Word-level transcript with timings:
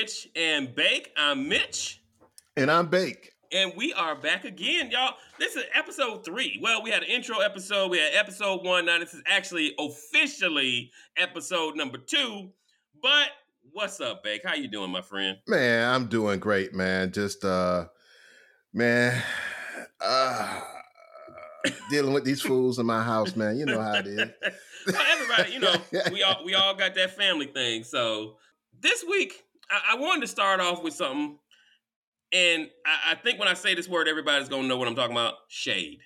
Mitch 0.00 0.28
and 0.34 0.74
Bake. 0.74 1.12
I'm 1.14 1.46
Mitch. 1.46 2.02
And 2.56 2.70
I'm 2.70 2.86
Bake. 2.86 3.32
And 3.52 3.70
we 3.76 3.92
are 3.92 4.16
back 4.16 4.46
again, 4.46 4.90
y'all. 4.90 5.12
This 5.38 5.56
is 5.56 5.64
episode 5.74 6.24
three. 6.24 6.58
Well, 6.62 6.82
we 6.82 6.88
had 6.88 7.02
an 7.02 7.10
intro 7.10 7.40
episode. 7.40 7.90
We 7.90 7.98
had 7.98 8.14
episode 8.14 8.64
one. 8.64 8.86
Now 8.86 8.98
this 8.98 9.12
is 9.12 9.22
actually 9.26 9.74
officially 9.78 10.90
episode 11.18 11.76
number 11.76 11.98
two. 11.98 12.48
But 13.02 13.28
what's 13.72 14.00
up, 14.00 14.24
Bake? 14.24 14.40
How 14.42 14.54
you 14.54 14.68
doing, 14.68 14.90
my 14.90 15.02
friend? 15.02 15.36
Man, 15.46 15.86
I'm 15.92 16.06
doing 16.06 16.40
great, 16.40 16.72
man. 16.72 17.12
Just 17.12 17.44
uh 17.44 17.88
man, 18.72 19.22
uh 20.00 20.62
dealing 21.90 22.14
with 22.14 22.24
these 22.24 22.40
fools 22.40 22.78
in 22.78 22.86
my 22.86 23.02
house, 23.02 23.36
man. 23.36 23.58
You 23.58 23.66
know 23.66 23.82
how 23.82 23.96
it 23.96 24.06
is. 24.06 24.18
well, 24.86 25.02
everybody, 25.12 25.52
you 25.52 25.58
know, 25.58 25.74
we 26.10 26.22
all 26.22 26.42
we 26.42 26.54
all 26.54 26.74
got 26.74 26.94
that 26.94 27.14
family 27.18 27.48
thing. 27.48 27.84
So 27.84 28.38
this 28.80 29.04
week, 29.06 29.44
I, 29.70 29.92
I 29.92 29.96
wanted 29.96 30.22
to 30.22 30.26
start 30.26 30.60
off 30.60 30.82
with 30.82 30.94
something, 30.94 31.38
and 32.32 32.68
I, 32.86 33.12
I 33.12 33.14
think 33.14 33.38
when 33.38 33.48
I 33.48 33.54
say 33.54 33.74
this 33.74 33.88
word, 33.88 34.08
everybody's 34.08 34.48
gonna 34.48 34.68
know 34.68 34.76
what 34.76 34.88
I'm 34.88 34.94
talking 34.94 35.16
about. 35.16 35.34
Shade. 35.48 36.00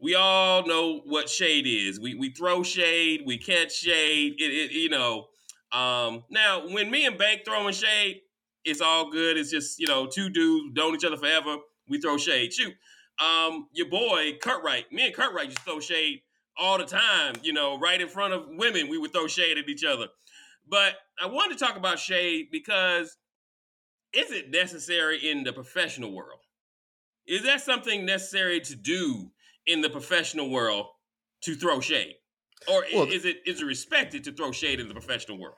We 0.00 0.16
all 0.16 0.66
know 0.66 1.00
what 1.04 1.28
shade 1.28 1.66
is. 1.66 2.00
We 2.00 2.14
we 2.14 2.30
throw 2.30 2.62
shade, 2.62 3.22
we 3.26 3.38
catch 3.38 3.72
shade. 3.72 4.34
It, 4.38 4.44
it 4.44 4.72
you 4.72 4.88
know. 4.88 5.26
Um, 5.72 6.24
now, 6.30 6.68
when 6.68 6.90
me 6.90 7.06
and 7.06 7.16
Bake 7.16 7.44
throwing 7.46 7.72
shade, 7.72 8.20
it's 8.64 8.80
all 8.82 9.10
good. 9.10 9.36
It's 9.36 9.50
just 9.50 9.78
you 9.78 9.86
know 9.86 10.06
two 10.06 10.28
dudes 10.28 10.74
known 10.74 10.94
each 10.94 11.04
other 11.04 11.16
forever. 11.16 11.56
We 11.88 12.00
throw 12.00 12.16
shade. 12.16 12.52
Shoot, 12.52 12.74
um, 13.22 13.68
your 13.72 13.88
boy 13.88 14.38
Wright. 14.64 14.90
me 14.92 15.06
and 15.06 15.18
Wright 15.18 15.48
just 15.48 15.60
throw 15.60 15.80
shade 15.80 16.22
all 16.58 16.78
the 16.78 16.84
time. 16.84 17.34
You 17.42 17.52
know, 17.52 17.78
right 17.78 18.00
in 18.00 18.08
front 18.08 18.34
of 18.34 18.44
women, 18.48 18.88
we 18.88 18.98
would 18.98 19.12
throw 19.12 19.26
shade 19.26 19.58
at 19.58 19.68
each 19.68 19.84
other. 19.84 20.08
But 20.68 20.94
I 21.20 21.26
wanted 21.26 21.58
to 21.58 21.64
talk 21.64 21.76
about 21.76 21.98
shade 21.98 22.48
because 22.50 23.16
is 24.12 24.30
it 24.30 24.50
necessary 24.50 25.30
in 25.30 25.44
the 25.44 25.52
professional 25.52 26.12
world? 26.12 26.40
Is 27.26 27.44
that 27.44 27.60
something 27.60 28.04
necessary 28.04 28.60
to 28.60 28.74
do 28.74 29.30
in 29.66 29.80
the 29.80 29.90
professional 29.90 30.50
world 30.50 30.86
to 31.42 31.54
throw 31.54 31.80
shade? 31.80 32.14
Or 32.68 32.84
well, 32.94 33.04
is 33.04 33.24
it 33.24 33.38
is 33.46 33.60
it 33.60 33.64
respected 33.64 34.24
to 34.24 34.32
throw 34.32 34.52
shade 34.52 34.80
in 34.80 34.88
the 34.88 34.94
professional 34.94 35.38
world? 35.38 35.56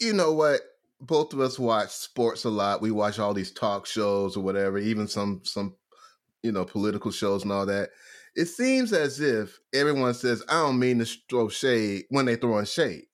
You 0.00 0.12
know 0.12 0.32
what? 0.32 0.60
Both 1.00 1.32
of 1.32 1.40
us 1.40 1.58
watch 1.58 1.90
sports 1.90 2.44
a 2.44 2.50
lot. 2.50 2.80
We 2.82 2.90
watch 2.90 3.18
all 3.18 3.34
these 3.34 3.52
talk 3.52 3.86
shows 3.86 4.36
or 4.36 4.42
whatever, 4.42 4.78
even 4.78 5.08
some 5.08 5.40
some 5.44 5.76
you 6.42 6.52
know 6.52 6.64
political 6.64 7.10
shows 7.10 7.42
and 7.42 7.52
all 7.52 7.66
that. 7.66 7.90
It 8.34 8.46
seems 8.46 8.92
as 8.92 9.20
if 9.20 9.58
everyone 9.72 10.12
says, 10.12 10.42
"I 10.48 10.62
don't 10.62 10.78
mean 10.78 10.98
to 10.98 11.06
throw 11.30 11.48
shade" 11.48 12.04
when 12.10 12.26
they 12.26 12.36
throw 12.36 12.58
in 12.58 12.66
shade. 12.66 13.06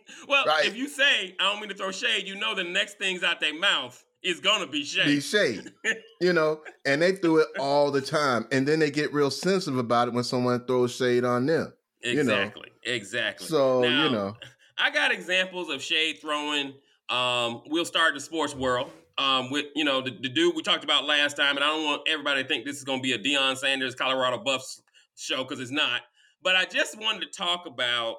well, 0.28 0.44
right? 0.46 0.66
if 0.66 0.76
you 0.76 0.88
say 0.88 1.34
I 1.38 1.50
don't 1.50 1.60
mean 1.60 1.68
to 1.70 1.74
throw 1.74 1.90
shade, 1.90 2.26
you 2.26 2.34
know 2.34 2.54
the 2.54 2.64
next 2.64 2.98
things 2.98 3.22
out 3.22 3.40
their 3.40 3.58
mouth 3.58 4.04
is 4.22 4.40
gonna 4.40 4.66
be 4.66 4.84
shade. 4.84 5.06
Be 5.06 5.20
shade. 5.20 5.72
you 6.20 6.32
know, 6.32 6.60
and 6.86 7.02
they 7.02 7.12
do 7.12 7.38
it 7.38 7.48
all 7.58 7.90
the 7.90 8.00
time. 8.00 8.46
And 8.52 8.66
then 8.66 8.78
they 8.78 8.90
get 8.90 9.12
real 9.12 9.30
sensitive 9.30 9.78
about 9.78 10.08
it 10.08 10.14
when 10.14 10.24
someone 10.24 10.64
throws 10.66 10.94
shade 10.94 11.24
on 11.24 11.46
them. 11.46 11.72
Exactly. 12.02 12.72
You 12.84 12.92
know? 12.92 12.94
Exactly. 12.94 13.46
So, 13.46 13.82
now, 13.82 14.04
you 14.04 14.10
know. 14.10 14.36
I 14.78 14.90
got 14.90 15.12
examples 15.12 15.70
of 15.70 15.82
shade 15.82 16.18
throwing. 16.20 16.74
Um, 17.08 17.62
we'll 17.66 17.84
start 17.84 18.10
in 18.10 18.14
the 18.14 18.20
sports 18.20 18.54
world. 18.54 18.90
Um, 19.18 19.50
with 19.50 19.66
you 19.76 19.84
know 19.84 20.00
the, 20.00 20.10
the 20.10 20.28
dude 20.30 20.56
we 20.56 20.62
talked 20.62 20.84
about 20.84 21.04
last 21.04 21.36
time, 21.36 21.56
and 21.56 21.64
I 21.64 21.68
don't 21.68 21.84
want 21.84 22.08
everybody 22.08 22.42
to 22.42 22.48
think 22.48 22.64
this 22.64 22.78
is 22.78 22.84
going 22.84 23.00
to 23.00 23.02
be 23.02 23.12
a 23.12 23.18
Deion 23.18 23.58
Sanders 23.58 23.94
Colorado 23.94 24.38
Buffs 24.38 24.82
show 25.16 25.44
because 25.44 25.60
it's 25.60 25.70
not. 25.70 26.00
But 26.42 26.56
I 26.56 26.64
just 26.64 26.98
wanted 26.98 27.20
to 27.20 27.38
talk 27.38 27.66
about 27.66 28.16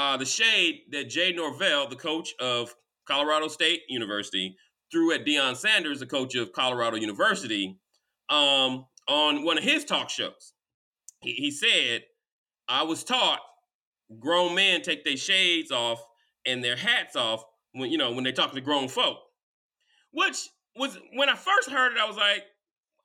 uh, 0.00 0.16
the 0.16 0.24
shade 0.24 0.84
that 0.92 1.10
Jay 1.10 1.30
Norvell, 1.30 1.86
the 1.86 1.94
coach 1.94 2.34
of 2.40 2.74
Colorado 3.06 3.48
State 3.48 3.82
University, 3.90 4.56
threw 4.90 5.12
at 5.12 5.26
Deion 5.26 5.54
Sanders, 5.54 6.00
the 6.00 6.06
coach 6.06 6.34
of 6.36 6.54
Colorado 6.54 6.96
University, 6.96 7.78
um, 8.30 8.86
on 9.06 9.44
one 9.44 9.58
of 9.58 9.64
his 9.64 9.84
talk 9.84 10.08
shows. 10.08 10.54
He, 11.20 11.32
he 11.32 11.50
said, 11.50 12.04
I 12.66 12.84
was 12.84 13.04
taught 13.04 13.40
grown 14.18 14.54
men 14.54 14.80
take 14.80 15.04
their 15.04 15.18
shades 15.18 15.70
off 15.70 16.02
and 16.46 16.64
their 16.64 16.76
hats 16.76 17.14
off 17.14 17.44
when 17.72 17.90
you 17.90 17.98
know 17.98 18.10
when 18.10 18.24
they 18.24 18.32
talk 18.32 18.54
to 18.54 18.60
grown 18.62 18.88
folk. 18.88 19.18
Which 20.12 20.48
was 20.76 20.98
when 21.12 21.28
I 21.28 21.34
first 21.34 21.68
heard 21.68 21.92
it, 21.92 21.98
I 21.98 22.06
was 22.06 22.16
like, 22.16 22.44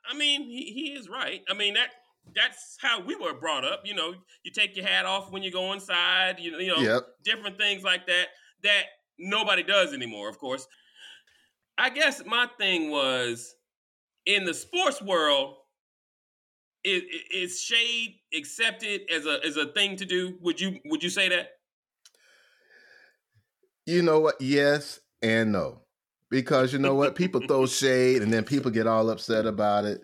I 0.09 0.15
mean, 0.15 0.43
he, 0.43 0.71
he 0.71 0.93
is 0.93 1.09
right. 1.09 1.41
I 1.49 1.55
mean 1.55 1.73
that 1.73 1.89
that's 2.33 2.77
how 2.81 3.01
we 3.01 3.15
were 3.15 3.33
brought 3.33 3.65
up. 3.65 3.81
You 3.85 3.93
know, 3.93 4.13
you 4.43 4.51
take 4.51 4.75
your 4.75 4.85
hat 4.85 5.05
off 5.05 5.31
when 5.31 5.43
you 5.43 5.51
go 5.51 5.73
inside. 5.73 6.39
You, 6.39 6.57
you 6.59 6.75
know, 6.75 6.81
yep. 6.81 7.03
different 7.23 7.57
things 7.57 7.83
like 7.83 8.07
that 8.07 8.27
that 8.63 8.83
nobody 9.17 9.63
does 9.63 9.93
anymore. 9.93 10.29
Of 10.29 10.37
course, 10.37 10.67
I 11.77 11.89
guess 11.89 12.23
my 12.25 12.47
thing 12.57 12.89
was 12.89 13.53
in 14.25 14.45
the 14.45 14.53
sports 14.53 15.01
world. 15.01 15.55
Is, 16.83 17.01
is 17.33 17.61
shade 17.61 18.17
accepted 18.31 19.01
as 19.11 19.25
a 19.25 19.43
as 19.43 19.57
a 19.57 19.65
thing 19.73 19.95
to 19.95 20.05
do? 20.05 20.37
Would 20.41 20.61
you 20.61 20.79
would 20.85 21.01
you 21.01 21.09
say 21.09 21.29
that? 21.29 21.49
You 23.87 24.03
know 24.03 24.19
what? 24.19 24.35
Yes 24.39 24.99
and 25.23 25.51
no, 25.51 25.81
because 26.29 26.73
you 26.73 26.77
know 26.77 26.93
what? 26.93 27.15
People 27.15 27.41
throw 27.47 27.65
shade, 27.65 28.21
and 28.21 28.31
then 28.31 28.43
people 28.43 28.69
get 28.69 28.85
all 28.85 29.09
upset 29.09 29.47
about 29.47 29.85
it 29.85 30.03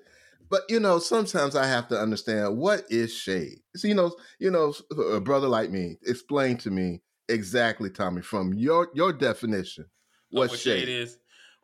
but 0.52 0.64
you 0.68 0.82
know, 0.82 1.00
sometimes 1.00 1.56
I 1.56 1.66
have 1.66 1.88
to 1.88 1.98
understand 1.98 2.58
what 2.58 2.84
is 2.90 3.14
shade. 3.14 3.62
So 3.78 3.88
you 3.88 3.96
know, 3.96 4.14
you 4.38 4.52
know, 4.52 4.74
a 5.14 5.22
brother 5.22 5.48
like 5.48 5.72
me, 5.72 5.98
explain 6.06 6.58
to 6.58 6.70
me 6.70 7.02
exactly, 7.30 7.90
Tommy, 7.90 8.22
from 8.22 8.54
your 8.54 8.90
your 8.94 9.14
definition, 9.14 9.86
what, 10.30 10.50
what 10.50 10.60
shade. 10.60 10.82
shade 10.82 10.90
is. 10.90 11.18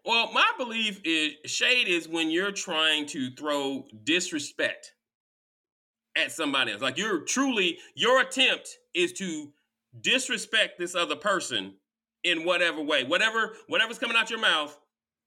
Well, 0.05 0.31
my 0.31 0.49
belief 0.57 1.01
is 1.03 1.33
shade 1.51 1.89
is 1.89 2.07
when 2.07 2.31
you're 2.31 2.53
trying 2.53 3.07
to 3.07 3.29
throw 3.31 3.83
disrespect 4.05 4.93
at 6.15 6.31
somebody 6.31 6.71
else. 6.71 6.81
Like 6.81 6.97
you're 6.97 7.19
truly 7.25 7.77
your 7.93 8.21
attempt 8.21 8.69
is 8.93 9.11
to 9.13 9.51
disrespect 9.99 10.79
this 10.79 10.95
other 10.95 11.17
person 11.17 11.73
in 12.23 12.45
whatever 12.45 12.81
way. 12.81 13.03
Whatever 13.03 13.53
whatever's 13.67 13.99
coming 13.99 14.15
out 14.15 14.29
your 14.29 14.39
mouth 14.39 14.77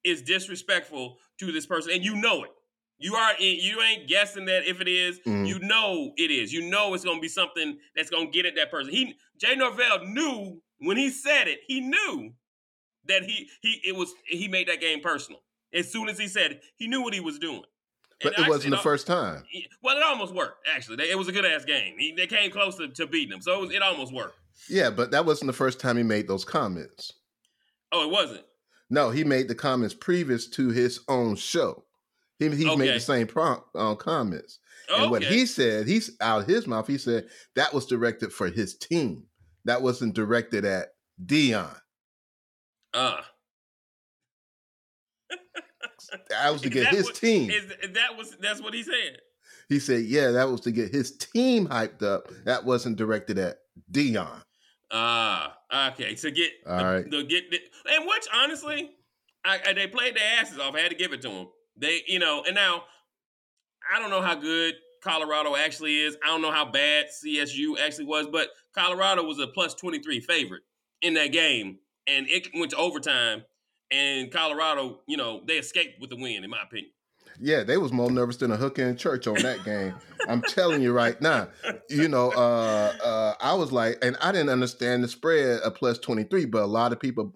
is 0.03 0.23
disrespectful 0.23 1.19
to 1.41 1.53
this 1.53 1.67
person 1.67 1.93
and 1.93 2.03
you 2.03 2.17
know 2.17 2.45
it. 2.45 2.51
You 3.01 3.15
are 3.15 3.33
you 3.39 3.81
ain't 3.81 4.09
guessing 4.09 4.45
that 4.45 4.69
if 4.69 4.83
it 4.83 4.89
is, 4.89 5.21
mm. 5.21 5.49
you 5.49 5.59
know 5.61 6.13
it 6.19 6.31
is. 6.31 6.53
You 6.53 6.69
know 6.71 6.93
it's 6.93 7.05
gonna 7.05 7.19
be 7.19 7.29
something 7.29 7.79
that's 7.97 8.11
gonna 8.11 8.31
get 8.31 8.45
at 8.45 8.55
that 8.57 8.71
person. 8.71 8.93
He 8.93 9.17
Jay 9.39 9.57
Norvell 9.57 10.05
knew 10.05 10.61
when 10.81 10.99
he 10.99 11.09
said 11.09 11.49
it, 11.49 11.61
he 11.67 11.81
knew 11.81 12.35
that 13.07 13.23
he 13.23 13.49
he 13.63 13.81
it 13.87 13.97
was 13.97 14.13
he 14.27 14.49
made 14.49 14.69
that 14.69 14.83
game 14.83 15.01
personal. 15.01 15.41
As 15.73 15.91
soon 15.91 16.11
as 16.11 16.19
he 16.19 16.29
said 16.29 16.53
it, 16.53 16.63
he 16.77 16.89
knew 16.89 17.01
what 17.01 17.15
he 17.15 17.21
was 17.21 17.39
doing. 17.39 17.63
But 18.23 18.37
and 18.37 18.47
it 18.47 18.51
wasn't 18.51 18.73
the 18.73 18.79
first 18.79 19.07
time. 19.07 19.45
Well, 19.83 19.97
it 19.97 20.03
almost 20.03 20.35
worked. 20.35 20.69
Actually, 20.71 21.09
it 21.09 21.17
was 21.17 21.29
a 21.29 21.33
good 21.33 21.47
ass 21.47 21.65
game. 21.65 21.95
He, 21.99 22.13
they 22.15 22.27
came 22.27 22.51
close 22.51 22.77
to, 22.77 22.89
to 22.89 23.07
beating 23.07 23.33
him, 23.33 23.41
so 23.41 23.55
it 23.55 23.61
was 23.61 23.75
it 23.75 23.81
almost 23.81 24.13
worked. 24.13 24.39
Yeah, 24.69 24.91
but 24.91 25.11
that 25.13 25.25
wasn't 25.25 25.47
the 25.47 25.55
first 25.55 25.81
time 25.81 25.97
he 25.97 26.03
made 26.03 26.29
those 26.29 26.45
comments. 26.45 27.15
Oh, 27.93 28.05
it 28.05 28.11
wasn't. 28.11 28.45
No, 28.91 29.09
he 29.09 29.25
made 29.25 29.49
the 29.49 29.55
comments 29.55 29.95
previous 29.95 30.47
to 30.49 30.69
his 30.69 31.01
own 31.09 31.37
show. 31.37 31.85
He, 32.41 32.49
he's 32.49 32.67
okay. 32.67 32.77
made 32.77 32.95
the 32.95 33.01
same 33.01 33.27
prompt 33.27 33.67
uh, 33.75 33.95
comments. 33.95 34.59
And 34.89 35.03
okay. 35.03 35.11
what 35.11 35.23
he 35.23 35.45
said, 35.45 35.87
he's 35.87 36.17
out 36.21 36.41
of 36.41 36.47
his 36.47 36.67
mouth, 36.67 36.87
he 36.87 36.99
said 36.99 37.27
that 37.55 37.73
was 37.73 37.87
directed 37.87 38.33
for 38.33 38.49
his 38.49 38.77
team. 38.77 39.25
That 39.67 39.83
wasn't 39.83 40.15
directed 40.15 40.65
at 40.65 40.89
Deion. 41.25 41.77
Uh. 42.95 43.21
that 46.31 46.51
was 46.51 46.63
to 46.63 46.71
get 46.71 46.89
his 46.89 47.05
what, 47.05 47.15
team. 47.15 47.51
Is, 47.51 47.67
that 47.93 48.17
was 48.17 48.37
that's 48.41 48.63
what 48.63 48.73
he 48.73 48.83
said. 48.83 49.19
He 49.69 49.79
said, 49.79 50.05
"Yeah, 50.07 50.31
that 50.31 50.49
was 50.51 50.63
to 50.63 50.73
get 50.73 50.91
his 50.91 51.17
team 51.19 51.69
hyped 51.69 52.03
up. 52.03 52.29
That 52.47 52.65
wasn't 52.65 52.97
directed 52.97 53.39
at 53.39 53.59
Deion." 53.93 54.43
Ah, 54.91 55.57
uh, 55.71 55.91
okay. 55.93 56.15
To 56.15 56.31
get 56.31 56.51
all 56.67 56.79
the, 56.79 56.85
right, 56.85 57.11
the, 57.11 57.23
get 57.23 57.51
the, 57.51 57.59
and 57.93 58.07
which 58.09 58.27
honestly, 58.35 58.91
I, 59.45 59.61
I, 59.69 59.73
they 59.75 59.87
played 59.87 60.17
their 60.17 60.41
asses 60.41 60.59
off. 60.59 60.75
I 60.75 60.81
had 60.81 60.91
to 60.91 60.97
give 60.97 61.13
it 61.13 61.23
to 61.23 61.29
them. 61.29 61.49
They, 61.81 62.03
you 62.07 62.19
know, 62.19 62.45
and 62.47 62.55
now 62.55 62.85
I 63.93 63.99
don't 63.99 64.11
know 64.11 64.23
how 64.23 64.35
good 64.35 64.75
Colorado 65.03 65.57
actually 65.57 65.99
is. 65.99 66.17
I 66.23 66.29
don't 66.29 66.43
know 66.43 66.53
how 66.53 66.65
bad 66.65 67.07
CSU 67.07 67.79
actually 67.81 68.05
was, 68.05 68.27
but 68.31 68.49
Colorado 68.75 69.25
was 69.25 69.39
a 69.39 69.47
plus 69.47 69.75
23 69.75 70.21
favorite 70.21 70.63
in 71.03 71.15
that 71.15 71.33
game. 71.33 71.79
And 72.07 72.29
it 72.29 72.49
went 72.55 72.71
to 72.73 72.77
overtime. 72.77 73.45
And 73.91 74.31
Colorado, 74.31 75.01
you 75.07 75.17
know, 75.17 75.43
they 75.47 75.55
escaped 75.55 76.01
with 76.01 76.11
the 76.11 76.17
win, 76.17 76.45
in 76.45 76.51
my 76.51 76.63
opinion. 76.63 76.93
Yeah, 77.41 77.65
they 77.65 77.79
was 77.79 77.93
more 77.93 78.11
nervous 78.11 78.37
than 78.37 78.51
a 78.51 78.57
hooker 78.57 78.83
in 78.83 78.97
church 78.97 79.27
on 79.27 79.37
that 79.37 79.65
game. 79.65 79.95
I'm 80.29 80.43
telling 80.43 80.83
you 80.83 80.93
right 80.93 81.21
now. 81.21 81.49
You 81.89 82.09
know, 82.09 82.31
uh, 82.33 82.93
uh, 83.03 83.35
I 83.41 83.55
was 83.55 83.73
like, 83.73 83.99
and 84.03 84.17
I 84.21 84.31
didn't 84.31 84.51
understand 84.51 85.03
the 85.03 85.09
spread 85.09 85.61
of 85.61 85.75
plus 85.75 85.99
23, 85.99 86.45
but 86.45 86.63
a 86.63 86.67
lot 86.67 86.93
of 86.93 87.01
people 87.01 87.35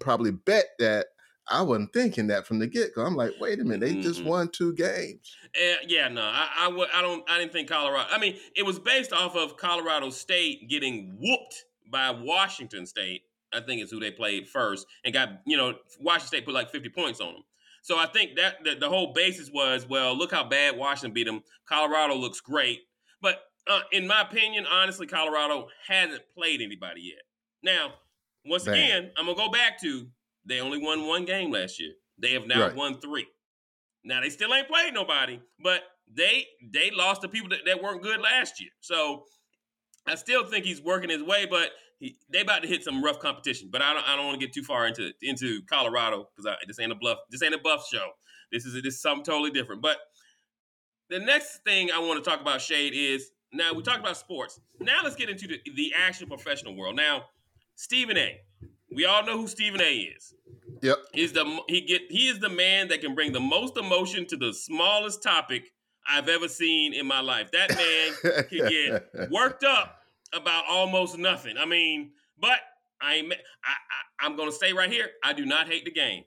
probably 0.00 0.30
bet 0.30 0.66
that 0.78 1.06
I 1.48 1.62
wasn't 1.62 1.92
thinking 1.92 2.28
that 2.28 2.46
from 2.46 2.58
the 2.58 2.66
get 2.66 2.94
go. 2.94 3.02
I'm 3.02 3.16
like, 3.16 3.32
wait 3.38 3.60
a 3.60 3.64
minute, 3.64 3.80
they 3.80 3.92
mm-hmm. 3.92 4.02
just 4.02 4.24
won 4.24 4.48
two 4.48 4.72
games. 4.74 5.36
Uh, 5.54 5.76
yeah, 5.86 6.08
no, 6.08 6.22
I, 6.22 6.48
I, 6.58 6.64
w- 6.66 6.88
I 6.92 7.02
don't, 7.02 7.28
I 7.28 7.38
didn't 7.38 7.52
think 7.52 7.68
Colorado. 7.68 8.08
I 8.10 8.18
mean, 8.18 8.36
it 8.56 8.64
was 8.64 8.78
based 8.78 9.12
off 9.12 9.36
of 9.36 9.56
Colorado 9.56 10.10
State 10.10 10.68
getting 10.68 11.16
whooped 11.20 11.64
by 11.90 12.10
Washington 12.10 12.86
State. 12.86 13.22
I 13.52 13.60
think 13.60 13.80
is 13.82 13.90
who 13.90 14.00
they 14.00 14.10
played 14.10 14.48
first, 14.48 14.86
and 15.04 15.14
got 15.14 15.28
you 15.46 15.56
know 15.56 15.74
Washington 16.00 16.26
State 16.26 16.44
put 16.44 16.54
like 16.54 16.70
50 16.70 16.88
points 16.88 17.20
on 17.20 17.34
them. 17.34 17.42
So 17.82 17.98
I 17.98 18.06
think 18.06 18.36
that 18.36 18.64
the, 18.64 18.74
the 18.74 18.88
whole 18.88 19.12
basis 19.12 19.50
was, 19.52 19.86
well, 19.86 20.16
look 20.16 20.32
how 20.32 20.42
bad 20.42 20.76
Washington 20.76 21.12
beat 21.12 21.26
them. 21.26 21.42
Colorado 21.66 22.14
looks 22.14 22.40
great, 22.40 22.80
but 23.20 23.42
uh, 23.68 23.80
in 23.92 24.06
my 24.06 24.22
opinion, 24.22 24.66
honestly, 24.66 25.06
Colorado 25.06 25.68
hasn't 25.86 26.22
played 26.36 26.60
anybody 26.60 27.02
yet. 27.02 27.22
Now, 27.62 27.94
once 28.44 28.66
again, 28.66 29.10
I'm 29.16 29.26
gonna 29.26 29.36
go 29.36 29.50
back 29.50 29.80
to 29.82 30.06
they 30.46 30.60
only 30.60 30.78
won 30.78 31.06
one 31.06 31.24
game 31.24 31.50
last 31.50 31.80
year. 31.80 31.92
They 32.18 32.32
have 32.32 32.46
now 32.46 32.66
Right. 32.66 32.74
won 32.74 33.00
three. 33.00 33.26
Now 34.04 34.20
they 34.20 34.30
still 34.30 34.52
ain't 34.54 34.68
played 34.68 34.94
nobody, 34.94 35.40
but 35.62 35.82
they 36.12 36.46
they 36.72 36.90
lost 36.90 37.22
to 37.22 37.28
people 37.28 37.48
that, 37.50 37.60
that 37.66 37.82
weren't 37.82 38.02
good 38.02 38.20
last 38.20 38.60
year. 38.60 38.70
So 38.80 39.24
I 40.06 40.14
still 40.16 40.44
think 40.44 40.64
he's 40.66 40.80
working 40.82 41.08
his 41.10 41.22
way, 41.22 41.46
but 41.46 41.70
he, 41.98 42.18
they 42.30 42.40
about 42.40 42.62
to 42.62 42.68
hit 42.68 42.84
some 42.84 43.02
rough 43.02 43.18
competition. 43.18 43.70
But 43.72 43.80
I 43.82 43.94
don't 43.94 44.06
I 44.06 44.16
don't 44.16 44.26
want 44.26 44.38
to 44.38 44.46
get 44.46 44.54
too 44.54 44.62
far 44.62 44.86
into 44.86 45.12
into 45.22 45.62
Colorado 45.68 46.28
because 46.36 46.46
I 46.46 46.56
this 46.66 46.78
ain't 46.78 46.92
a 46.92 46.96
bluff. 46.96 47.18
This 47.30 47.42
ain't 47.42 47.54
a 47.54 47.58
buff 47.58 47.86
show. 47.90 48.10
This 48.52 48.66
is 48.66 48.74
this 48.82 48.94
is 48.94 49.00
something 49.02 49.24
totally 49.24 49.50
different. 49.50 49.80
But 49.80 49.96
the 51.08 51.18
next 51.18 51.64
thing 51.64 51.90
I 51.90 51.98
want 51.98 52.22
to 52.22 52.28
talk 52.28 52.40
about 52.40 52.60
Shade 52.60 52.92
is 52.94 53.30
now 53.52 53.72
we 53.72 53.82
talked 53.82 54.00
about 54.00 54.16
sports. 54.16 54.60
Now 54.80 55.00
let's 55.02 55.16
get 55.16 55.28
into 55.30 55.46
the, 55.46 55.58
the 55.74 55.92
actual 55.96 56.26
professional 56.26 56.76
world. 56.76 56.96
Now 56.96 57.24
Stephen 57.76 58.16
A. 58.18 58.40
We 58.94 59.04
all 59.06 59.24
know 59.24 59.36
who 59.36 59.48
Stephen 59.48 59.80
A. 59.80 59.92
is. 60.16 60.34
Yep. 60.82 60.96
He's 61.12 61.32
the 61.32 61.60
he 61.68 61.80
get 61.82 62.02
he 62.10 62.28
is 62.28 62.38
the 62.40 62.48
man 62.48 62.88
that 62.88 63.00
can 63.00 63.14
bring 63.14 63.32
the 63.32 63.40
most 63.40 63.76
emotion 63.76 64.26
to 64.26 64.36
the 64.36 64.52
smallest 64.52 65.22
topic 65.22 65.72
I've 66.06 66.28
ever 66.28 66.48
seen 66.48 66.92
in 66.92 67.06
my 67.06 67.20
life. 67.20 67.50
That 67.52 67.70
man 67.70 68.44
can 68.48 68.68
get 68.68 69.30
worked 69.30 69.64
up 69.64 69.98
about 70.32 70.64
almost 70.68 71.16
nothing. 71.18 71.56
I 71.58 71.64
mean, 71.64 72.12
but 72.38 72.58
I 73.00 73.14
ain't, 73.16 73.32
I, 73.32 73.36
I 73.70 74.26
I'm 74.26 74.36
gonna 74.36 74.52
stay 74.52 74.72
right 74.72 74.90
here. 74.90 75.08
I 75.22 75.32
do 75.32 75.46
not 75.46 75.66
hate 75.68 75.84
the 75.84 75.90
game. 75.90 76.24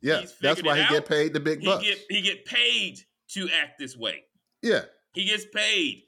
yeah, 0.00 0.22
that's 0.40 0.62
why 0.62 0.80
he 0.80 0.88
get 0.88 1.06
paid 1.06 1.32
the 1.32 1.40
big 1.40 1.60
He 1.60 1.66
bucks. 1.66 1.84
get 1.84 1.98
he 2.08 2.20
get 2.22 2.44
paid 2.44 2.98
to 3.30 3.48
act 3.50 3.78
this 3.78 3.96
way. 3.96 4.24
yeah, 4.62 4.82
He 5.14 5.24
gets 5.24 5.44
paid. 5.46 6.04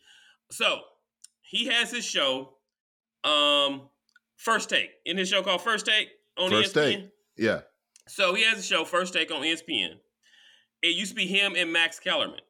So 0.50 0.80
he 1.42 1.66
has 1.66 1.90
his 1.90 2.04
show, 2.04 2.54
um, 3.24 3.88
First 4.42 4.70
Take. 4.70 4.90
In 5.06 5.16
his 5.16 5.28
show 5.28 5.42
called 5.42 5.62
First 5.62 5.86
Take 5.86 6.08
on 6.36 6.50
First 6.50 6.74
ESPN. 6.74 6.90
Take. 6.90 7.10
yeah, 7.36 7.60
So 8.08 8.34
he 8.34 8.42
has 8.44 8.58
a 8.58 8.62
show, 8.62 8.84
First 8.84 9.14
Take 9.14 9.30
on 9.30 9.42
ESPN. 9.42 9.94
It 10.82 10.96
used 10.96 11.10
to 11.10 11.16
be 11.16 11.26
him 11.26 11.54
and 11.56 11.72
Max 11.72 12.00
Kellerman. 12.00 12.40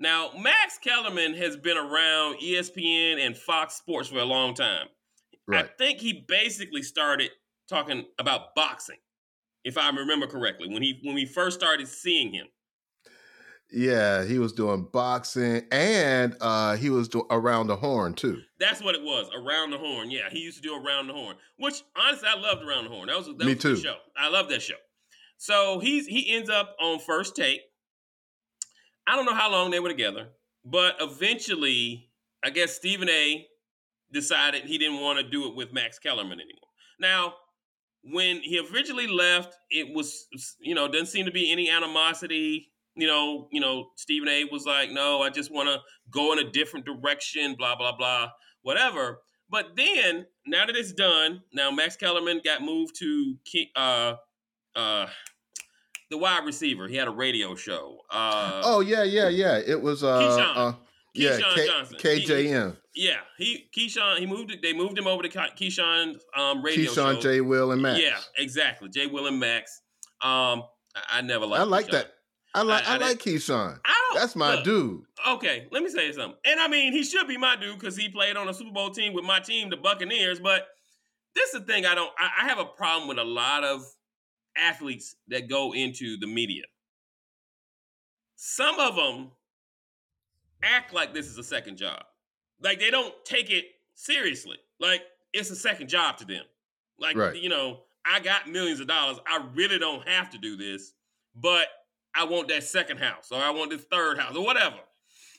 Now, 0.00 0.30
Max 0.36 0.78
Kellerman 0.78 1.34
has 1.34 1.56
been 1.56 1.76
around 1.76 2.40
ESPN 2.40 3.24
and 3.24 3.36
Fox 3.36 3.74
Sports 3.74 4.08
for 4.08 4.18
a 4.18 4.24
long 4.24 4.54
time. 4.54 4.86
right. 5.46 5.64
I 5.64 5.68
think 5.78 6.00
he 6.00 6.24
basically 6.26 6.82
started 6.82 7.30
talking 7.68 8.04
about 8.18 8.54
boxing, 8.56 8.98
if 9.64 9.78
I 9.78 9.90
remember 9.90 10.26
correctly, 10.26 10.68
when 10.68 10.82
he 10.82 11.00
when 11.04 11.14
we 11.14 11.24
first 11.24 11.58
started 11.58 11.86
seeing 11.86 12.32
him. 12.32 12.46
Yeah, 13.70 14.24
he 14.24 14.38
was 14.38 14.52
doing 14.52 14.88
boxing 14.92 15.62
and 15.70 16.34
uh 16.40 16.76
he 16.76 16.88
was 16.90 17.08
do- 17.08 17.26
around 17.30 17.66
the 17.66 17.76
horn 17.76 18.14
too. 18.14 18.40
That's 18.58 18.82
what 18.82 18.94
it 18.94 19.02
was, 19.02 19.28
Around 19.36 19.70
the 19.70 19.78
Horn. 19.78 20.10
Yeah, 20.10 20.30
he 20.30 20.40
used 20.40 20.56
to 20.56 20.62
do 20.62 20.74
Around 20.74 21.06
the 21.08 21.12
Horn, 21.12 21.36
which 21.58 21.82
honestly 21.96 22.28
I 22.28 22.38
loved 22.40 22.62
Around 22.64 22.84
the 22.84 22.90
Horn. 22.90 23.08
That 23.08 23.16
was 23.18 23.26
that 23.26 23.38
Me 23.38 23.44
was 23.54 23.64
a 23.64 23.68
good 23.68 23.76
too. 23.76 23.76
show. 23.76 23.96
I 24.16 24.28
love 24.30 24.48
that 24.48 24.62
show. 24.62 24.74
So 25.36 25.78
he's 25.80 26.06
he 26.06 26.34
ends 26.34 26.48
up 26.50 26.74
on 26.80 26.98
First 26.98 27.36
Take. 27.36 27.60
I 29.06 29.16
don't 29.16 29.26
know 29.26 29.34
how 29.34 29.50
long 29.50 29.70
they 29.70 29.80
were 29.80 29.88
together, 29.88 30.28
but 30.64 30.96
eventually, 31.00 32.10
I 32.44 32.50
guess 32.50 32.74
Stephen 32.74 33.08
A. 33.08 33.46
decided 34.12 34.64
he 34.64 34.78
didn't 34.78 35.00
want 35.00 35.18
to 35.18 35.28
do 35.28 35.46
it 35.48 35.54
with 35.54 35.72
Max 35.72 35.98
Kellerman 35.98 36.40
anymore. 36.40 36.68
Now, 36.98 37.34
when 38.02 38.40
he 38.40 38.58
originally 38.72 39.06
left, 39.06 39.56
it 39.70 39.94
was 39.94 40.26
you 40.60 40.74
know 40.74 40.88
doesn't 40.88 41.06
seem 41.06 41.26
to 41.26 41.32
be 41.32 41.52
any 41.52 41.70
animosity. 41.70 42.70
You 42.98 43.06
know, 43.06 43.48
you 43.52 43.60
know, 43.60 43.90
Stephen 43.96 44.28
A. 44.28 44.44
was 44.50 44.66
like, 44.66 44.90
"No, 44.90 45.22
I 45.22 45.30
just 45.30 45.50
want 45.52 45.68
to 45.68 45.78
go 46.10 46.32
in 46.32 46.38
a 46.40 46.50
different 46.50 46.84
direction." 46.84 47.54
Blah 47.54 47.76
blah 47.76 47.96
blah, 47.96 48.30
whatever. 48.62 49.20
But 49.50 49.76
then, 49.76 50.26
now 50.46 50.66
that 50.66 50.76
it's 50.76 50.92
done, 50.92 51.42
now 51.54 51.70
Max 51.70 51.96
Kellerman 51.96 52.40
got 52.44 52.60
moved 52.62 52.96
to 52.98 53.36
uh, 53.76 54.14
uh, 54.76 55.06
the 56.10 56.18
wide 56.18 56.44
receiver. 56.44 56.86
He 56.88 56.96
had 56.96 57.08
a 57.08 57.12
radio 57.12 57.54
show. 57.54 57.98
Uh, 58.10 58.60
oh 58.64 58.80
yeah, 58.80 59.04
yeah, 59.04 59.28
yeah. 59.28 59.58
It 59.64 59.80
was 59.80 60.02
uh, 60.04 60.18
Keyshawn. 60.20 60.56
uh 60.56 60.72
yeah, 61.14 61.30
Keyshawn 61.38 61.54
K- 61.54 61.66
Johnson. 61.66 61.96
KJM. 61.98 62.76
yeah, 62.94 63.16
he 63.38 63.68
Keyshawn. 63.76 64.18
He 64.18 64.26
moved. 64.26 64.50
it- 64.52 64.60
They 64.62 64.72
moved 64.72 64.98
him 64.98 65.06
over 65.06 65.22
to 65.22 65.28
Ke- 65.28 65.56
Keyshawn's 65.56 66.22
um, 66.36 66.62
radio 66.62 66.92
show. 66.92 67.04
Keyshawn 67.14 67.22
J. 67.22 67.40
Will 67.40 67.72
and 67.72 67.80
Max. 67.80 68.00
Yeah, 68.00 68.18
exactly. 68.36 68.88
Jay 68.90 69.06
Will 69.06 69.26
and 69.26 69.40
Max. 69.40 69.80
Um, 70.20 70.64
I, 70.94 71.18
I 71.18 71.20
never 71.22 71.46
liked. 71.46 71.60
I 71.60 71.64
like 71.64 71.88
that. 71.88 72.12
I 72.54 72.62
like 72.62 72.86
I- 72.88 72.92
I, 72.92 72.94
I 72.94 72.98
like 72.98 73.18
Keyshawn. 73.18 73.78
I 73.84 73.94
don't. 74.10 74.20
That's 74.20 74.34
my 74.36 74.54
look, 74.56 74.64
dude. 74.64 75.02
Okay, 75.28 75.68
let 75.70 75.82
me 75.82 75.90
say 75.90 76.10
something. 76.12 76.38
And 76.44 76.58
I 76.60 76.68
mean, 76.68 76.92
he 76.92 77.02
should 77.04 77.28
be 77.28 77.36
my 77.36 77.56
dude 77.56 77.78
because 77.78 77.96
he 77.96 78.08
played 78.08 78.36
on 78.36 78.48
a 78.48 78.54
Super 78.54 78.72
Bowl 78.72 78.90
team 78.90 79.12
with 79.12 79.24
my 79.24 79.38
team, 79.40 79.68
the 79.70 79.76
Buccaneers. 79.76 80.40
But 80.40 80.66
this 81.34 81.52
is 81.54 81.60
the 81.60 81.66
thing 81.66 81.84
I 81.86 81.94
don't. 81.94 82.10
I, 82.18 82.44
I 82.44 82.48
have 82.48 82.58
a 82.58 82.64
problem 82.64 83.08
with 83.08 83.18
a 83.18 83.24
lot 83.24 83.64
of 83.64 83.82
athletes 84.56 85.14
that 85.28 85.48
go 85.48 85.72
into 85.74 86.16
the 86.18 86.26
media. 86.26 86.62
Some 88.36 88.78
of 88.78 88.96
them 88.96 89.30
act 90.62 90.92
like 90.92 91.12
this 91.14 91.26
is 91.26 91.38
a 91.38 91.44
second 91.44 91.76
job. 91.76 92.02
Like 92.60 92.80
they 92.80 92.90
don't 92.90 93.14
take 93.24 93.50
it 93.50 93.64
seriously. 93.94 94.56
Like 94.80 95.02
it's 95.32 95.50
a 95.50 95.56
second 95.56 95.88
job 95.88 96.16
to 96.18 96.24
them. 96.24 96.44
Like 96.98 97.16
Right. 97.16 97.36
you 97.36 97.48
know, 97.48 97.80
I 98.04 98.20
got 98.20 98.48
millions 98.48 98.80
of 98.80 98.86
dollars. 98.86 99.18
I 99.26 99.44
really 99.54 99.78
don't 99.78 100.06
have 100.08 100.30
to 100.30 100.38
do 100.38 100.56
this, 100.56 100.92
but 101.36 101.66
I 102.14 102.24
want 102.24 102.48
that 102.48 102.64
second 102.64 102.98
house 102.98 103.30
or 103.30 103.40
I 103.40 103.50
want 103.50 103.70
this 103.70 103.84
third 103.90 104.18
house 104.18 104.36
or 104.36 104.44
whatever. 104.44 104.76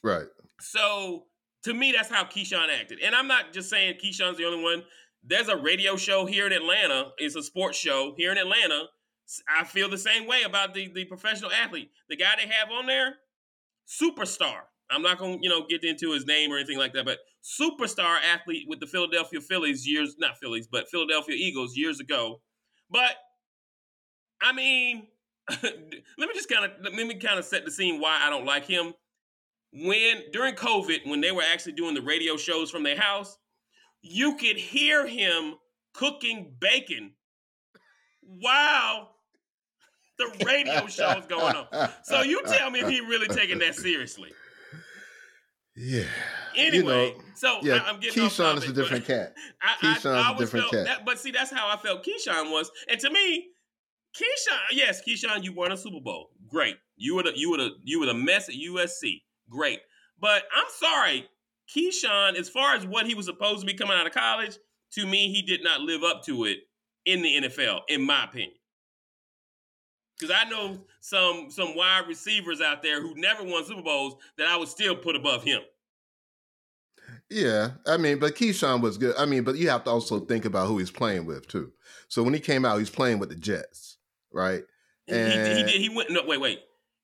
Right. 0.04 0.28
So 0.60 1.26
to 1.64 1.74
me, 1.74 1.92
that's 1.92 2.10
how 2.10 2.24
Keyshawn 2.24 2.68
acted. 2.70 3.00
And 3.04 3.16
I'm 3.16 3.28
not 3.28 3.54
just 3.54 3.70
saying 3.70 3.96
Keyshawn's 4.04 4.38
the 4.38 4.46
only 4.46 4.64
one. 4.64 4.84
There's 5.24 5.50
a 5.50 5.58
radio 5.58 5.98
show 5.98 6.26
here 6.26 6.48
in 6.48 6.54
Atlanta. 6.54 7.12
It's 7.18 7.36
a 7.36 7.44
sports 7.44 7.78
show 7.78 8.14
here 8.18 8.32
in 8.32 8.38
Atlanta. 8.38 8.86
I 9.54 9.64
feel 9.64 9.90
the 9.90 9.98
same 9.98 10.26
way 10.28 10.44
about 10.44 10.74
the, 10.74 10.92
the 10.94 11.06
professional 11.06 11.52
athlete. 11.52 11.92
The 12.10 12.16
guy 12.16 12.36
they 12.38 12.48
have 12.48 12.70
on 12.72 12.88
there, 12.88 13.16
superstar. 13.88 14.62
I'm 14.90 15.04
not 15.04 15.20
gonna, 15.20 15.38
you 15.42 15.50
know, 15.50 15.66
get 15.68 15.84
into 15.84 16.12
his 16.12 16.26
name 16.26 16.52
or 16.52 16.58
anything 16.58 16.80
like 16.80 16.94
that, 16.94 17.06
but 17.06 17.20
superstar 17.44 18.18
athlete 18.34 18.66
with 18.68 18.80
the 18.80 18.88
Philadelphia 18.88 19.40
Phillies 19.40 19.88
years, 19.88 20.16
not 20.18 20.38
Phillies, 20.38 20.68
but 20.72 20.90
Philadelphia 20.90 21.36
Eagles 21.36 21.78
years 21.78 22.00
ago. 22.00 22.42
But 22.90 23.12
I 24.42 24.54
mean, 24.54 25.08
let 25.64 26.28
me 26.28 26.34
just 26.34 26.50
kind 26.50 26.66
of 26.66 26.72
let 26.84 26.94
me 26.94 27.16
kind 27.16 27.40
of 27.40 27.46
set 27.46 27.66
the 27.66 27.72
scene 27.72 28.00
why 28.00 28.20
I 28.22 28.30
don't 28.30 28.46
like 28.46 28.66
him 28.66 28.94
when 29.72 30.24
during 30.32 30.56
COVID, 30.56 31.08
when 31.08 31.22
they 31.22 31.32
were 31.32 31.44
actually 31.44 31.74
doing 31.74 31.94
the 31.94 32.02
radio 32.02 32.38
shows 32.38 32.72
from 32.72 32.84
their 32.84 32.98
house, 32.98 33.38
you 34.02 34.36
could 34.36 34.58
hear 34.58 35.06
him 35.06 35.56
cooking 35.94 36.54
bacon 36.60 37.14
while 38.22 39.16
the 40.18 40.46
radio 40.46 40.88
show 40.88 41.10
is 41.18 41.26
going 41.28 41.56
on. 41.56 41.90
So 42.04 42.22
you 42.22 42.42
tell 42.44 42.70
me 42.72 42.80
if 42.80 42.90
he 42.90 43.02
really 43.02 43.28
taking 43.28 43.60
that 43.60 43.76
seriously. 43.76 44.32
Yeah. 45.76 46.04
Anyway, 46.58 47.10
You 47.10 47.14
know, 47.14 47.24
so 47.36 47.60
yeah, 47.62 47.84
I, 47.86 47.90
am 47.90 48.00
getting 48.02 48.24
off 48.24 48.34
Keyshawn 48.34 48.58
is 48.58 48.70
a 48.70 48.74
different 48.74 49.06
cat. 49.06 49.34
I, 49.62 49.76
Keyshawn's 49.82 50.06
I, 50.06 50.32
I 50.32 50.36
a 50.36 50.38
different 50.38 50.70
felt 50.70 50.74
cat. 50.74 50.86
That, 50.86 51.06
but 51.06 51.20
see, 51.20 51.32
that's 51.32 51.52
how 51.52 51.70
I 51.70 51.78
felt 51.78 52.06
Keyshawn 52.06 52.52
was, 52.52 52.70
and 52.90 53.00
to 53.00 53.10
me, 53.10 53.48
Keyshawn, 54.16 54.60
yes, 54.72 55.02
Keyshawn, 55.08 55.44
you 55.44 55.54
won 55.54 55.72
a 55.72 55.78
Super 55.78 56.00
Bowl, 56.00 56.32
great. 56.48 56.78
You 56.98 57.16
were 57.16 57.24
the 57.24 57.34
you 57.36 57.52
were 57.52 57.58
the 57.58 57.70
you 57.84 58.00
were 58.00 58.08
the 58.08 58.14
mess 58.14 58.50
at 58.50 58.56
USC, 58.56 59.22
great. 59.50 59.80
But 60.20 60.44
I'm 60.56 60.66
sorry, 60.78 61.28
Keyshawn, 61.74 62.36
as 62.36 62.50
far 62.50 62.76
as 62.76 62.86
what 62.86 63.06
he 63.06 63.16
was 63.16 63.26
supposed 63.26 63.62
to 63.62 63.66
be 63.66 63.74
coming 63.74 63.98
out 63.98 64.08
of 64.08 64.14
college, 64.14 64.58
to 64.94 65.06
me, 65.06 65.32
he 65.32 65.42
did 65.42 65.64
not 65.64 65.82
live 65.82 66.04
up 66.04 66.24
to 66.26 66.46
it 66.46 66.60
in 67.06 67.22
the 67.22 67.42
NFL, 67.42 67.82
in 67.88 68.02
my 68.02 68.26
opinion. 68.26 68.54
Because 70.18 70.36
I 70.36 70.50
know 70.50 70.80
some 71.00 71.48
some 71.50 71.76
wide 71.76 72.08
receivers 72.08 72.62
out 72.62 72.84
there 72.84 73.02
who 73.02 73.16
never 73.16 73.44
won 73.44 73.64
Super 73.64 73.82
Bowls 73.82 74.16
that 74.38 74.48
I 74.48 74.58
would 74.58 74.68
still 74.68 74.96
put 74.96 75.16
above 75.16 75.44
him. 75.44 75.62
Yeah, 77.30 77.72
I 77.88 77.98
mean, 77.98 78.20
but 78.20 78.36
Keyshawn 78.36 78.82
was 78.82 78.98
good. 78.98 79.16
I 79.18 79.26
mean, 79.26 79.44
but 79.44 79.56
you 79.56 79.70
have 79.70 79.84
to 79.86 79.92
also 79.92 80.20
think 80.20 80.46
about 80.46 80.68
who 80.68 80.78
he's 80.78 80.92
playing 80.92 81.26
with 81.26 81.48
too. 81.48 81.72
So 82.08 82.24
when 82.24 82.34
he 82.34 82.40
came 82.40 82.66
out, 82.66 82.80
he's 82.80 82.90
playing 82.90 83.20
with 83.20 83.30
the 83.30 83.36
Jets, 83.36 83.89
right? 84.32 84.64
He- 85.06 85.14
he, 85.16 85.22
he 85.24 85.64
did. 85.64 85.70
He 85.82 85.90
went. 85.90 86.10
No, 86.12 86.22
wait, 86.26 86.40
wait. 86.40 86.60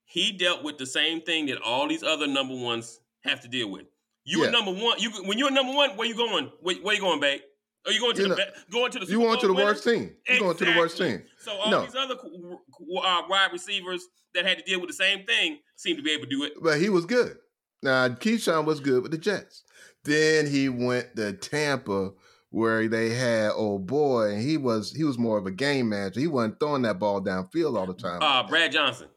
He 0.05 0.31
dealt 0.31 0.63
with 0.63 0.77
the 0.77 0.85
same 0.85 1.21
thing 1.21 1.47
that 1.47 1.59
all 1.61 1.87
these 1.87 2.03
other 2.03 2.27
number 2.27 2.55
ones 2.55 2.99
have 3.23 3.41
to 3.41 3.47
deal 3.47 3.69
with. 3.71 3.85
You 4.23 4.39
Yeah. 4.39 4.45
were 4.45 4.51
number 4.51 4.71
one. 4.71 4.99
You 4.99 5.09
when 5.25 5.37
you're 5.37 5.51
number 5.51 5.73
one, 5.73 5.91
where 5.97 6.07
you 6.07 6.15
going? 6.15 6.51
Where, 6.61 6.75
where 6.77 6.95
you 6.95 7.01
going, 7.01 7.19
babe? 7.19 7.41
Are 7.87 7.91
you 7.91 7.99
going 7.99 8.15
to 8.15 8.21
You 8.23 8.27
the 8.29 8.35
know, 8.35 8.45
going 8.71 8.91
to 8.91 8.99
the 8.99 9.05
You 9.05 9.19
going 9.19 9.39
to 9.39 9.47
the 9.47 9.53
worst 9.53 9.83
team. 9.83 10.15
You 10.27 10.39
going 10.39 10.57
to 10.57 10.65
the 10.65 10.75
worst 10.77 10.95
Exactly. 10.99 11.17
team. 11.19 11.27
So 11.39 11.51
all 11.53 11.69
No. 11.71 11.81
these 11.85 11.93
other 11.95 12.15
uh, 12.15 13.21
wide 13.29 13.49
receivers 13.51 14.03
that 14.33 14.45
had 14.45 14.57
to 14.57 14.63
deal 14.63 14.79
with 14.79 14.89
the 14.89 14.95
same 14.95 15.25
thing 15.25 15.59
seem 15.75 15.95
to 15.95 16.01
be 16.01 16.11
able 16.11 16.23
to 16.23 16.29
do 16.29 16.43
it. 16.43 16.53
But 16.61 16.79
he 16.79 16.89
was 16.89 17.05
good. 17.05 17.37
Now 17.83 18.07
Keyshawn 18.09 18.65
was 18.65 18.79
good 18.79 19.03
with 19.03 19.11
the 19.11 19.17
Jets. 19.19 19.63
Then 20.03 20.47
he 20.47 20.69
went 20.69 21.15
to 21.15 21.33
Tampa 21.33 22.11
where 22.55 22.87
they 22.87 23.09
had 23.09 23.51
old 23.51 23.85
boy, 23.85 24.29
and 24.29 24.41
he 24.41 24.55
was 24.55 24.93
he 24.93 25.03
was 25.03 25.17
more 25.17 25.37
of 25.37 25.45
a 25.45 25.51
game 25.51 25.89
manager. 25.89 26.21
He 26.21 26.27
wasn't 26.27 26.57
throwing 26.57 26.83
that 26.83 26.99
ball 26.99 27.21
downfield 27.21 27.77
all 27.77 27.85
the 27.85 27.93
time. 27.93 28.19
Uh, 28.21 28.47
Brad 28.47 28.71
Johnson. 28.71 29.09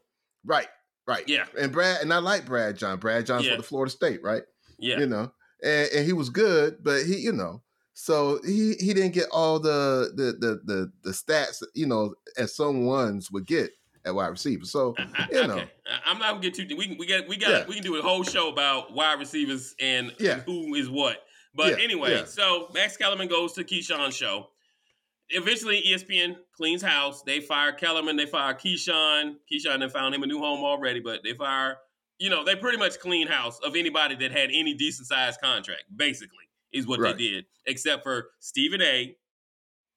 Right, 0.45 0.67
right. 1.07 1.23
Yeah. 1.25 1.45
And 1.57 1.71
Brad 1.71 2.01
and 2.01 2.13
I 2.13 2.17
like 2.17 2.45
Brad 2.45 2.75
John. 2.77 2.99
Brad 2.99 3.25
Johnson 3.25 3.45
Yeah. 3.49 3.55
for 3.55 3.61
the 3.61 3.67
Florida 3.67 3.91
State, 3.91 4.21
right? 4.23 4.43
Yeah. 4.77 4.99
You 4.99 5.05
know, 5.05 5.31
and, 5.63 5.89
and 5.95 6.05
he 6.05 6.11
was 6.11 6.29
good, 6.29 6.83
but 6.83 7.03
he, 7.05 7.15
you 7.15 7.31
know, 7.31 7.61
so 7.93 8.41
he 8.45 8.73
he 8.77 8.93
didn't 8.93 9.13
get 9.13 9.27
all 9.31 9.57
the 9.57 10.11
the 10.15 10.33
the 10.33 10.59
the, 10.65 10.91
the 11.03 11.11
stats, 11.11 11.63
you 11.73 11.87
know, 11.87 12.15
as 12.37 12.53
some 12.55 12.85
ones 12.85 13.31
would 13.31 13.45
get 13.47 13.71
at 14.05 14.13
wide 14.15 14.27
receiver. 14.27 14.65
So 14.65 14.95
I- 14.97 15.03
I- 15.13 15.27
you 15.31 15.47
know. 15.47 15.53
okay, 15.55 15.71
I- 15.89 16.11
I'm 16.11 16.19
not 16.19 16.31
gonna 16.31 16.41
get 16.41 16.55
too. 16.55 16.75
We 16.75 16.87
can 16.87 16.97
we 16.97 17.05
got 17.05 17.25
we 17.29 17.37
got 17.37 17.49
Yeah. 17.51 17.65
we 17.69 17.75
can 17.75 17.83
do 17.83 17.95
a 17.97 18.01
whole 18.01 18.23
show 18.23 18.49
about 18.49 18.93
wide 18.93 19.17
receivers 19.17 19.75
and 19.79 20.13
Yeah. 20.19 20.39
who 20.41 20.75
is 20.75 20.89
what. 20.89 21.23
But 21.55 21.77
Yeah, 21.77 21.83
anyway, 21.83 22.11
yeah. 22.11 22.25
so 22.25 22.69
Max 22.73 22.95
Kellerman 22.97 23.27
goes 23.27 23.53
to 23.53 23.63
Keyshawn's 23.63 24.15
show. 24.15 24.49
Eventually, 25.29 25.83
ESPN 25.87 26.37
cleans 26.55 26.81
house. 26.81 27.21
They 27.23 27.39
fire 27.39 27.71
Kellerman. 27.71 28.15
They 28.15 28.25
fire 28.25 28.53
Keyshawn. 28.53 29.35
Keyshawn 29.51 29.79
then 29.79 29.89
found 29.89 30.15
him 30.15 30.23
a 30.23 30.27
new 30.27 30.39
home 30.39 30.63
already, 30.63 30.99
but 30.99 31.21
they 31.23 31.33
fire. 31.33 31.77
You 32.17 32.29
know, 32.29 32.43
they 32.43 32.55
pretty 32.55 32.77
much 32.77 32.99
clean 32.99 33.27
house 33.27 33.59
of 33.59 33.75
anybody 33.75 34.15
that 34.15 34.31
had 34.31 34.49
any 34.51 34.73
decent 34.73 35.07
sized 35.07 35.39
contract. 35.41 35.83
Basically, 35.95 36.49
is 36.71 36.85
what 36.87 36.99
Right. 36.99 37.15
they 37.17 37.23
did, 37.29 37.45
except 37.65 38.03
for 38.03 38.31
Stephen 38.39 38.81
A. 38.81 39.15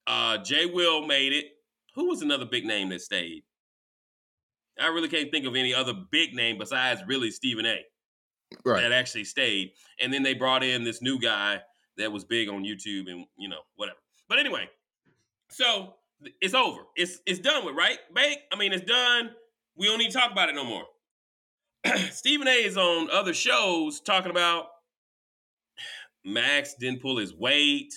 Uh, 0.05 0.37
Jay 0.39 0.65
Will 0.65 1.05
made 1.05 1.33
it. 1.33 1.47
Who 1.95 2.09
was 2.09 2.21
another 2.21 2.45
big 2.45 2.65
name 2.65 2.89
that 2.89 3.01
stayed? 3.01 3.43
I 4.79 4.87
really 4.87 5.07
can't 5.09 5.31
think 5.31 5.45
of 5.45 5.55
any 5.55 5.73
other 5.73 5.93
big 5.93 6.33
name 6.33 6.57
besides 6.57 7.01
really 7.05 7.29
Stephen 7.31 7.65
A. 7.65 7.83
right. 8.65 8.81
that 8.81 8.91
actually 8.91 9.23
stayed. 9.23 9.71
And 10.01 10.13
then 10.13 10.23
they 10.23 10.33
brought 10.33 10.63
in 10.63 10.83
this 10.83 11.01
new 11.01 11.19
guy 11.19 11.61
that 11.97 12.11
was 12.11 12.23
big 12.23 12.49
on 12.49 12.63
YouTube 12.63 13.09
and 13.09 13.25
you 13.37 13.49
know 13.49 13.61
whatever. 13.75 13.97
But 14.29 14.39
anyway, 14.39 14.69
so 15.49 15.95
it's 16.41 16.53
over. 16.53 16.81
It's 16.95 17.19
it's 17.25 17.39
done 17.39 17.65
with, 17.65 17.75
right? 17.75 17.97
Bake. 18.13 18.39
I 18.51 18.57
mean, 18.57 18.73
it's 18.73 18.85
done. 18.85 19.31
We 19.75 19.87
don't 19.87 19.99
need 19.99 20.11
to 20.11 20.17
talk 20.17 20.31
about 20.31 20.49
it 20.49 20.55
no 20.55 20.65
more. 20.65 20.83
Stephen 22.11 22.47
A. 22.47 22.51
is 22.51 22.77
on 22.77 23.09
other 23.11 23.33
shows 23.33 23.99
talking 23.99 24.31
about 24.31 24.65
Max 26.25 26.75
didn't 26.79 27.01
pull 27.01 27.17
his 27.17 27.33
weight. 27.35 27.93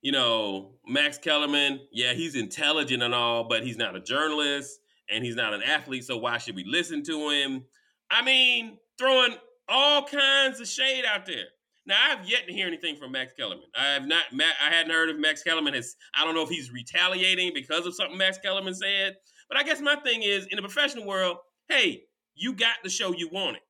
You 0.00 0.12
know, 0.12 0.74
Max 0.86 1.18
Kellerman, 1.18 1.80
yeah, 1.90 2.12
he's 2.12 2.36
intelligent 2.36 3.02
and 3.02 3.12
all, 3.12 3.48
but 3.48 3.64
he's 3.64 3.76
not 3.76 3.96
a 3.96 4.00
journalist 4.00 4.78
and 5.10 5.24
he's 5.24 5.34
not 5.34 5.54
an 5.54 5.62
athlete, 5.62 6.04
so 6.04 6.16
why 6.18 6.38
should 6.38 6.54
we 6.54 6.64
listen 6.64 7.02
to 7.04 7.30
him? 7.30 7.64
I 8.10 8.22
mean, 8.22 8.78
throwing 8.98 9.34
all 9.68 10.04
kinds 10.04 10.60
of 10.60 10.68
shade 10.68 11.04
out 11.04 11.26
there. 11.26 11.46
Now, 11.86 11.96
I've 12.10 12.28
yet 12.28 12.46
to 12.46 12.52
hear 12.52 12.66
anything 12.66 12.96
from 12.96 13.12
Max 13.12 13.32
Kellerman. 13.32 13.64
I 13.74 13.94
have 13.94 14.06
not. 14.06 14.24
I 14.34 14.70
hadn't 14.70 14.92
heard 14.92 15.08
of 15.08 15.18
Max 15.18 15.42
Kellerman. 15.42 15.72
Has 15.72 15.96
I 16.14 16.24
don't 16.24 16.34
know 16.34 16.42
if 16.42 16.50
he's 16.50 16.70
retaliating 16.70 17.52
because 17.54 17.86
of 17.86 17.94
something 17.94 18.18
Max 18.18 18.38
Kellerman 18.38 18.74
said. 18.74 19.16
But 19.48 19.58
I 19.58 19.62
guess 19.62 19.80
my 19.80 19.96
thing 19.96 20.22
is, 20.22 20.46
in 20.50 20.56
the 20.56 20.62
professional 20.62 21.06
world, 21.06 21.38
hey, 21.68 22.02
you 22.34 22.52
got 22.52 22.76
the 22.84 22.90
show 22.90 23.12
you 23.12 23.30
wanted. 23.32 23.62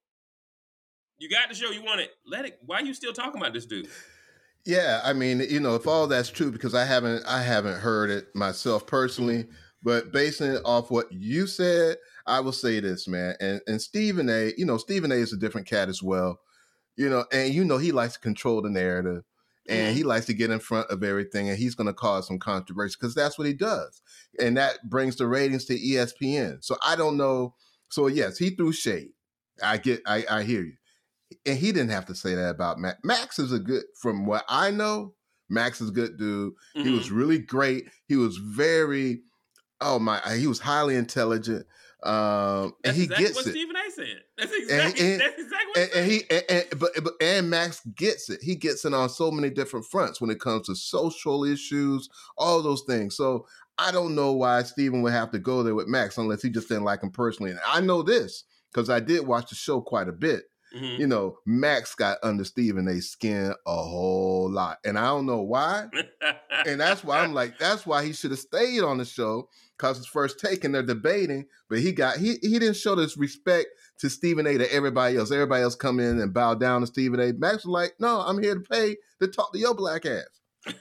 You 1.19 1.31
got 1.31 1.49
the 1.49 1.55
show 1.55 1.71
you 1.71 1.83
wanted. 1.85 2.09
Let 2.27 2.45
it. 2.45 2.59
Why 2.67 2.79
are 2.79 2.85
you 2.85 2.95
still 2.95 3.13
talking 3.13 3.41
about 3.41 3.53
this 3.53 3.67
dude? 3.67 3.89
Yeah, 4.65 5.01
I 5.05 5.13
mean, 5.13 5.41
you 5.49 5.61
know, 5.61 5.77
if 5.77 5.87
all 5.87 6.07
that's 6.07 6.29
true, 6.29 6.51
because 6.51 6.75
I 6.75 6.85
haven't, 6.85 7.25
I 7.27 7.43
haven't 7.43 7.79
heard 7.79 8.11
it 8.11 8.35
myself 8.35 8.87
personally, 8.87 9.47
but 9.83 10.13
basing 10.13 10.51
it 10.53 10.63
off 10.65 10.91
what 10.91 11.11
you 11.13 11.47
said, 11.47 11.97
I 12.29 12.41
will 12.41 12.53
say 12.53 12.81
this, 12.81 13.09
man. 13.09 13.35
And 13.41 13.61
and 13.67 13.81
Stephen 13.83 14.29
A, 14.29 14.53
you 14.57 14.65
know, 14.67 14.77
Stephen 14.77 15.13
A 15.13 15.17
is 15.17 15.33
a 15.33 15.37
different 15.37 15.67
cat 15.67 15.89
as 15.89 16.03
well, 16.03 16.41
you 16.97 17.09
know, 17.09 17.25
and 17.33 17.53
you 17.53 17.65
know 17.65 17.79
he 17.79 17.93
likes 17.93 18.15
to 18.15 18.21
control 18.21 18.63
the 18.63 18.71
narrative, 18.71 19.25
and 19.69 19.97
he 19.97 20.03
likes 20.05 20.27
to 20.27 20.35
get 20.35 20.51
in 20.51 20.61
front 20.61 20.91
of 20.91 21.03
everything, 21.03 21.49
and 21.49 21.59
he's 21.59 21.75
going 21.75 21.87
to 21.89 21.93
cause 21.95 22.27
some 22.27 22.39
controversy 22.39 22.97
because 23.01 23.15
that's 23.15 23.39
what 23.39 23.47
he 23.47 23.55
does, 23.55 24.03
and 24.41 24.57
that 24.57 24.89
brings 24.89 25.17
the 25.17 25.27
ratings 25.27 25.65
to 25.67 25.75
ESPN. 25.75 26.63
So 26.65 26.77
I 26.85 26.97
don't 26.97 27.17
know. 27.17 27.55
So 27.91 28.07
yes, 28.07 28.39
he 28.39 28.51
threw 28.51 28.73
shade. 28.73 29.11
I 29.63 29.79
get, 29.79 30.03
I, 30.07 30.25
I 30.31 30.43
hear 30.45 30.63
you 30.63 30.75
and 31.47 31.59
he 31.59 31.73
didn't 31.73 31.91
have 31.91 32.07
to 32.07 32.15
say 32.15 32.35
that 32.35 32.51
about 32.51 32.79
Max. 32.79 32.99
Max 33.05 33.39
is 33.39 33.53
a 33.53 33.59
good, 33.59 33.85
from 34.01 34.27
what 34.27 34.45
I 34.49 34.71
know, 34.71 35.15
Max 35.49 35.81
is 35.81 35.91
a 35.91 35.93
good 35.93 36.19
dude. 36.19 36.53
He 36.75 36.85
Mhm. 36.89 36.93
was 36.93 37.11
really 37.11 37.39
great. 37.39 37.91
He 38.07 38.17
was 38.17 38.37
very, 38.39 39.23
oh 39.81 39.99
my, 39.99 40.21
he 40.37 40.47
was 40.47 40.61
highly 40.61 40.95
intelligent, 40.97 41.67
um, 42.05 42.65
and 42.65 42.73
That's 42.85 42.97
he 42.97 43.03
exactly 43.05 43.25
gets 43.27 43.37
what 43.37 43.47
it. 43.47 43.51
Stephen 43.51 43.77
A. 43.77 43.91
said. 43.91 44.23
That's 44.37 44.53
exactly. 44.53 45.13
and- 45.13 45.21
that's 45.21 45.41
exactly 45.43 45.67
what 45.75 45.95
And, 45.97 46.11
he 46.11 46.23
and 46.31 46.45
and, 46.49 46.67
and 46.71 46.81
but, 46.81 46.91
but 47.03 47.13
and 47.21 47.51
Max 47.51 47.81
gets 47.97 48.31
it. 48.31 48.41
He 48.43 48.55
gets 48.55 48.85
it 48.85 48.95
on 48.95 49.09
so 49.09 49.31
many 49.31 49.51
different 49.51 49.85
fronts 49.87 50.21
when 50.21 50.31
it 50.31 50.41
comes 50.41 50.67
to 50.67 50.77
social 50.77 51.45
issues, 51.45 52.09
all 52.37 52.63
those 52.63 52.83
things. 52.83 53.17
So 53.17 53.47
I 53.79 53.91
don't 53.93 54.15
know 54.15 54.33
why 54.33 54.63
Stephen 54.63 55.03
would 55.03 55.13
have 55.13 55.31
to 55.33 55.39
go 55.39 55.63
there 55.63 55.75
with 55.75 55.89
Max 55.89 56.19
unless 56.19 56.43
he 56.43 56.51
just 56.51 56.69
didn't 56.69 56.85
like 56.85 57.03
him 57.03 57.11
personally. 57.11 57.51
And 57.53 57.61
I 57.67 57.81
know 57.81 58.03
this 58.03 58.45
because 58.73 58.91
I 58.91 59.01
did 59.01 59.27
watch 59.27 59.49
the 59.51 59.57
show 59.57 59.81
quite 59.81 60.09
a 60.09 60.13
bit 60.13 60.45
Mhm. 60.77 60.99
you 60.99 61.07
know, 61.07 61.39
Max 61.47 61.95
got 61.95 62.19
under 62.23 62.45
Stephen 62.45 62.89
A's 62.89 63.09
skin 63.09 63.55
a 63.67 63.75
whole 63.83 64.51
lot. 64.51 64.77
And 64.85 64.99
I 64.99 65.07
don't 65.07 65.25
know 65.25 65.41
why. 65.41 65.87
And 66.67 66.79
that's 66.79 67.03
why 67.03 67.21
I'm 67.21 67.33
like, 67.33 67.59
that's 67.59 67.87
why 67.87 68.05
he 68.05 68.13
should 68.13 68.33
have 68.33 68.41
stayed 68.41 68.83
on 68.83 68.99
the 68.99 69.07
show 69.07 69.49
because 69.79 69.97
his 69.97 70.07
first 70.07 70.41
take 70.41 70.65
and 70.65 70.75
they're 70.75 70.83
debating, 70.83 71.47
but 71.71 71.79
he 71.79 71.93
got 71.93 72.17
he 72.17 72.37
he 72.43 72.59
didn't 72.59 72.77
show 72.77 72.95
this 72.95 73.17
respect 73.17 73.69
to 74.01 74.11
Stephen 74.11 74.47
A 74.47 74.59
to 74.59 74.73
everybody 74.73 75.17
else. 75.17 75.31
Everybody 75.33 75.63
else 75.63 75.75
come 75.75 76.01
in 76.01 76.21
and 76.21 76.35
bow 76.35 76.55
down 76.55 76.81
to 76.83 76.87
Stephen 76.87 77.21
A. 77.21 77.33
Max 77.33 77.65
was 77.65 77.67
like, 77.67 77.95
no, 77.99 78.21
I'm 78.21 78.43
here 78.43 78.55
to 78.55 78.61
pay 78.61 78.97
to 79.21 79.29
talk 79.29 79.53
to 79.53 79.59
your 79.59 79.75
black 79.75 80.05
ass 80.07 80.25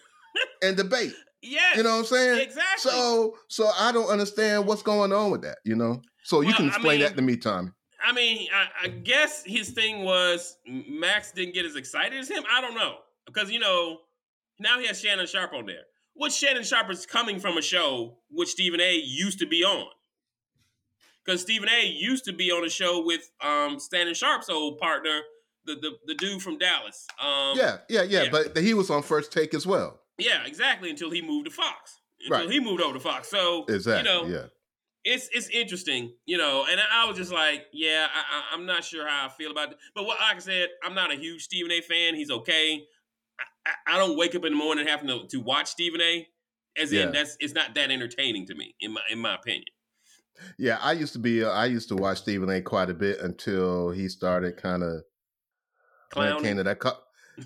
and 0.61 0.75
debate. 0.75 1.13
Yeah, 1.41 1.75
You 1.75 1.83
know 1.83 1.91
what 1.93 1.99
I'm 1.99 2.05
saying? 2.05 2.41
Exactly. 2.41 2.91
So 2.91 3.35
so 3.47 3.69
I 3.79 3.91
don't 3.91 4.09
understand 4.09 4.65
what's 4.65 4.81
going 4.81 5.13
on 5.13 5.31
with 5.31 5.43
that, 5.43 5.59
you 5.63 5.75
know? 5.75 6.01
So 6.23 6.41
you 6.41 6.47
Well, 6.47 6.57
can 6.57 6.65
I 6.65 6.69
explain 6.69 6.99
mean- 6.99 7.07
that 7.07 7.15
to 7.15 7.21
me, 7.21 7.37
Tommy. 7.37 7.69
I 8.03 8.13
mean, 8.13 8.47
I, 8.53 8.85
I 8.85 8.87
guess 8.89 9.43
his 9.45 9.71
thing 9.71 10.03
was 10.03 10.55
Max 10.67 11.31
didn't 11.31 11.53
get 11.55 11.65
as 11.65 11.75
excited 11.75 12.17
as 12.19 12.29
him. 12.29 12.43
I 12.51 12.61
don't 12.61 12.75
know 12.75 12.95
because 13.25 13.51
you 13.51 13.59
know 13.59 13.97
now 14.59 14.79
he 14.79 14.85
has 14.87 14.99
Shannon 15.01 15.25
Sharpe 15.27 15.53
on 15.53 15.65
there. 15.65 15.81
Which 16.17 16.33
Shannon 16.33 16.63
Sharpe 16.63 16.89
is 16.91 17.05
coming 17.05 17.39
from 17.39 17.57
a 17.57 17.61
show 17.61 18.17
which 18.29 18.49
Stephen 18.49 18.81
A. 18.81 18.95
used 18.95 19.39
to 19.39 19.45
be 19.47 19.63
on. 19.63 19.87
Because 21.25 21.41
Stephen 21.41 21.69
A. 21.69 21.85
used 21.85 22.25
to 22.25 22.33
be 22.33 22.51
on 22.51 22.65
a 22.65 22.69
show 22.69 23.03
with 23.05 23.29
um 23.41 23.77
Shannon 23.79 24.13
Sharpe's 24.13 24.49
old 24.49 24.79
partner, 24.79 25.19
the 25.65 25.75
the, 25.75 25.91
the 26.07 26.15
dude 26.15 26.41
from 26.41 26.57
Dallas. 26.57 27.05
Um, 27.21 27.57
yeah, 27.57 27.77
yeah, 27.89 28.03
yeah, 28.03 28.23
yeah. 28.23 28.29
But 28.31 28.57
he 28.57 28.73
was 28.73 28.89
on 28.89 29.03
first 29.03 29.31
take 29.31 29.53
as 29.53 29.67
well. 29.67 29.99
yeah, 30.17 30.45
exactly. 30.45 30.89
Until 30.89 31.11
he 31.11 31.21
moved 31.21 31.45
to 31.45 31.51
Fox. 31.51 31.99
Until 32.21 32.37
Right. 32.45 32.49
he 32.51 32.59
moved 32.59 32.81
over 32.81 32.93
to 32.93 32.99
Fox. 32.99 33.29
So 33.29 33.65
Exactly. 33.69 33.97
you 34.11 34.17
know, 34.21 34.25
yeah. 34.27 34.45
it's 35.03 35.29
it's 35.33 35.49
interesting, 35.49 36.13
you 36.25 36.37
know, 36.37 36.65
and 36.69 36.79
I, 36.79 37.03
I 37.03 37.07
was 37.07 37.17
just 37.17 37.31
like, 37.31 37.65
yeah, 37.73 38.07
I, 38.11 38.19
I, 38.19 38.55
I'm 38.55 38.65
not 38.65 38.83
sure 38.83 39.07
how 39.07 39.25
I 39.25 39.29
feel 39.29 39.51
about 39.51 39.71
it. 39.73 39.77
But 39.93 40.05
what, 40.05 40.19
like 40.19 40.37
I 40.37 40.39
said, 40.39 40.69
I'm 40.83 40.95
not 40.95 41.11
a 41.11 41.15
huge 41.15 41.43
Stephen 41.43 41.71
A. 41.71 41.81
fan. 41.81 42.15
He's 42.15 42.31
okay. 42.31 42.85
I, 43.87 43.97
don't 43.97 44.17
wake 44.17 44.35
up 44.35 44.45
in 44.45 44.53
the 44.53 44.57
morning 44.57 44.87
having 44.87 45.07
to, 45.07 45.27
to 45.27 45.37
watch 45.37 45.67
Stephen 45.67 46.01
A. 46.01 46.27
As 46.79 46.93
Yeah. 46.93 47.03
in, 47.07 47.11
that's 47.11 47.37
it's 47.39 47.53
not 47.53 47.73
that 47.75 47.89
entertaining 47.91 48.45
to 48.47 48.55
me, 48.55 48.75
in 48.79 48.93
my 48.93 49.01
in 49.09 49.19
my 49.19 49.35
opinion. 49.35 49.65
Yeah, 50.59 50.77
I 50.81 50.91
used 50.91 51.13
to 51.13 51.19
be. 51.19 51.43
Uh, 51.43 51.49
I 51.49 51.65
used 51.65 51.89
to 51.89 51.95
watch 51.95 52.19
Stephen 52.19 52.49
A. 52.49 52.61
quite 52.61 52.89
a 52.89 52.93
bit 52.93 53.19
until 53.19 53.89
he 53.89 54.07
started 54.07 54.57
kind 54.57 54.83
of 54.83 55.01
when 56.13 56.27
it 56.27 56.41
came 56.43 56.57
to 56.57 56.63
that. 56.63 56.79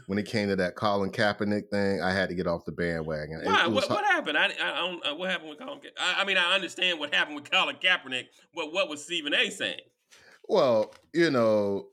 When 0.07 0.17
it 0.17 0.25
came 0.25 0.47
to 0.47 0.55
that 0.55 0.75
Colin 0.77 1.11
Kaepernick 1.11 1.69
thing, 1.69 2.01
I 2.01 2.13
had 2.13 2.29
to 2.29 2.35
get 2.35 2.47
off 2.47 2.63
the 2.63 2.71
bandwagon. 2.71 3.41
Why? 3.43 3.67
What, 3.67 3.89
what 3.89 4.05
happened? 4.05 4.37
I, 4.37 4.45
I 4.45 4.77
don't. 4.79 5.05
Uh, 5.05 5.15
what 5.15 5.29
happened 5.29 5.49
with 5.49 5.59
Colin? 5.59 5.79
Ka- 5.81 5.89
I, 5.99 6.21
I 6.21 6.25
mean, 6.25 6.37
I 6.37 6.55
understand 6.55 6.97
what 6.99 7.13
happened 7.13 7.35
with 7.35 7.51
Colin 7.51 7.75
Kaepernick, 7.75 8.27
but 8.55 8.71
what 8.71 8.87
was 8.89 9.03
Stephen 9.03 9.33
A. 9.33 9.49
saying? 9.49 9.81
Well, 10.47 10.93
you 11.13 11.29
know, 11.29 11.87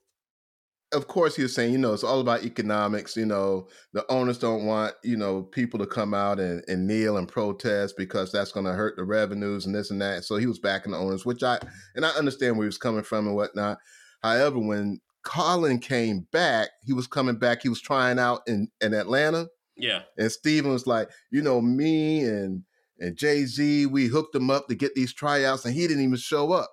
of 0.92 1.06
course, 1.06 1.36
he 1.36 1.42
was 1.42 1.54
saying, 1.54 1.72
you 1.72 1.78
know, 1.78 1.92
it's 1.92 2.04
all 2.04 2.20
about 2.20 2.44
economics. 2.44 3.16
You 3.16 3.26
know, 3.26 3.68
the 3.92 4.10
owners 4.10 4.38
don't 4.38 4.64
want, 4.64 4.94
you 5.04 5.16
know, 5.16 5.42
people 5.42 5.78
to 5.80 5.86
come 5.86 6.14
out 6.14 6.40
and, 6.40 6.64
and 6.66 6.86
kneel 6.86 7.16
and 7.18 7.28
protest 7.28 7.94
because 7.96 8.32
that's 8.32 8.52
going 8.52 8.66
to 8.66 8.72
hurt 8.72 8.96
the 8.96 9.04
revenues 9.04 9.66
and 9.66 9.74
this 9.74 9.90
and 9.90 10.00
that. 10.00 10.24
So 10.24 10.36
he 10.36 10.46
was 10.46 10.58
backing 10.58 10.92
the 10.92 10.98
owners, 10.98 11.26
which 11.26 11.42
I, 11.42 11.58
and 11.94 12.06
I 12.06 12.10
understand 12.10 12.56
where 12.56 12.64
he 12.64 12.68
was 12.68 12.78
coming 12.78 13.02
from 13.02 13.26
and 13.26 13.36
whatnot. 13.36 13.78
However, 14.22 14.58
when 14.58 15.00
Colin 15.24 15.78
came 15.78 16.26
back, 16.32 16.70
he 16.84 16.94
was 16.94 17.06
coming 17.06 17.36
back, 17.36 17.62
he 17.62 17.68
was 17.68 17.82
trying 17.82 18.18
out 18.18 18.40
in, 18.46 18.68
in 18.80 18.94
Atlanta. 18.94 19.48
Yeah. 19.76 20.02
And 20.16 20.32
Stephen 20.32 20.72
was 20.72 20.86
like, 20.86 21.10
you 21.30 21.42
know, 21.42 21.60
me 21.60 22.24
and 22.24 22.64
and 23.00 23.16
Jay 23.16 23.44
Z, 23.44 23.86
we 23.86 24.06
hooked 24.06 24.34
him 24.34 24.50
up 24.50 24.66
to 24.66 24.74
get 24.74 24.94
these 24.96 25.12
tryouts, 25.12 25.64
and 25.64 25.72
he 25.72 25.86
didn't 25.86 26.02
even 26.02 26.16
show 26.16 26.50
up. 26.50 26.70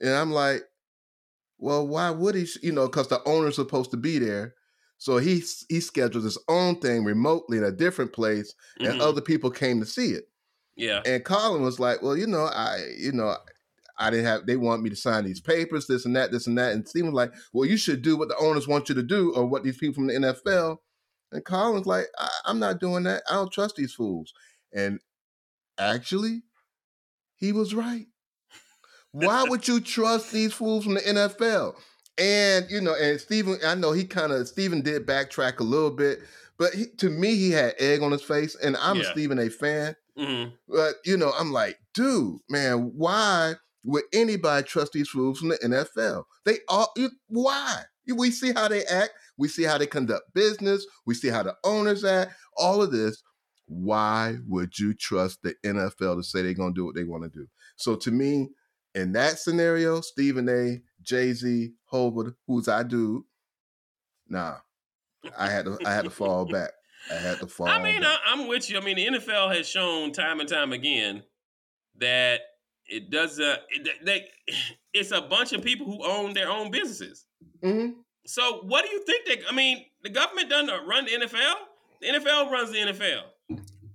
And 0.00 0.10
I'm 0.10 0.30
like, 0.30 0.62
well, 1.60 1.86
why 1.86 2.10
would 2.10 2.34
he? 2.34 2.46
You 2.62 2.72
know, 2.72 2.86
because 2.88 3.08
the 3.08 3.22
owner's 3.28 3.56
supposed 3.56 3.90
to 3.92 3.96
be 3.96 4.18
there. 4.18 4.54
So 4.98 5.18
he 5.18 5.42
he 5.68 5.80
scheduled 5.80 6.24
his 6.24 6.38
own 6.48 6.80
thing 6.80 7.04
remotely 7.04 7.58
in 7.58 7.64
a 7.64 7.72
different 7.72 8.12
place, 8.12 8.54
and 8.82 8.94
Mhm. 8.94 9.00
other 9.00 9.20
people 9.22 9.50
came 9.50 9.80
to 9.80 9.86
see 9.86 10.12
it. 10.12 10.24
yeah. 10.76 11.02
And 11.06 11.24
Colin 11.24 11.62
was 11.62 11.78
like, 11.80 12.02
well, 12.02 12.16
you 12.16 12.26
know, 12.26 12.44
I, 12.46 12.86
you 12.98 13.12
know, 13.12 13.36
I 13.98 14.10
didn't 14.10 14.26
have. 14.26 14.46
They 14.46 14.56
want 14.56 14.82
me 14.82 14.90
to 14.90 14.96
sign 14.96 15.24
these 15.24 15.40
papers, 15.40 15.86
this 15.86 16.06
and 16.06 16.16
that, 16.16 16.32
this 16.32 16.46
and 16.46 16.56
that. 16.58 16.72
And 16.72 16.88
Stephen 16.88 17.12
was 17.12 17.16
like, 17.16 17.34
well, 17.52 17.68
you 17.68 17.76
should 17.76 18.02
do 18.02 18.16
what 18.16 18.28
the 18.28 18.36
owners 18.38 18.66
want 18.68 18.88
you 18.88 18.94
to 18.94 19.02
do, 19.02 19.34
or 19.34 19.46
what 19.46 19.62
these 19.64 19.78
people 19.78 19.94
from 19.94 20.06
the 20.08 20.14
NFL 20.16 20.78
And 21.32 21.44
Colin's 21.44 21.86
like, 21.86 22.06
I- 22.18 22.40
I'm 22.46 22.58
not 22.58 22.80
doing 22.80 23.04
that. 23.04 23.22
I 23.30 23.34
don't 23.34 23.52
trust 23.52 23.76
these 23.76 23.94
fools. 23.94 24.32
And 24.72 25.00
actually, 25.78 26.42
he 27.36 27.52
was 27.52 27.74
right. 27.74 28.06
Why 29.12 29.44
would 29.44 29.66
you 29.66 29.80
trust 29.80 30.32
these 30.32 30.52
fools 30.52 30.84
from 30.84 30.94
the 30.94 31.00
NFL? 31.00 31.74
And 32.18 32.66
you 32.70 32.80
know, 32.80 32.94
and 32.94 33.20
Stephen, 33.20 33.58
I 33.64 33.74
know 33.74 33.92
he 33.92 34.04
kind 34.04 34.32
of 34.32 34.46
Stephen 34.46 34.82
did 34.82 35.06
backtrack 35.06 35.58
a 35.60 35.64
little 35.64 35.90
bit, 35.90 36.20
but 36.58 36.74
he, 36.74 36.86
to 36.98 37.08
me, 37.10 37.34
he 37.34 37.50
had 37.50 37.74
egg 37.78 38.02
on 38.02 38.12
his 38.12 38.22
face, 38.22 38.54
and 38.56 38.76
I'm 38.76 38.96
a 38.98 39.00
Yeah. 39.02 39.12
Stephen 39.12 39.38
A. 39.38 39.48
fan. 39.48 39.96
Mhm. 40.18 40.52
But 40.68 40.96
you 41.04 41.16
know, 41.16 41.32
I'm 41.38 41.50
like, 41.52 41.78
dude, 41.94 42.38
man, 42.48 42.92
why 42.96 43.54
would 43.84 44.04
anybody 44.12 44.66
trust 44.66 44.92
these 44.92 45.08
fools 45.08 45.38
from 45.38 45.48
the 45.48 45.58
NFL? 45.64 46.24
They 46.44 46.58
all 46.68 46.92
why? 47.28 47.82
We 48.06 48.30
see 48.32 48.52
how 48.52 48.66
they 48.68 48.84
act, 48.86 49.12
we 49.38 49.46
see 49.48 49.62
how 49.62 49.78
they 49.78 49.86
conduct 49.86 50.34
business, 50.34 50.84
we 51.06 51.14
see 51.14 51.28
how 51.28 51.44
the 51.44 51.54
owners 51.64 52.04
act, 52.04 52.32
all 52.56 52.82
of 52.82 52.90
this. 52.90 53.22
Why 53.66 54.38
would 54.48 54.76
you 54.78 54.94
trust 54.94 55.38
the 55.44 55.54
NFL 55.64 56.16
to 56.16 56.22
say 56.24 56.42
they're 56.42 56.54
gonna 56.54 56.74
do 56.74 56.84
what 56.84 56.96
they 56.96 57.04
want 57.04 57.22
to 57.22 57.28
do? 57.30 57.46
So 57.76 57.94
to 57.96 58.10
me, 58.10 58.50
in 58.94 59.12
that 59.12 59.38
scenario, 59.38 60.00
Stephen 60.00 60.48
A, 60.48 60.80
Jay-Z, 61.02 61.72
Hobart, 61.86 62.34
who's 62.46 62.68
I 62.68 62.82
do, 62.82 63.24
nah. 64.28 64.56
I 65.38 65.50
had 65.50 65.66
to 65.66 65.78
I 65.84 65.92
had 65.92 66.04
to 66.04 66.10
fall 66.10 66.44
back. 66.50 66.70
I 67.10 67.14
had 67.14 67.38
to 67.40 67.46
fall 67.46 67.68
I 67.68 67.82
mean, 67.82 68.02
back. 68.02 68.18
I, 68.26 68.32
I'm 68.32 68.48
with 68.48 68.70
you. 68.70 68.78
I 68.78 68.84
mean, 68.84 68.96
the 68.96 69.18
NFL 69.18 69.54
has 69.54 69.68
shown 69.68 70.12
time 70.12 70.40
and 70.40 70.48
time 70.48 70.72
again 70.72 71.22
that 71.98 72.40
it 72.86 73.10
does. 73.10 73.38
Uh, 73.38 73.56
it, 73.70 74.04
they, 74.04 74.26
it's 74.92 75.12
a 75.12 75.20
bunch 75.20 75.52
of 75.52 75.62
people 75.62 75.86
who 75.86 76.04
own 76.04 76.34
their 76.34 76.50
own 76.50 76.70
businesses. 76.70 77.26
Mhm. 77.62 77.94
So, 78.26 78.60
what 78.64 78.84
do 78.84 78.90
you 78.90 79.02
think? 79.04 79.26
That 79.26 79.38
I 79.50 79.54
mean, 79.54 79.84
the 80.02 80.10
government 80.10 80.50
doesn't 80.50 80.86
run 80.86 81.04
the 81.04 81.12
NFL. 81.12 81.54
The 82.00 82.08
NFL 82.08 82.50
runs 82.50 82.70
the 82.70 82.78
NFL. 82.78 83.22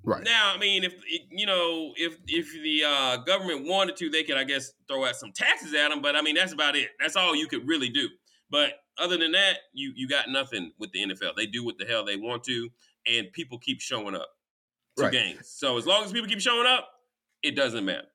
Right. 0.05 0.23
Now, 0.23 0.53
I 0.53 0.59
mean, 0.59 0.83
if 0.83 0.93
you 1.31 1.45
know, 1.45 1.91
if 1.97 2.17
if 2.27 2.51
the 2.63 2.83
uh, 2.87 3.17
government 3.17 3.67
wanted 3.67 3.95
to, 3.97 4.09
they 4.09 4.23
could, 4.23 4.37
I 4.37 4.43
guess, 4.43 4.71
throw 4.87 5.03
out 5.05 5.15
some 5.15 5.31
taxes 5.31 5.73
at 5.73 5.89
them. 5.89 6.01
But 6.01 6.15
I 6.15 6.21
mean, 6.21 6.35
that's 6.35 6.53
about 6.53 6.75
it. 6.75 6.89
That's 6.99 7.15
all 7.15 7.35
you 7.35 7.47
could 7.47 7.67
really 7.67 7.89
do. 7.89 8.07
But 8.49 8.73
other 8.99 9.17
than 9.17 9.31
that, 9.31 9.57
you 9.73 9.91
you 9.95 10.07
got 10.07 10.29
nothing 10.29 10.71
with 10.79 10.91
the 10.91 11.03
NFL. 11.03 11.35
They 11.35 11.47
do 11.47 11.65
what 11.65 11.77
the 11.79 11.85
hell 11.85 12.05
they 12.05 12.17
want 12.17 12.43
to, 12.43 12.69
and 13.07 13.31
people 13.33 13.57
keep 13.57 13.81
showing 13.81 14.15
up 14.15 14.29
to 14.97 15.03
Right. 15.03 15.11
games. 15.11 15.49
So 15.49 15.77
as 15.77 15.85
long 15.87 16.03
as 16.03 16.11
people 16.11 16.29
keep 16.29 16.39
showing 16.39 16.67
up, 16.67 16.87
it 17.41 17.55
doesn't 17.55 17.83
matter. 17.83 18.07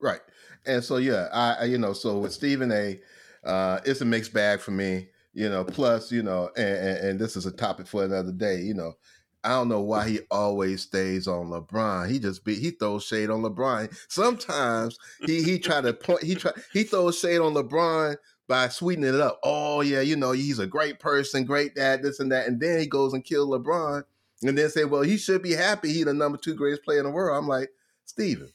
Right. 0.00 0.20
And 0.66 0.84
so 0.84 0.98
yeah, 0.98 1.28
I, 1.32 1.64
you 1.64 1.78
know, 1.78 1.92
so 1.92 2.18
with 2.18 2.32
Stephen 2.32 2.70
A, 2.70 3.00
uh, 3.44 3.80
it's 3.84 4.00
a 4.00 4.04
mixed 4.04 4.32
bag 4.32 4.60
for 4.60 4.70
me. 4.70 5.08
You 5.32 5.48
know, 5.48 5.64
plus, 5.64 6.10
you 6.10 6.22
know, 6.24 6.50
and, 6.56 6.66
and, 6.66 6.98
and 7.08 7.18
this 7.20 7.36
is 7.36 7.46
a 7.46 7.52
topic 7.52 7.86
for 7.86 8.04
another 8.04 8.32
day, 8.32 8.60
you 8.60 8.74
know. 8.74 8.94
I 9.42 9.50
don't 9.50 9.68
know 9.68 9.80
why 9.80 10.08
he 10.08 10.20
always 10.30 10.82
stays 10.82 11.26
on 11.26 11.48
LeBron. 11.48 12.10
He 12.10 12.18
just 12.18 12.44
be 12.44 12.54
he 12.54 12.70
throws 12.70 13.04
shade 13.04 13.30
on 13.30 13.42
LeBron. 13.42 13.94
Sometimes 14.08 14.98
he 15.24 15.42
he 15.42 15.58
try 15.58 15.80
to 15.80 15.92
point 15.92 16.22
he 16.22 16.34
try 16.34 16.52
he 16.72 16.82
throws 16.84 17.18
shade 17.18 17.38
on 17.38 17.54
LeBron 17.54 18.16
by 18.48 18.68
sweetening 18.68 19.14
it 19.14 19.20
up. 19.20 19.40
Oh 19.42 19.80
yeah, 19.80 20.00
you 20.00 20.16
know, 20.16 20.32
he's 20.32 20.58
a 20.58 20.66
great 20.66 20.98
person, 20.98 21.44
great 21.44 21.74
dad, 21.74 22.02
this 22.02 22.20
and 22.20 22.30
that. 22.32 22.48
And 22.48 22.60
then 22.60 22.80
he 22.80 22.86
goes 22.86 23.14
and 23.14 23.24
kills 23.24 23.48
LeBron 23.48 24.02
and 24.42 24.58
then 24.58 24.68
say, 24.68 24.84
Well, 24.84 25.02
he 25.02 25.16
should 25.16 25.42
be 25.42 25.52
happy 25.52 25.92
he 25.92 26.04
the 26.04 26.12
number 26.12 26.38
two 26.38 26.54
greatest 26.54 26.82
player 26.82 26.98
in 26.98 27.04
the 27.04 27.10
world. 27.10 27.38
I'm 27.38 27.48
like, 27.48 27.70
Stephen, 28.04 28.52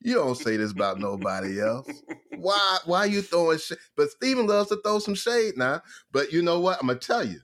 you 0.00 0.14
don't 0.14 0.36
say 0.36 0.56
this 0.56 0.72
about 0.72 0.98
nobody 0.98 1.60
else. 1.60 1.88
Why? 2.36 2.78
Why 2.84 3.04
you 3.06 3.22
throwing 3.22 3.58
shade? 3.58 3.78
But 3.96 4.10
Stephen 4.10 4.46
loves 4.46 4.68
to 4.68 4.80
throw 4.84 4.98
some 4.98 5.14
shade 5.14 5.56
now. 5.56 5.82
But 6.12 6.32
you 6.32 6.42
know 6.42 6.60
what? 6.60 6.78
I'm 6.80 6.86
gonna 6.86 6.98
tell 6.98 7.24
you, 7.24 7.40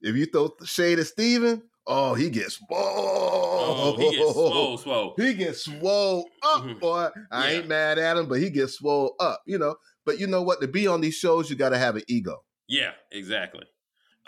if 0.00 0.14
you 0.16 0.26
throw 0.26 0.54
shade 0.64 0.98
at 0.98 1.06
Stephen, 1.06 1.62
oh, 1.86 2.14
he 2.14 2.30
gets 2.30 2.58
Oh, 2.70 3.94
swole. 3.94 3.96
he 3.98 4.16
gets 4.16 4.32
swole, 4.32 4.78
swole. 4.78 5.14
He 5.18 5.34
gets 5.34 5.64
swole 5.64 6.28
up, 6.42 6.62
Mhm. 6.62 6.80
boy. 6.80 7.08
I 7.30 7.50
Yeah. 7.52 7.58
ain't 7.58 7.68
mad 7.68 7.98
at 7.98 8.16
him, 8.16 8.28
but 8.28 8.38
he 8.40 8.50
gets 8.50 8.74
swole 8.74 9.14
up. 9.20 9.42
You 9.46 9.58
know. 9.58 9.76
But 10.04 10.18
you 10.18 10.26
know 10.26 10.42
what? 10.42 10.60
To 10.60 10.68
be 10.68 10.86
on 10.86 11.00
these 11.00 11.14
shows, 11.14 11.48
you 11.48 11.56
got 11.56 11.68
to 11.70 11.78
have 11.78 11.96
an 11.96 12.02
ego. 12.08 12.44
Yeah, 12.68 12.92
exactly. 13.12 13.64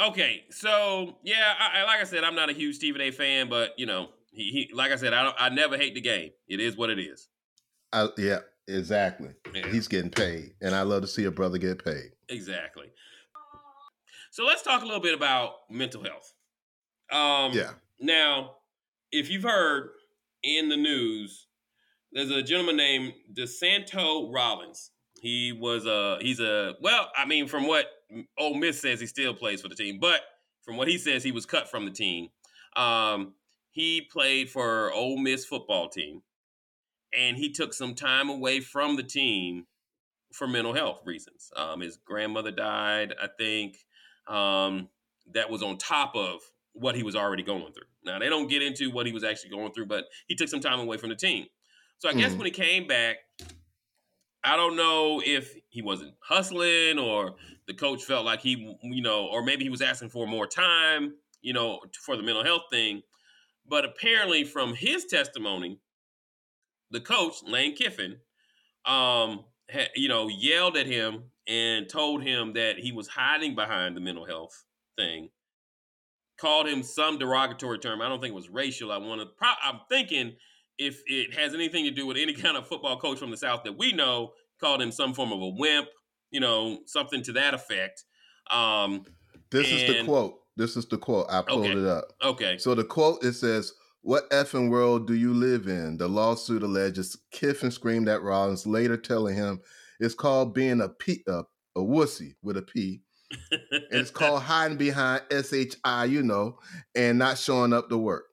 Okay, 0.01 0.45
so 0.51 1.19
yeah, 1.23 1.55
I, 1.59 1.81
I- 1.81 1.85
like 1.85 2.01
I 2.01 2.05
said, 2.05 2.25
I'm 2.25 2.35
not 2.35 2.51
a 2.51 2.53
huge 2.53 2.77
Stephen 2.77 3.01
A. 3.01 3.11
fan, 3.11 3.49
but 3.49 3.79
you 3.79 3.87
know, 3.87 4.09
he, 4.33 4.51
he 4.51 4.71
like 4.75 4.91
I 4.93 4.97
said, 4.97 5.13
I 5.15 5.23
don't, 5.23 5.37
I 5.39 5.49
never 5.51 5.77
hate 5.77 5.95
the 5.95 6.01
game. 6.01 6.31
It 6.49 6.59
is 6.61 6.77
what 6.77 6.91
it 6.91 6.99
is. 6.99 7.29
I, 7.93 8.09
yeah, 8.19 8.41
exactly. 8.67 9.31
Yeah. 9.55 9.69
He's 9.71 9.87
getting 9.87 10.11
paid, 10.11 10.55
and 10.61 10.75
I 10.75 10.83
love 10.83 11.03
to 11.03 11.09
see 11.09 11.25
a 11.25 11.31
brother 11.31 11.59
get 11.59 11.85
paid. 11.85 12.11
Exactly. 12.29 12.87
So 14.33 14.45
let's 14.45 14.63
talk 14.63 14.83
a 14.83 14.85
little 14.85 15.01
bit 15.01 15.15
about 15.15 15.53
mental 15.71 16.03
health. 16.03 16.33
Um, 17.11 17.53
Yeah. 17.53 17.73
Now, 18.01 18.57
if 19.13 19.31
you've 19.31 19.45
heard 19.45 19.91
in 20.43 20.69
the 20.69 20.77
news, 20.77 21.47
there's 22.13 22.31
a 22.31 22.43
gentleman 22.43 22.77
named 22.77 23.15
DeSanto 23.33 24.33
Rollins. 24.33 24.91
He 25.21 25.53
was 25.53 25.87
a 25.87 26.19
he's 26.21 26.41
a 26.41 26.75
well, 26.81 27.11
I 27.17 27.25
mean, 27.25 27.47
from 27.47 27.67
what 27.67 27.87
Ole 28.39 28.55
Miss 28.55 28.81
says, 28.81 29.01
he 29.01 29.07
still 29.07 29.35
plays 29.35 29.63
for 29.63 29.69
the 29.69 29.75
team, 29.75 29.99
but 30.01 30.21
from 30.63 30.77
what 30.77 30.89
he 30.89 30.99
says, 30.99 31.23
he 31.23 31.33
was 31.33 31.47
cut 31.47 31.71
from 31.71 31.85
the 31.85 31.91
team. 31.91 32.29
Um, 32.77 33.35
he 33.71 34.01
played 34.03 34.51
for 34.51 34.93
Ole 34.93 35.19
Miss 35.19 35.45
football 35.45 35.89
team, 35.89 36.23
and 37.17 37.37
he 37.37 37.51
took 37.53 37.73
some 37.73 37.95
time 37.95 38.29
away 38.29 38.61
from 38.61 38.97
the 38.97 39.03
team 39.03 39.67
for 40.33 40.47
mental 40.47 40.75
health 40.75 41.03
reasons. 41.05 41.51
Um, 41.57 41.81
his 41.81 41.97
grandmother 41.97 42.51
died, 42.51 43.15
I 43.21 43.29
think. 43.39 43.77
Um, 44.27 44.89
that 45.33 45.51
was 45.51 45.63
on 45.63 45.79
top 45.79 46.15
of 46.17 46.41
what 46.75 46.95
he 46.97 47.03
was 47.03 47.17
already 47.17 47.43
going 47.43 47.73
through. 47.73 47.87
Now 48.05 48.19
they 48.19 48.29
don't 48.29 48.49
get 48.49 48.63
into 48.63 48.91
what 48.91 49.07
he 49.07 49.13
was 49.13 49.25
actually 49.25 49.51
going 49.51 49.73
through, 49.73 49.87
but 49.87 50.05
he 50.29 50.35
took 50.35 50.49
some 50.49 50.61
time 50.61 50.81
away 50.81 50.99
from 50.99 51.11
the 51.11 51.17
team. 51.17 51.47
So 51.99 52.09
I 52.09 52.13
guess 52.15 52.35
Mhm. 52.35 52.39
when 52.39 52.47
he 52.47 52.51
came 52.53 52.87
back, 52.87 53.19
I 54.43 54.57
don't 54.57 54.77
know 54.77 55.23
if 55.25 55.55
he 55.71 55.81
wasn't 55.81 56.17
hustling 56.21 56.99
or 56.99 57.37
the 57.67 57.75
coach 57.75 58.05
felt 58.05 58.27
like 58.27 58.41
he, 58.41 58.77
you 58.83 59.01
know, 59.03 59.27
or 59.27 59.43
maybe 59.43 59.65
he 59.65 59.71
was 59.71 59.81
asking 59.81 60.11
for 60.11 60.27
more 60.27 60.47
time, 60.47 61.17
you 61.41 61.55
know, 61.55 61.81
for 62.05 62.17
the 62.17 62.23
mental 62.23 62.45
health 62.45 62.65
thing. 62.71 63.03
But 63.67 63.87
apparently, 63.87 64.45
from 64.45 64.75
his 64.75 65.07
testimony, 65.07 65.81
the 66.91 67.01
coach 67.01 67.43
Lane 67.43 67.75
Kiffin, 67.75 68.21
um, 68.85 69.47
had, 69.71 69.91
you 69.97 70.09
know, 70.09 70.29
yelled 70.29 70.77
at 70.77 70.87
him 70.87 71.33
and 71.47 71.89
told 71.89 72.23
him 72.23 72.53
that 72.55 72.79
he 72.79 72.93
was 72.93 73.09
hiding 73.09 73.55
behind 73.55 73.97
the 73.97 74.01
mental 74.01 74.27
health 74.27 74.65
thing. 74.97 75.31
Called 76.39 76.67
him 76.67 76.83
some 76.83 77.19
derogatory 77.19 77.79
term. 77.79 78.03
I 78.03 78.09
don't 78.09 78.21
think 78.21 78.33
it 78.33 78.35
was 78.37 78.49
racial. 78.51 78.91
I 78.91 78.99
want 78.99 79.21
to. 79.21 79.27
Pro- 79.37 79.49
I'm 79.65 79.81
thinking 79.89 80.35
if 80.79 81.01
it 81.07 81.35
has 81.35 81.55
anything 81.55 81.85
to 81.85 81.91
do 81.93 82.07
with 82.07 82.17
any 82.17 82.33
kind 82.45 82.57
of 82.57 82.67
football 82.67 82.99
coach 82.99 83.19
from 83.19 83.31
the 83.31 83.37
South 83.37 83.63
that 83.65 83.79
we 83.79 83.93
know, 83.93 84.33
called 84.61 84.83
him 84.83 84.91
some 84.91 85.15
form 85.15 85.33
of 85.33 85.41
a 85.41 85.49
wimp. 85.49 85.89
You 86.31 86.41
know, 86.41 86.81
something 86.87 87.23
to 87.23 87.33
that 87.35 87.55
effect. 87.55 88.03
Um, 88.51 89.05
This 89.51 89.71
is 89.71 89.87
the 89.87 90.05
quote. 90.05 90.41
This 90.57 90.77
is 90.77 90.87
the 90.87 90.99
quote. 90.99 91.27
I 91.31 91.43
pulled 91.43 91.67
Okay. 91.67 91.79
it 91.79 91.87
up. 91.87 92.05
okay. 92.23 92.59
So 92.59 92.75
the 92.75 92.83
quote 92.85 93.23
it 93.25 93.35
says, 93.35 93.73
"What 94.03 94.29
effing 94.31 94.69
world 94.71 95.07
do 95.07 95.15
you 95.15 95.33
live 95.33 95.69
in?" 95.69 95.97
The 95.99 96.09
lawsuit 96.09 96.65
alleges 96.65 97.17
Kiffin 97.31 97.71
screamed 97.71 98.09
at 98.09 98.23
Rollins, 98.23 98.67
later 98.67 98.97
telling 98.97 99.37
him 99.37 99.61
it's 100.01 100.15
called 100.15 100.55
being 100.55 100.81
a 100.81 100.89
p 100.89 101.23
a, 101.29 101.43
a 101.77 101.81
wussy 101.81 102.35
with 102.43 102.57
a 102.57 102.63
p, 102.63 103.03
and 103.51 103.83
it's 103.91 104.11
called 104.11 104.43
hiding 104.43 104.77
behind 104.77 105.23
shi, 105.31 105.71
you 106.07 106.23
know, 106.23 106.59
and 106.95 107.19
not 107.19 107.39
showing 107.39 107.73
up 107.73 107.89
to 107.89 107.99
work. 107.99 108.25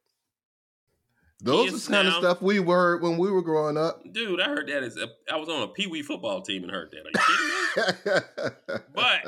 Those 1.43 1.73
are 1.73 1.77
the 1.77 1.95
kind 1.95 2.07
of 2.07 2.13
stuff 2.15 2.41
we 2.41 2.59
were 2.59 2.99
when 2.99 3.17
we 3.17 3.31
were 3.31 3.41
growing 3.41 3.75
up. 3.75 4.03
Dude, 4.11 4.39
I 4.39 4.45
heard 4.45 4.67
that 4.67 4.83
as 4.83 4.95
a, 4.97 5.07
I 5.31 5.37
was 5.37 5.49
on 5.49 5.63
a 5.63 5.67
pee 5.67 5.87
wee 5.87 6.03
football 6.03 6.41
team 6.41 6.63
and 6.63 6.71
heard 6.71 6.91
that. 6.91 6.99
Are 6.99 7.11
you 7.15 7.95
kidding 7.95 8.23
me? 8.23 8.81
But 8.93 9.27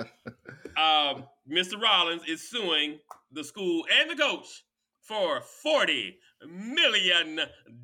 um, 0.80 1.24
Mr. 1.50 1.82
Rollins 1.82 2.24
is 2.28 2.48
suing 2.48 3.00
the 3.32 3.44
school 3.44 3.86
and 4.00 4.12
the 4.12 4.16
coach 4.16 4.64
for 5.02 5.42
forty 5.42 6.18
million 6.48 7.40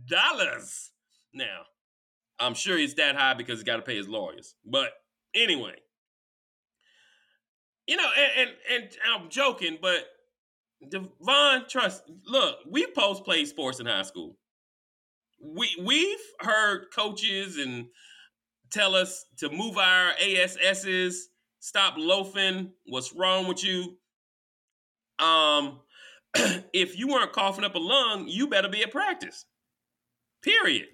dollars. 0.08 0.92
Now, 1.34 1.62
I'm 2.40 2.54
sure 2.54 2.78
it's 2.78 2.94
that 2.96 3.16
high 3.16 3.34
because 3.34 3.60
he's 3.60 3.64
got 3.64 3.78
to 3.78 3.82
pay 3.82 3.98
his 3.98 4.08
lawyers. 4.08 4.54
But 4.64 4.92
anyway, 5.34 5.76
you 7.90 7.98
know, 7.98 8.08
and 8.38 8.52
and, 8.72 8.82
and 8.82 8.90
I'm 9.12 9.30
joking, 9.30 9.80
but 9.82 10.06
DeVonn, 10.94 11.68
trust. 11.68 12.04
Look, 12.24 12.58
we 12.70 12.86
post 12.86 13.26
played 13.26 13.48
sports 13.48 13.80
in 13.80 13.88
high 13.88 14.04
school. 14.04 14.38
We 15.44 15.70
we've 15.84 16.20
heard 16.40 16.86
coaches 16.96 17.58
and 17.58 17.88
tell 18.72 18.94
us 18.94 19.26
to 19.40 19.50
move 19.50 19.80
our 19.80 20.12
ASSs, 20.24 21.30
stop 21.60 21.96
loafing. 21.98 22.72
What's 22.86 23.12
wrong 23.16 23.48
with 23.48 23.64
you? 23.64 23.98
Um, 25.18 25.80
if 26.72 26.98
you 26.98 27.08
weren't 27.08 27.34
coughing 27.34 27.66
up 27.66 27.74
a 27.74 27.80
lung, 27.80 28.28
you 28.28 28.48
better 28.48 28.70
be 28.70 28.84
at 28.84 28.92
practice. 28.92 29.46
Period. 30.44 30.86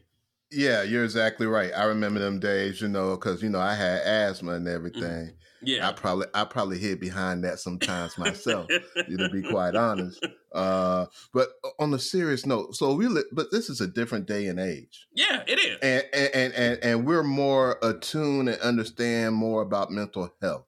yeah, 0.49 0.81
you're 0.83 1.03
exactly 1.03 1.45
right. 1.45 1.71
I 1.75 1.83
remember 1.83 2.21
them 2.21 2.39
days, 2.39 2.79
you 2.79 2.87
know, 2.87 3.17
because 3.17 3.43
you 3.43 3.49
know 3.49 3.59
I 3.59 3.75
had 3.75 4.01
asthma 4.03 4.53
and 4.53 4.67
everything. 4.67 5.33
Yeah. 5.65 5.87
I 5.87 5.91
probably 5.93 6.27
I 6.33 6.45
probably 6.45 6.77
hid 6.77 6.99
behind 6.99 7.43
that 7.43 7.59
sometimes 7.59 8.17
myself, 8.17 8.67
you 8.69 9.17
know, 9.17 9.27
to 9.27 9.33
be 9.33 9.41
quite 9.41 9.75
honest. 9.75 10.25
Uh, 10.53 11.05
but 11.33 11.49
on 11.79 11.93
a 11.93 11.99
serious 11.99 12.45
note, 12.45 12.75
so 12.75 12.93
we 12.93 13.07
li- 13.07 13.23
but 13.33 13.51
this 13.51 13.69
is 13.69 13.81
a 13.81 13.87
different 13.87 14.25
day 14.25 14.47
and 14.47 14.59
age. 14.59 15.07
yeah, 15.13 15.43
it 15.47 15.59
is. 15.59 15.77
And 15.81 16.03
and 16.13 16.53
and 16.53 16.83
and 16.83 17.05
we're 17.05 17.23
more 17.23 17.77
attuned 17.81 18.49
and 18.49 18.61
understand 18.61 19.35
more 19.35 19.61
about 19.61 19.91
mental 19.91 20.33
health. 20.41 20.65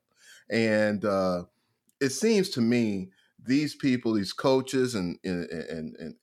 And 0.49 1.05
uh 1.05 1.43
it 2.01 2.10
seems 2.10 2.49
to 2.51 2.62
me 2.62 3.10
these 3.41 3.75
people, 3.75 4.13
these 4.13 4.33
coaches 4.33 4.93
and 4.95 5.17
and, 5.23 5.49
and, 5.49 5.95
and 5.97 6.15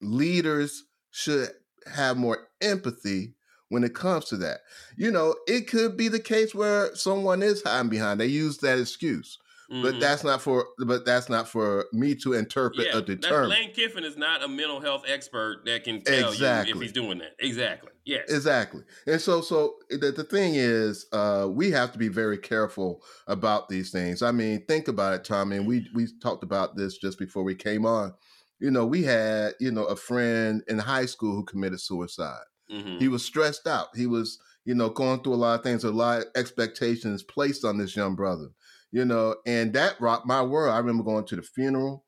leaders 0.00 0.84
should 1.10 1.48
have 1.92 2.16
more 2.16 2.48
empathy 2.60 3.34
when 3.68 3.84
it 3.84 3.94
comes 3.94 4.26
to 4.26 4.36
that. 4.38 4.60
You 4.96 5.10
know, 5.10 5.34
it 5.46 5.68
could 5.68 5.96
be 5.96 6.08
the 6.08 6.20
case 6.20 6.54
where 6.54 6.94
someone 6.94 7.42
is 7.42 7.62
hiding 7.62 7.90
behind. 7.90 8.20
They 8.20 8.26
use 8.26 8.58
that 8.58 8.78
excuse. 8.78 9.38
But 9.70 9.96
Mhm. 9.96 10.00
that's 10.00 10.24
not 10.24 10.40
for 10.40 10.66
but 10.78 11.04
that's 11.04 11.28
not 11.28 11.46
for 11.46 11.84
me 11.92 12.14
to 12.22 12.32
interpret 12.32 12.86
yeah, 12.86 12.92
or 12.96 13.02
that- 13.02 13.20
determine. 13.20 13.50
Lane 13.50 13.72
Kiffin 13.74 14.02
is 14.02 14.16
not 14.16 14.42
a 14.42 14.48
mental 14.48 14.80
health 14.80 15.02
expert 15.06 15.66
that 15.66 15.84
can 15.84 16.00
tell 16.00 16.34
you 16.34 16.46
if 16.46 16.80
he's 16.80 16.90
doing 16.92 17.18
that. 17.18 17.34
Exactly. 17.38 17.90
Yes. 18.06 18.30
Exactly. 18.30 18.80
And 19.06 19.20
so 19.20 19.42
so 19.42 19.74
the, 19.90 20.10
the 20.10 20.24
thing 20.24 20.54
is 20.54 21.04
uh 21.12 21.48
we 21.50 21.70
have 21.72 21.92
to 21.92 21.98
be 21.98 22.08
very 22.08 22.38
careful 22.38 23.04
about 23.26 23.68
these 23.68 23.90
things. 23.90 24.22
I 24.22 24.32
mean, 24.32 24.64
think 24.64 24.88
about 24.88 25.12
it, 25.12 25.24
Tommy, 25.24 25.58
and 25.58 25.66
we 25.66 25.86
we 25.92 26.06
talked 26.22 26.44
about 26.44 26.74
this 26.74 26.96
just 26.96 27.18
before 27.18 27.42
we 27.42 27.54
came 27.54 27.84
on. 27.84 28.14
You 28.60 28.70
know, 28.70 28.86
we 28.86 29.02
had, 29.02 29.52
you 29.60 29.70
know, 29.70 29.84
a 29.84 29.96
friend 29.96 30.64
in 30.66 30.78
high 30.78 31.04
school 31.04 31.34
who 31.34 31.44
committed 31.44 31.80
suicide. 31.82 32.40
Mhm. 32.68 32.98
He 32.98 33.08
was 33.08 33.24
stressed 33.24 33.66
out. 33.66 33.88
He 33.96 34.06
was, 34.06 34.38
you 34.64 34.74
know, 34.74 34.90
going 34.90 35.22
through 35.22 35.34
a 35.34 35.36
lot 35.36 35.58
of 35.58 35.64
things, 35.64 35.84
a 35.84 35.90
lot 35.92 36.20
of 36.22 36.26
expectations 36.36 37.22
placed 37.22 37.64
on 37.64 37.78
this 37.78 37.96
young 37.96 38.14
brother. 38.16 38.48
You 38.90 39.04
know, 39.04 39.36
and 39.46 39.74
that 39.74 40.00
rocked 40.00 40.26
my 40.26 40.42
world. 40.42 40.74
I 40.74 40.78
remember 40.78 41.04
going 41.04 41.26
to 41.26 41.36
the 41.36 41.42
funeral 41.42 42.06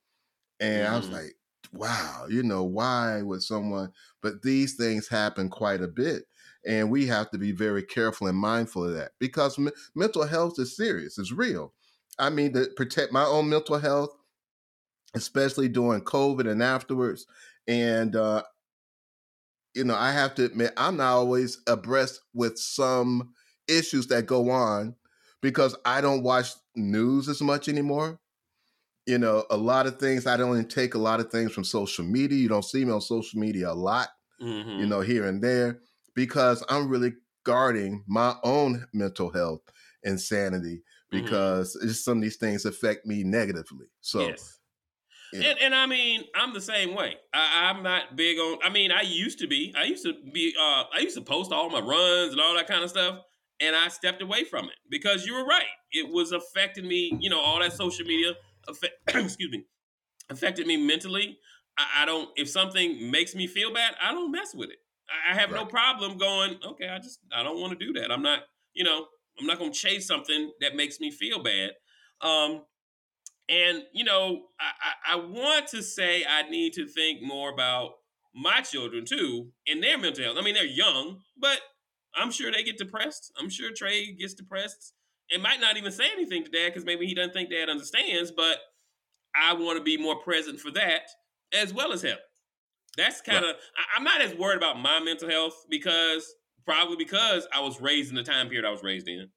and 0.58 0.86
I 0.86 0.96
was 0.96 1.10
Mhm. 1.10 1.12
like, 1.12 1.36
wow, 1.72 2.26
you 2.28 2.42
know, 2.42 2.64
why 2.64 3.22
would 3.22 3.42
someone 3.42 3.92
but 4.22 4.42
these 4.42 4.76
things 4.76 5.08
happen 5.08 5.48
quite 5.48 5.80
a 5.82 5.88
bit. 5.88 6.24
And 6.66 6.90
we 6.90 7.06
have 7.06 7.30
to 7.30 7.38
be 7.38 7.52
very 7.52 7.82
careful 7.82 8.26
and 8.26 8.36
mindful 8.36 8.84
of 8.84 8.92
that 8.94 9.12
because 9.18 9.58
me- 9.58 9.72
mental 9.94 10.26
health 10.26 10.58
is 10.58 10.76
serious, 10.76 11.18
it's 11.18 11.32
real. 11.32 11.74
I 12.18 12.28
mean, 12.30 12.52
to 12.52 12.68
protect 12.76 13.12
my 13.12 13.24
own 13.24 13.48
mental 13.48 13.78
health, 13.78 14.10
especially 15.14 15.68
during 15.68 16.02
COVID 16.04 16.48
and 16.50 16.62
afterwards. 16.62 17.26
And, 17.66 18.14
uh, 18.16 18.44
you 19.74 19.85
know, 19.85 19.96
I 19.96 20.12
have 20.12 20.35
to 20.37 20.44
admit, 20.44 20.72
I'm 20.76 20.96
not 20.96 21.12
always 21.14 21.59
abreast 21.66 22.20
with 22.35 22.59
some 22.59 23.35
issues 23.68 24.09
that 24.09 24.26
go 24.26 24.50
on 24.50 24.96
because 25.42 25.76
I 25.85 26.00
don't 26.00 26.22
watch 26.22 26.52
news 26.76 27.28
as 27.28 27.40
much 27.40 27.68
anymore. 27.68 28.20
You 29.06 29.18
know, 29.18 29.44
a 29.50 29.56
lot 29.56 29.87
of 29.87 29.98
things, 29.98 30.26
I 30.26 30.37
don't 30.37 30.70
take 30.70 30.94
a 30.94 30.98
lot 30.98 31.20
of 31.20 31.30
things 31.30 31.52
from 31.52 31.64
social 31.64 32.04
media. 32.04 32.38
You 32.38 32.48
don't 32.48 32.64
see 32.64 32.85
me 32.85 32.92
on 32.92 33.00
social 33.00 33.40
media 33.40 33.70
a 33.70 33.74
lot 33.74 34.11
Mhm. 34.40 34.80
you 34.80 34.87
know, 34.87 35.00
here 35.00 35.26
and 35.26 35.42
there, 35.42 35.80
because 36.14 36.64
I'm 36.68 36.88
really 36.88 37.14
guarding 37.44 38.04
my 38.09 38.37
own 38.44 38.87
mental 38.92 39.30
health 39.30 39.62
and 40.04 40.20
sanity 40.20 40.83
Mhm. 41.12 41.50
because 41.50 41.76
it's 41.83 42.04
some 42.04 42.18
of 42.18 42.22
these 42.22 42.37
things 42.37 42.64
affect 42.64 43.06
me 43.06 43.24
negatively. 43.24 43.87
So, 44.00 44.38
yes. 44.38 44.59
Yeah. 45.32 45.50
And, 45.50 45.58
and 45.60 45.74
I 45.74 45.86
mean, 45.86 46.24
I'm 46.34 46.52
the 46.52 46.60
same 46.60 46.94
way. 46.94 47.14
I, 47.32 47.70
I'm 47.70 47.82
not 47.82 48.16
big 48.16 48.38
on. 48.38 48.58
I 48.62 48.70
mean, 48.70 48.90
I 48.90 49.02
used 49.02 49.38
to 49.40 49.46
be. 49.46 49.72
I 49.76 49.84
used 49.84 50.04
to 50.04 50.14
be. 50.32 50.54
Uh, 50.58 50.84
I 50.94 51.00
used 51.00 51.16
to 51.16 51.22
post 51.22 51.52
all 51.52 51.70
my 51.70 51.80
runs 51.80 52.32
and 52.32 52.40
all 52.40 52.54
that 52.54 52.66
kind 52.66 52.82
of 52.82 52.90
stuff, 52.90 53.20
and 53.60 53.76
I 53.76 53.88
stepped 53.88 54.22
away 54.22 54.44
from 54.44 54.66
it 54.66 54.76
because 54.88 55.26
you 55.26 55.34
were 55.34 55.44
right. 55.44 55.66
It 55.92 56.08
was 56.08 56.32
affecting 56.32 56.86
me. 56.86 57.16
You 57.20 57.30
know, 57.30 57.40
all 57.40 57.60
that 57.60 57.72
social 57.72 58.06
media. 58.06 58.34
Affect, 58.68 58.94
excuse 59.08 59.50
me, 59.50 59.64
affected 60.30 60.66
me 60.66 60.76
mentally. 60.76 61.38
I, 61.78 62.02
I 62.02 62.06
don't. 62.06 62.28
If 62.36 62.48
something 62.48 63.10
makes 63.10 63.34
me 63.34 63.46
feel 63.46 63.72
bad, 63.72 63.94
I 64.02 64.12
don't 64.12 64.32
mess 64.32 64.54
with 64.54 64.70
it. 64.70 64.78
I, 65.08 65.32
I 65.32 65.40
have 65.40 65.50
no 65.50 65.64
problem 65.64 66.18
going. 66.18 66.56
Okay, 66.64 66.88
I 66.88 66.98
just 66.98 67.20
I 67.34 67.42
don't 67.42 67.60
want 67.60 67.78
to 67.78 67.86
do 67.86 67.92
that. 68.00 68.10
I'm 68.10 68.22
not. 68.22 68.40
You 68.74 68.84
know, 68.84 69.06
I'm 69.38 69.46
not 69.46 69.58
going 69.58 69.72
to 69.72 69.78
chase 69.78 70.06
something 70.06 70.52
that 70.60 70.76
makes 70.76 71.00
me 71.00 71.10
feel 71.10 71.42
bad. 71.42 71.70
Um, 72.20 72.62
and 73.50 73.82
you 73.92 74.04
know, 74.04 74.42
I, 74.60 75.14
I, 75.14 75.14
I 75.14 75.16
want 75.16 75.66
to 75.68 75.82
say 75.82 76.24
I 76.24 76.48
need 76.48 76.72
to 76.74 76.86
think 76.86 77.20
more 77.20 77.52
about 77.52 77.94
my 78.34 78.60
children 78.60 79.04
too 79.04 79.48
and 79.66 79.82
their 79.82 79.98
mental 79.98 80.24
health. 80.24 80.36
I 80.38 80.42
mean, 80.42 80.54
they're 80.54 80.64
young, 80.64 81.18
but 81.36 81.58
I'm 82.14 82.30
sure 82.30 82.52
they 82.52 82.62
get 82.62 82.78
depressed. 82.78 83.32
I'm 83.38 83.50
sure 83.50 83.70
Trey 83.74 84.12
gets 84.12 84.34
depressed 84.34 84.94
and 85.32 85.42
might 85.42 85.60
not 85.60 85.76
even 85.76 85.92
say 85.92 86.06
anything 86.12 86.44
to 86.44 86.50
dad 86.50 86.68
because 86.68 86.84
maybe 86.84 87.06
he 87.06 87.14
doesn't 87.14 87.32
think 87.32 87.50
dad 87.50 87.68
understands. 87.68 88.30
But 88.30 88.58
I 89.34 89.54
want 89.54 89.78
to 89.78 89.84
be 89.84 89.96
more 89.96 90.16
present 90.16 90.60
for 90.60 90.70
that 90.72 91.02
as 91.52 91.74
well 91.74 91.92
as 91.92 92.02
him. 92.02 92.18
That's 92.96 93.20
kind 93.20 93.44
of 93.44 93.56
I'm 93.96 94.04
not 94.04 94.20
as 94.20 94.34
worried 94.34 94.56
about 94.56 94.80
my 94.80 95.00
mental 95.00 95.28
health 95.28 95.64
because 95.68 96.34
probably 96.64 96.96
because 96.96 97.46
I 97.52 97.60
was 97.60 97.80
raised 97.80 98.10
in 98.10 98.16
the 98.16 98.22
time 98.22 98.48
period 98.48 98.64
I 98.64 98.70
was 98.70 98.82
raised 98.82 99.08
in. 99.08 99.28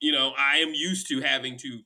You 0.00 0.12
know, 0.12 0.32
I 0.36 0.58
am 0.58 0.70
used 0.74 1.08
to 1.08 1.20
having 1.20 1.56
to 1.58 1.80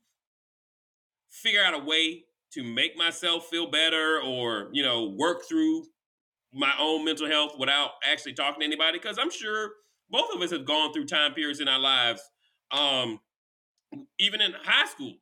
figure 1.43 1.63
out 1.63 1.75
a 1.75 1.85
way 1.85 2.25
to 2.53 2.65
make 2.65 2.97
myself 2.97 3.47
feel 3.47 3.71
better 3.71 4.21
or, 4.25 4.69
you 4.73 4.83
know, 4.83 5.11
work 5.11 5.43
through 5.49 5.85
my 6.53 6.73
own 6.79 7.05
mental 7.05 7.27
health 7.27 7.53
without 7.59 7.91
actually 8.05 8.33
talking 8.33 8.61
to 8.61 8.67
anybody. 8.67 8.99
Cause 8.99 9.19
I'm 9.21 9.31
sure 9.31 9.73
both 10.11 10.35
of 10.35 10.41
us 10.41 10.51
have 10.51 10.65
gone 10.65 10.93
through 10.93 11.07
time 11.07 11.35
periods 11.35 11.61
in 11.61 11.69
our 11.69 11.79
lives, 11.79 12.23
um, 12.71 13.21
even 14.19 14.41
in 14.41 14.53
high 14.65 14.87
school, 14.87 15.15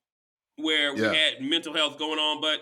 where 0.57 0.95
we 0.95 1.01
had 1.15 1.41
mental 1.41 1.75
health 1.75 1.99
going 1.99 2.19
on, 2.19 2.41
but 2.41 2.61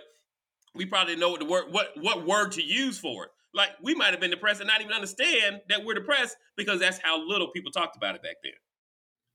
we 0.74 0.86
probably 0.86 1.16
know 1.16 1.28
what 1.30 1.40
the 1.40 1.46
word 1.46 1.64
what 1.70 1.88
what 1.96 2.26
word 2.26 2.52
to 2.52 2.62
use 2.62 2.98
for 2.98 3.24
it. 3.24 3.30
Like 3.54 3.70
we 3.82 3.94
might 3.94 4.12
have 4.12 4.20
been 4.20 4.30
depressed 4.30 4.60
and 4.60 4.68
not 4.68 4.80
even 4.80 4.92
understand 4.92 5.60
that 5.68 5.84
we're 5.84 5.94
depressed 5.94 6.36
because 6.56 6.80
that's 6.80 6.98
how 6.98 7.20
little 7.26 7.48
people 7.48 7.70
talked 7.70 7.96
about 7.96 8.14
it 8.14 8.22
back 8.22 8.36
then. 8.42 8.52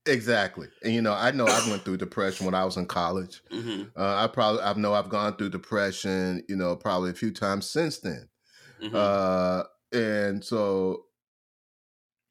Exactly. 0.06 0.68
And, 0.82 0.92
you 0.92 1.02
know, 1.02 1.12
I 1.12 1.30
know 1.30 1.46
I 1.46 1.68
went 1.68 1.84
through 1.84 1.98
depression 1.98 2.46
when 2.46 2.54
I 2.54 2.64
was 2.64 2.76
in 2.76 2.86
college. 2.86 3.42
Mm-hmm. 3.52 3.98
Uh, 3.98 4.24
I 4.24 4.26
probably, 4.26 4.62
I 4.62 4.72
know 4.74 4.94
I've 4.94 5.08
gone 5.08 5.36
through 5.36 5.50
depression, 5.50 6.42
you 6.48 6.56
know, 6.56 6.76
probably 6.76 7.10
a 7.10 7.14
few 7.14 7.30
times 7.30 7.68
since 7.68 7.98
then. 7.98 8.28
Mm-hmm. 8.82 8.96
Uh, 8.96 9.62
and 9.92 10.44
so, 10.44 11.04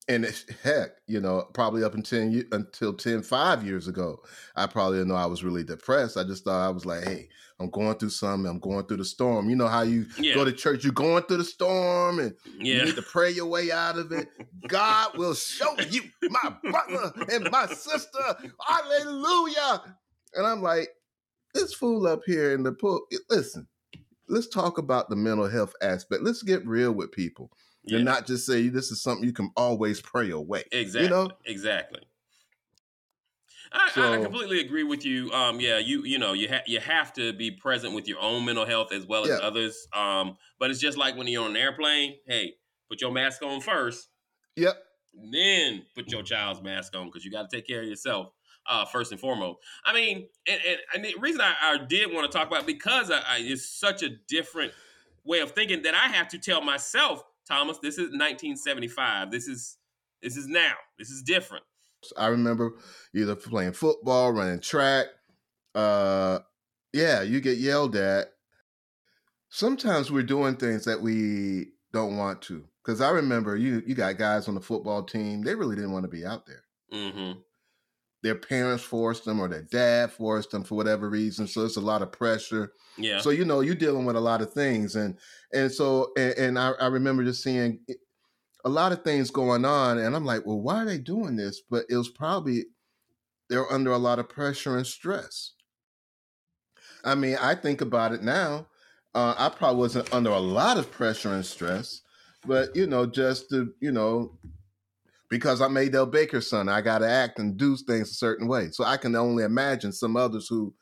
and 0.07 0.25
heck, 0.63 0.91
you 1.07 1.19
know, 1.19 1.49
probably 1.53 1.83
up 1.83 1.93
until 1.93 2.21
until 2.51 2.93
10, 2.93 3.23
five 3.23 3.65
years 3.65 3.87
ago, 3.87 4.21
I 4.55 4.65
probably 4.65 4.99
didn't 4.99 5.09
know 5.09 5.15
I 5.15 5.25
was 5.25 5.43
really 5.43 5.63
depressed. 5.63 6.17
I 6.17 6.23
just 6.23 6.45
thought 6.45 6.65
I 6.65 6.69
was 6.69 6.85
like, 6.85 7.03
hey, 7.03 7.27
I'm 7.59 7.69
going 7.71 7.95
through 7.97 8.09
something. 8.09 8.49
I'm 8.49 8.59
going 8.59 8.85
through 8.85 8.97
the 8.97 9.05
storm. 9.05 9.49
You 9.49 9.55
know 9.55 9.67
how 9.67 9.81
you 9.81 10.05
yeah. 10.19 10.35
go 10.35 10.45
to 10.45 10.51
church, 10.51 10.83
you're 10.83 10.93
going 10.93 11.23
through 11.23 11.37
the 11.37 11.43
storm 11.43 12.19
and 12.19 12.35
you 12.59 12.83
need 12.83 12.95
to 12.95 13.01
pray 13.01 13.31
your 13.31 13.47
way 13.47 13.71
out 13.71 13.97
of 13.97 14.11
it. 14.11 14.27
God 14.67 15.17
will 15.17 15.33
show 15.33 15.75
you, 15.89 16.03
my 16.29 16.55
brother 16.63 17.11
and 17.31 17.49
my 17.51 17.65
sister. 17.67 18.19
Hallelujah. 18.65 19.95
And 20.35 20.45
I'm 20.45 20.61
like, 20.61 20.89
this 21.53 21.73
fool 21.73 22.05
up 22.05 22.21
here 22.25 22.53
in 22.53 22.61
the 22.61 22.73
pool. 22.73 23.01
Listen, 23.29 23.67
let's 24.29 24.47
talk 24.47 24.77
about 24.77 25.09
the 25.09 25.15
mental 25.15 25.49
health 25.49 25.73
aspect. 25.81 26.21
Let's 26.21 26.43
get 26.43 26.65
real 26.67 26.91
with 26.91 27.11
people 27.11 27.49
Yeah. 27.83 27.97
and 27.97 28.05
not 28.05 28.27
just 28.27 28.45
say 28.45 28.67
this 28.69 28.91
is 28.91 29.01
something 29.01 29.25
you 29.25 29.33
can 29.33 29.51
always 29.57 29.99
pray 29.99 30.29
away. 30.29 30.63
Exactly. 30.71 31.09
know? 31.09 31.31
Exactly. 31.45 32.01
I, 33.71 34.15
I 34.15 34.21
completely 34.21 34.59
agree 34.61 34.83
with 34.83 35.05
you. 35.05 35.31
Um, 35.31 35.59
yeah, 35.59 35.77
you 35.77 36.03
you 36.03 36.17
know 36.19 36.33
you 36.33 36.47
ha- 36.49 36.63
you 36.67 36.79
have 36.79 37.13
to 37.13 37.33
be 37.33 37.51
present 37.51 37.93
with 37.93 38.07
your 38.07 38.19
own 38.19 38.45
mental 38.45 38.65
health 38.65 38.91
as 38.93 39.05
well 39.05 39.23
as 39.23 39.29
Yeah. 39.29 39.47
others. 39.47 39.87
Um, 39.93 40.37
but 40.59 40.71
it's 40.71 40.79
just 40.79 40.97
like 40.97 41.15
when 41.17 41.27
you're 41.27 41.43
on 41.43 41.51
an 41.51 41.57
airplane. 41.57 42.15
Hey, 42.25 42.53
put 42.89 43.01
your 43.01 43.11
mask 43.11 43.41
on 43.43 43.59
first, 43.61 44.09
Yep. 44.55 44.77
then 45.31 45.85
put 45.95 46.11
your 46.11 46.23
child's 46.23 46.61
mask 46.61 46.95
on 46.95 47.07
because 47.07 47.25
you 47.25 47.31
got 47.31 47.49
to 47.49 47.55
take 47.55 47.67
care 47.67 47.81
of 47.81 47.87
yourself 47.87 48.29
uh, 48.67 48.85
first 48.85 49.11
and 49.11 49.19
foremost. 49.19 49.59
I 49.85 49.93
mean, 49.93 50.27
and, 50.47 50.61
and, 50.67 50.77
and 50.93 51.05
the 51.05 51.15
reason 51.19 51.41
I, 51.41 51.53
I 51.61 51.77
did 51.85 52.13
want 52.13 52.31
to 52.31 52.37
talk 52.37 52.47
about 52.47 52.61
it 52.61 52.67
because 52.67 53.11
I, 53.11 53.17
I, 53.19 53.37
it's 53.39 53.69
such 53.69 54.03
a 54.03 54.09
different 54.27 54.71
way 55.23 55.39
of 55.39 55.51
thinking 55.51 55.81
that 55.83 55.93
I 55.93 56.07
have 56.07 56.27
to 56.29 56.37
tell 56.37 56.61
myself, 56.61 57.23
Thomas, 57.47 57.77
this 57.79 57.95
is 57.95 58.11
1975. 58.11 59.31
This 59.31 59.47
is 59.47 59.77
this 60.21 60.35
is 60.37 60.47
now. 60.47 60.73
This 60.97 61.09
is 61.09 61.21
different. 61.21 61.63
I 62.17 62.27
remember 62.27 62.73
either 63.13 63.35
playing 63.35 63.73
football, 63.73 64.31
running 64.31 64.59
track. 64.59 65.07
Uh, 65.75 66.39
yeah, 66.93 67.21
you 67.21 67.41
get 67.41 67.57
yelled 67.57 67.95
at. 67.95 68.29
Sometimes 69.49 70.11
we're 70.11 70.23
doing 70.23 70.55
things 70.55 70.85
that 70.85 71.01
we 71.01 71.67
don't 71.93 72.17
want 72.17 72.41
to. 72.43 72.65
Because 72.83 73.01
I 73.01 73.09
remember 73.09 73.57
you, 73.57 73.83
you 73.85 73.95
got 73.95 74.17
guys 74.17 74.47
on 74.47 74.55
the 74.55 74.61
football 74.61 75.03
team. 75.03 75.41
They 75.41 75.55
really 75.55 75.75
didn't 75.75 75.91
want 75.91 76.03
to 76.03 76.09
be 76.09 76.25
out 76.25 76.45
there. 76.45 76.63
Mm-hmm. 76.93 77.39
Their 78.23 78.35
parents 78.35 78.83
forced 78.83 79.25
them, 79.25 79.39
or 79.39 79.47
their 79.47 79.63
dad 79.63 80.11
forced 80.11 80.51
them 80.51 80.63
for 80.63 80.75
whatever 80.75 81.09
reason. 81.09 81.47
So 81.47 81.65
it's 81.65 81.77
a 81.77 81.81
lot 81.81 82.01
of 82.01 82.11
pressure. 82.11 82.73
Yeah. 82.97 83.19
So 83.19 83.29
you 83.29 83.45
know 83.45 83.59
you're 83.59 83.75
dealing 83.75 84.05
with 84.05 84.15
a 84.15 84.21
lot 84.21 84.41
of 84.41 84.53
things, 84.53 84.95
and 84.95 85.17
and 85.53 85.71
so 85.71 86.11
and, 86.17 86.33
and 86.33 86.59
I, 86.59 86.71
I 86.71 86.87
remember 86.87 87.23
just 87.23 87.43
seeing 87.43 87.79
a 88.65 88.69
lot 88.69 88.91
of 88.91 89.03
things 89.03 89.31
going 89.31 89.65
on, 89.65 89.97
and 89.97 90.15
I'm 90.15 90.25
like, 90.25 90.45
well, 90.45 90.59
why 90.59 90.81
are 90.81 90.85
they 90.85 90.97
doing 90.97 91.35
this? 91.35 91.61
But 91.69 91.85
it 91.89 91.95
was 91.95 92.09
probably 92.09 92.65
they're 93.49 93.71
under 93.71 93.91
a 93.91 93.97
lot 93.97 94.19
of 94.19 94.29
pressure 94.29 94.77
and 94.77 94.85
stress. 94.85 95.53
I 97.03 97.15
mean, 97.15 97.37
I 97.39 97.55
think 97.55 97.81
about 97.81 98.11
it 98.13 98.21
now. 98.21 98.67
Uh, 99.15 99.33
I 99.37 99.49
probably 99.49 99.79
wasn't 99.79 100.13
under 100.13 100.29
a 100.29 100.39
lot 100.39 100.77
of 100.77 100.91
pressure 100.91 101.33
and 101.33 101.45
stress, 101.45 102.01
but 102.45 102.75
you 102.75 102.87
know, 102.87 103.05
just 103.05 103.49
to 103.49 103.73
you 103.79 103.91
know, 103.91 104.37
because 105.29 105.61
I'm 105.61 105.77
Adele 105.77 106.05
Baker's 106.07 106.49
son, 106.49 106.69
I 106.69 106.81
got 106.81 106.99
to 106.99 107.09
act 107.09 107.39
and 107.39 107.57
do 107.57 107.77
things 107.77 108.11
a 108.11 108.15
certain 108.15 108.47
way. 108.47 108.69
So 108.71 108.83
I 108.83 108.97
can 108.97 109.15
only 109.15 109.43
imagine 109.43 109.91
some 109.91 110.15
others 110.17 110.47
who, 110.47 110.73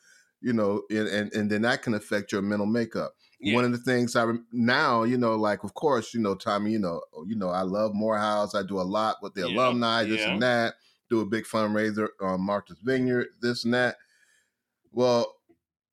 you 0.42 0.54
know, 0.54 0.82
and 0.90 1.08
and, 1.08 1.34
and 1.34 1.50
then 1.52 1.62
that 1.62 1.84
can 1.84 1.94
affect 1.94 2.32
your 2.32 2.42
mental 2.42 2.66
makeup. 2.66 3.14
Yeah. 3.39 3.56
One 3.56 3.65
of 3.65 3.71
the 3.71 3.78
things 3.78 4.15
I 4.15 4.26
now, 4.52 5.04
you 5.04 5.17
know, 5.17 5.36
like 5.36 5.63
of 5.63 5.74
course, 5.74 6.13
you 6.13 6.21
know, 6.21 6.36
Tommy, 6.36 6.71
you 6.71 6.80
know, 6.80 7.02
oh, 7.13 7.26
you 7.28 7.36
know, 7.36 7.50
I 7.50 7.62
love 7.62 7.93
Morehouse. 7.93 8.56
I 8.56 8.63
do 8.63 8.80
a 8.80 8.84
lot 8.84 9.17
with 9.21 9.34
the 9.34 9.50
yeah. 9.50 9.56
alumni, 9.56 10.04
this 10.04 10.21
yeah. 10.21 10.32
and 10.32 10.41
that. 10.41 10.76
Do 11.10 11.21
a 11.21 11.26
big 11.26 11.43
fundraiser 11.43 12.08
on 12.19 12.41
Martha's 12.41 12.80
Vineyard, 12.84 13.28
this 13.41 13.63
and 13.63 13.74
that. 13.74 13.98
Well, 14.91 15.36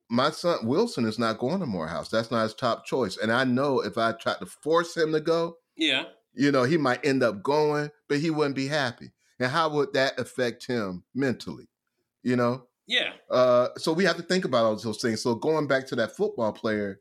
my 0.09 0.31
son 0.31 0.67
Wilson 0.67 1.05
is 1.05 1.19
not 1.19 1.39
going 1.39 1.61
to 1.61 1.67
Morehouse. 1.67 2.09
That's 2.09 2.31
not 2.31 2.45
his 2.45 2.55
top 2.55 2.87
choice. 2.87 3.19
And 3.19 3.31
I 3.31 3.45
know 3.45 3.81
if 3.81 3.99
I 3.99 4.13
tried 4.13 4.39
to 4.39 4.47
force 4.47 4.97
him 4.97 5.13
to 5.13 5.21
go, 5.21 5.57
yeah, 5.77 6.05
you 6.35 6.51
know, 6.51 6.65
he 6.65 6.77
might 6.77 7.05
end 7.05 7.23
up 7.23 7.43
going, 7.43 7.91
but 8.09 8.19
he 8.19 8.31
wouldn't 8.31 8.57
be 8.57 8.69
happy. 8.69 9.13
And 9.39 9.51
how 9.51 9.69
would 9.71 9.93
that 9.95 10.19
affect 10.19 10.67
him 10.67 11.05
mentally? 11.15 11.69
You 12.23 12.37
know? 12.37 12.67
Yeah. 12.87 13.13
Uh, 13.31 13.69
so 13.77 13.93
we 13.93 14.05
have 14.05 14.17
to 14.17 14.23
think 14.23 14.45
about 14.45 14.65
all 14.65 14.77
those 14.77 15.01
things. 15.01 15.23
So 15.23 15.35
going 15.35 15.67
back 15.67 15.87
to 15.89 15.97
that 15.97 16.17
football 16.17 16.53
player, 16.53 17.01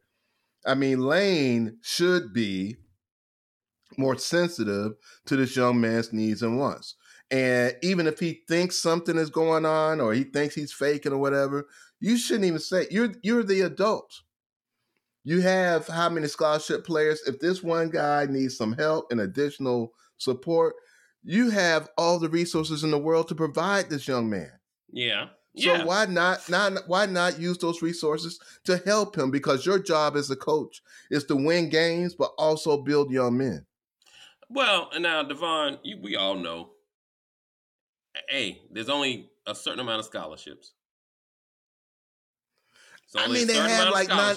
I 0.66 0.76
mean, 0.76 1.00
Lane 1.00 1.78
should 1.82 2.34
be 2.34 2.78
more 3.98 4.18
sensitive 4.18 4.94
to 5.26 5.36
this 5.36 5.56
young 5.56 5.82
man's 5.82 6.14
needs 6.14 6.42
and 6.42 6.58
wants. 6.58 6.96
And 7.30 7.76
even 7.82 8.08
if 8.08 8.20
he 8.20 8.42
thinks 8.48 8.78
something 8.78 9.18
is 9.18 9.30
going 9.30 9.66
on 9.66 10.02
or 10.02 10.14
he 10.14 10.24
thinks 10.24 10.56
he's 10.56 10.74
faking 10.74 11.14
or 11.14 11.18
whatever, 11.18 11.68
you 12.00 12.18
shouldn't 12.18 12.46
even 12.46 12.60
say 12.60 12.88
you're 12.92 13.14
you're 13.24 13.44
the 13.44 13.62
adult. 13.62 14.12
You 15.24 15.42
have 15.42 15.88
how 15.88 16.10
many 16.10 16.28
scholarship 16.28 16.86
players? 16.86 17.22
If 17.28 17.40
this 17.40 17.62
one 17.62 17.90
guy 17.90 18.26
needs 18.28 18.58
some 18.58 18.74
help 18.74 19.12
and 19.12 19.22
additional 19.22 19.94
support, 20.18 20.76
you 21.24 21.52
have 21.52 21.90
all 21.98 22.20
the 22.20 22.30
resources 22.30 22.84
in 22.84 22.92
the 22.92 22.98
world 22.98 23.28
to 23.30 23.36
provide 23.36 23.90
this 23.90 24.08
young 24.08 24.30
man. 24.30 24.52
Yeah. 24.92 25.28
So 25.58 25.74
yeah. 25.74 25.84
why 25.84 26.06
not 26.06 26.48
not 26.50 26.88
why 26.88 27.06
not 27.08 27.40
use 27.40 27.58
those 27.58 27.82
resources 27.82 28.40
to 28.64 28.78
help 28.86 29.18
him? 29.18 29.32
Because 29.32 29.66
your 29.66 29.80
job 29.80 30.16
as 30.16 30.30
a 30.32 30.36
coach 30.36 30.82
is 31.10 31.26
to 31.26 31.36
win 31.36 31.70
games, 31.70 32.14
but 32.14 32.32
also 32.38 32.78
build 32.78 33.12
young 33.12 33.38
men. 33.38 33.66
Well, 34.50 34.90
and 34.94 35.04
now 35.04 35.24
DeVonn, 35.24 35.80
you, 35.84 35.98
we 36.02 36.16
all 36.16 36.36
know. 36.36 36.70
Hey, 38.30 38.62
there's 38.72 38.90
only 38.90 39.30
a 39.46 39.54
certain 39.54 39.82
amount 39.82 40.00
of 40.00 40.06
scholarships. 40.06 40.72
I 43.16 43.28
mean, 43.28 43.48
they 43.48 43.56
have 43.56 43.92
like 43.92 44.08
nine, 44.08 44.36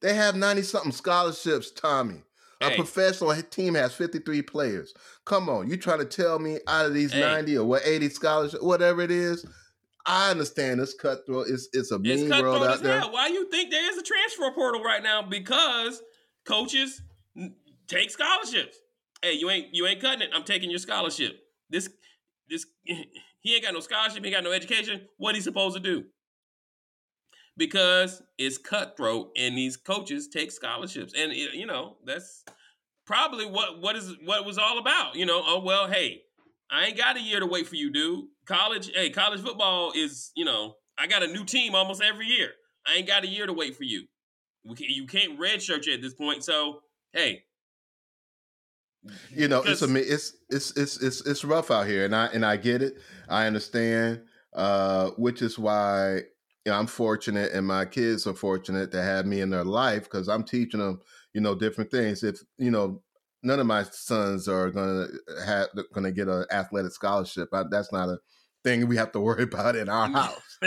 they 0.00 0.14
have 0.14 0.36
ninety 0.36 0.62
something 0.62 0.92
scholarships. 0.92 1.70
Tommy, 1.70 2.22
hey. 2.60 2.72
a 2.72 2.76
professional 2.76 3.34
team 3.42 3.74
has 3.74 3.92
fifty 3.92 4.20
three 4.20 4.40
players. 4.40 4.94
Come 5.26 5.50
on, 5.50 5.68
you 5.68 5.76
trying 5.76 5.98
to 5.98 6.06
tell 6.06 6.38
me 6.38 6.60
out 6.66 6.86
of 6.86 6.94
these 6.94 7.12
hey. 7.12 7.20
ninety 7.20 7.58
or 7.58 7.66
what 7.66 7.82
eighty 7.84 8.08
scholarships, 8.08 8.62
whatever 8.62 9.02
it 9.02 9.10
is? 9.10 9.44
I 10.06 10.30
understand 10.30 10.80
it's 10.80 10.94
cutthroat. 10.94 11.48
It's 11.48 11.68
it's 11.72 11.90
a 11.90 11.98
mean 11.98 12.30
it's 12.30 12.40
world 12.40 12.62
out 12.62 12.82
there. 12.82 13.00
Hell. 13.00 13.12
Why 13.12 13.28
you 13.28 13.50
think 13.50 13.70
there 13.70 13.90
is 13.90 13.98
a 13.98 14.02
transfer 14.02 14.50
portal 14.52 14.82
right 14.82 15.02
now? 15.02 15.22
Because 15.22 16.02
coaches 16.46 17.02
take 17.88 18.10
scholarships. 18.10 18.78
Hey, 19.22 19.32
you 19.32 19.50
ain't 19.50 19.74
you 19.74 19.86
ain't 19.86 20.00
cutting 20.00 20.22
it. 20.22 20.30
I'm 20.32 20.44
taking 20.44 20.70
your 20.70 20.78
scholarship. 20.78 21.38
This 21.70 21.88
this 22.48 22.66
he 22.84 23.54
ain't 23.54 23.64
got 23.64 23.74
no 23.74 23.80
scholarship. 23.80 24.22
He 24.22 24.28
ain't 24.28 24.36
got 24.36 24.44
no 24.44 24.52
education. 24.52 25.08
What 25.16 25.34
he 25.34 25.40
supposed 25.40 25.76
to 25.76 25.82
do? 25.82 26.04
because 27.56 28.22
it's 28.38 28.58
cutthroat 28.58 29.30
and 29.36 29.56
these 29.56 29.76
coaches 29.76 30.28
take 30.28 30.52
scholarships 30.52 31.14
and 31.16 31.32
you 31.32 31.66
know 31.66 31.96
that's 32.04 32.44
probably 33.06 33.46
what 33.46 33.80
what 33.80 33.96
is 33.96 34.14
what 34.24 34.44
was 34.44 34.58
all 34.58 34.78
about 34.78 35.14
you 35.14 35.24
know 35.24 35.42
oh 35.44 35.60
well 35.60 35.88
hey 35.88 36.22
i 36.70 36.86
ain't 36.86 36.98
got 36.98 37.16
a 37.16 37.20
year 37.20 37.40
to 37.40 37.46
wait 37.46 37.66
for 37.66 37.76
you 37.76 37.90
dude 37.90 38.24
college 38.46 38.90
hey 38.94 39.10
college 39.10 39.40
football 39.40 39.92
is 39.94 40.30
you 40.34 40.44
know 40.44 40.74
i 40.98 41.06
got 41.06 41.22
a 41.22 41.26
new 41.26 41.44
team 41.44 41.74
almost 41.74 42.02
every 42.02 42.26
year 42.26 42.50
i 42.86 42.94
ain't 42.94 43.06
got 43.06 43.24
a 43.24 43.26
year 43.26 43.46
to 43.46 43.52
wait 43.52 43.76
for 43.76 43.84
you 43.84 44.04
you 44.78 45.06
can't 45.06 45.38
redshirt 45.38 45.86
you 45.86 45.94
at 45.94 46.02
this 46.02 46.14
point 46.14 46.42
so 46.44 46.80
hey 47.12 47.42
you 49.30 49.46
know 49.48 49.62
it's 49.62 49.82
a 49.82 49.96
it's 49.96 50.36
it's 50.50 50.76
it's 50.76 51.02
it's 51.02 51.26
it's 51.26 51.44
rough 51.44 51.70
out 51.70 51.86
here 51.86 52.04
and 52.04 52.14
i 52.14 52.26
and 52.26 52.44
i 52.44 52.56
get 52.56 52.82
it 52.82 52.94
i 53.28 53.46
understand 53.46 54.20
uh 54.54 55.10
which 55.16 55.42
is 55.42 55.58
why 55.58 56.20
you 56.66 56.72
know, 56.72 56.78
I'm 56.78 56.88
fortunate 56.88 57.52
and 57.52 57.64
my 57.64 57.84
kids 57.84 58.26
are 58.26 58.34
fortunate 58.34 58.90
to 58.90 59.00
have 59.00 59.24
me 59.24 59.40
in 59.40 59.50
their 59.50 59.64
life 59.64 60.02
because 60.02 60.28
I'm 60.28 60.42
teaching 60.42 60.80
them, 60.80 61.00
you 61.32 61.40
know, 61.40 61.54
different 61.54 61.92
things. 61.92 62.24
If, 62.24 62.40
you 62.58 62.72
know, 62.72 63.02
none 63.44 63.60
of 63.60 63.66
my 63.66 63.84
sons 63.84 64.48
are 64.48 64.70
going 64.72 65.06
to 65.06 65.44
have, 65.44 65.68
to 65.72 66.10
get 66.10 66.26
an 66.26 66.44
athletic 66.50 66.90
scholarship. 66.90 67.50
I, 67.52 67.62
that's 67.70 67.92
not 67.92 68.08
a 68.08 68.18
thing 68.66 68.88
we 68.88 68.96
have 68.96 69.12
to 69.12 69.20
worry 69.20 69.44
about 69.44 69.76
in 69.76 69.88
our 69.88 70.08
mm. 70.08 70.14
house. 70.14 70.58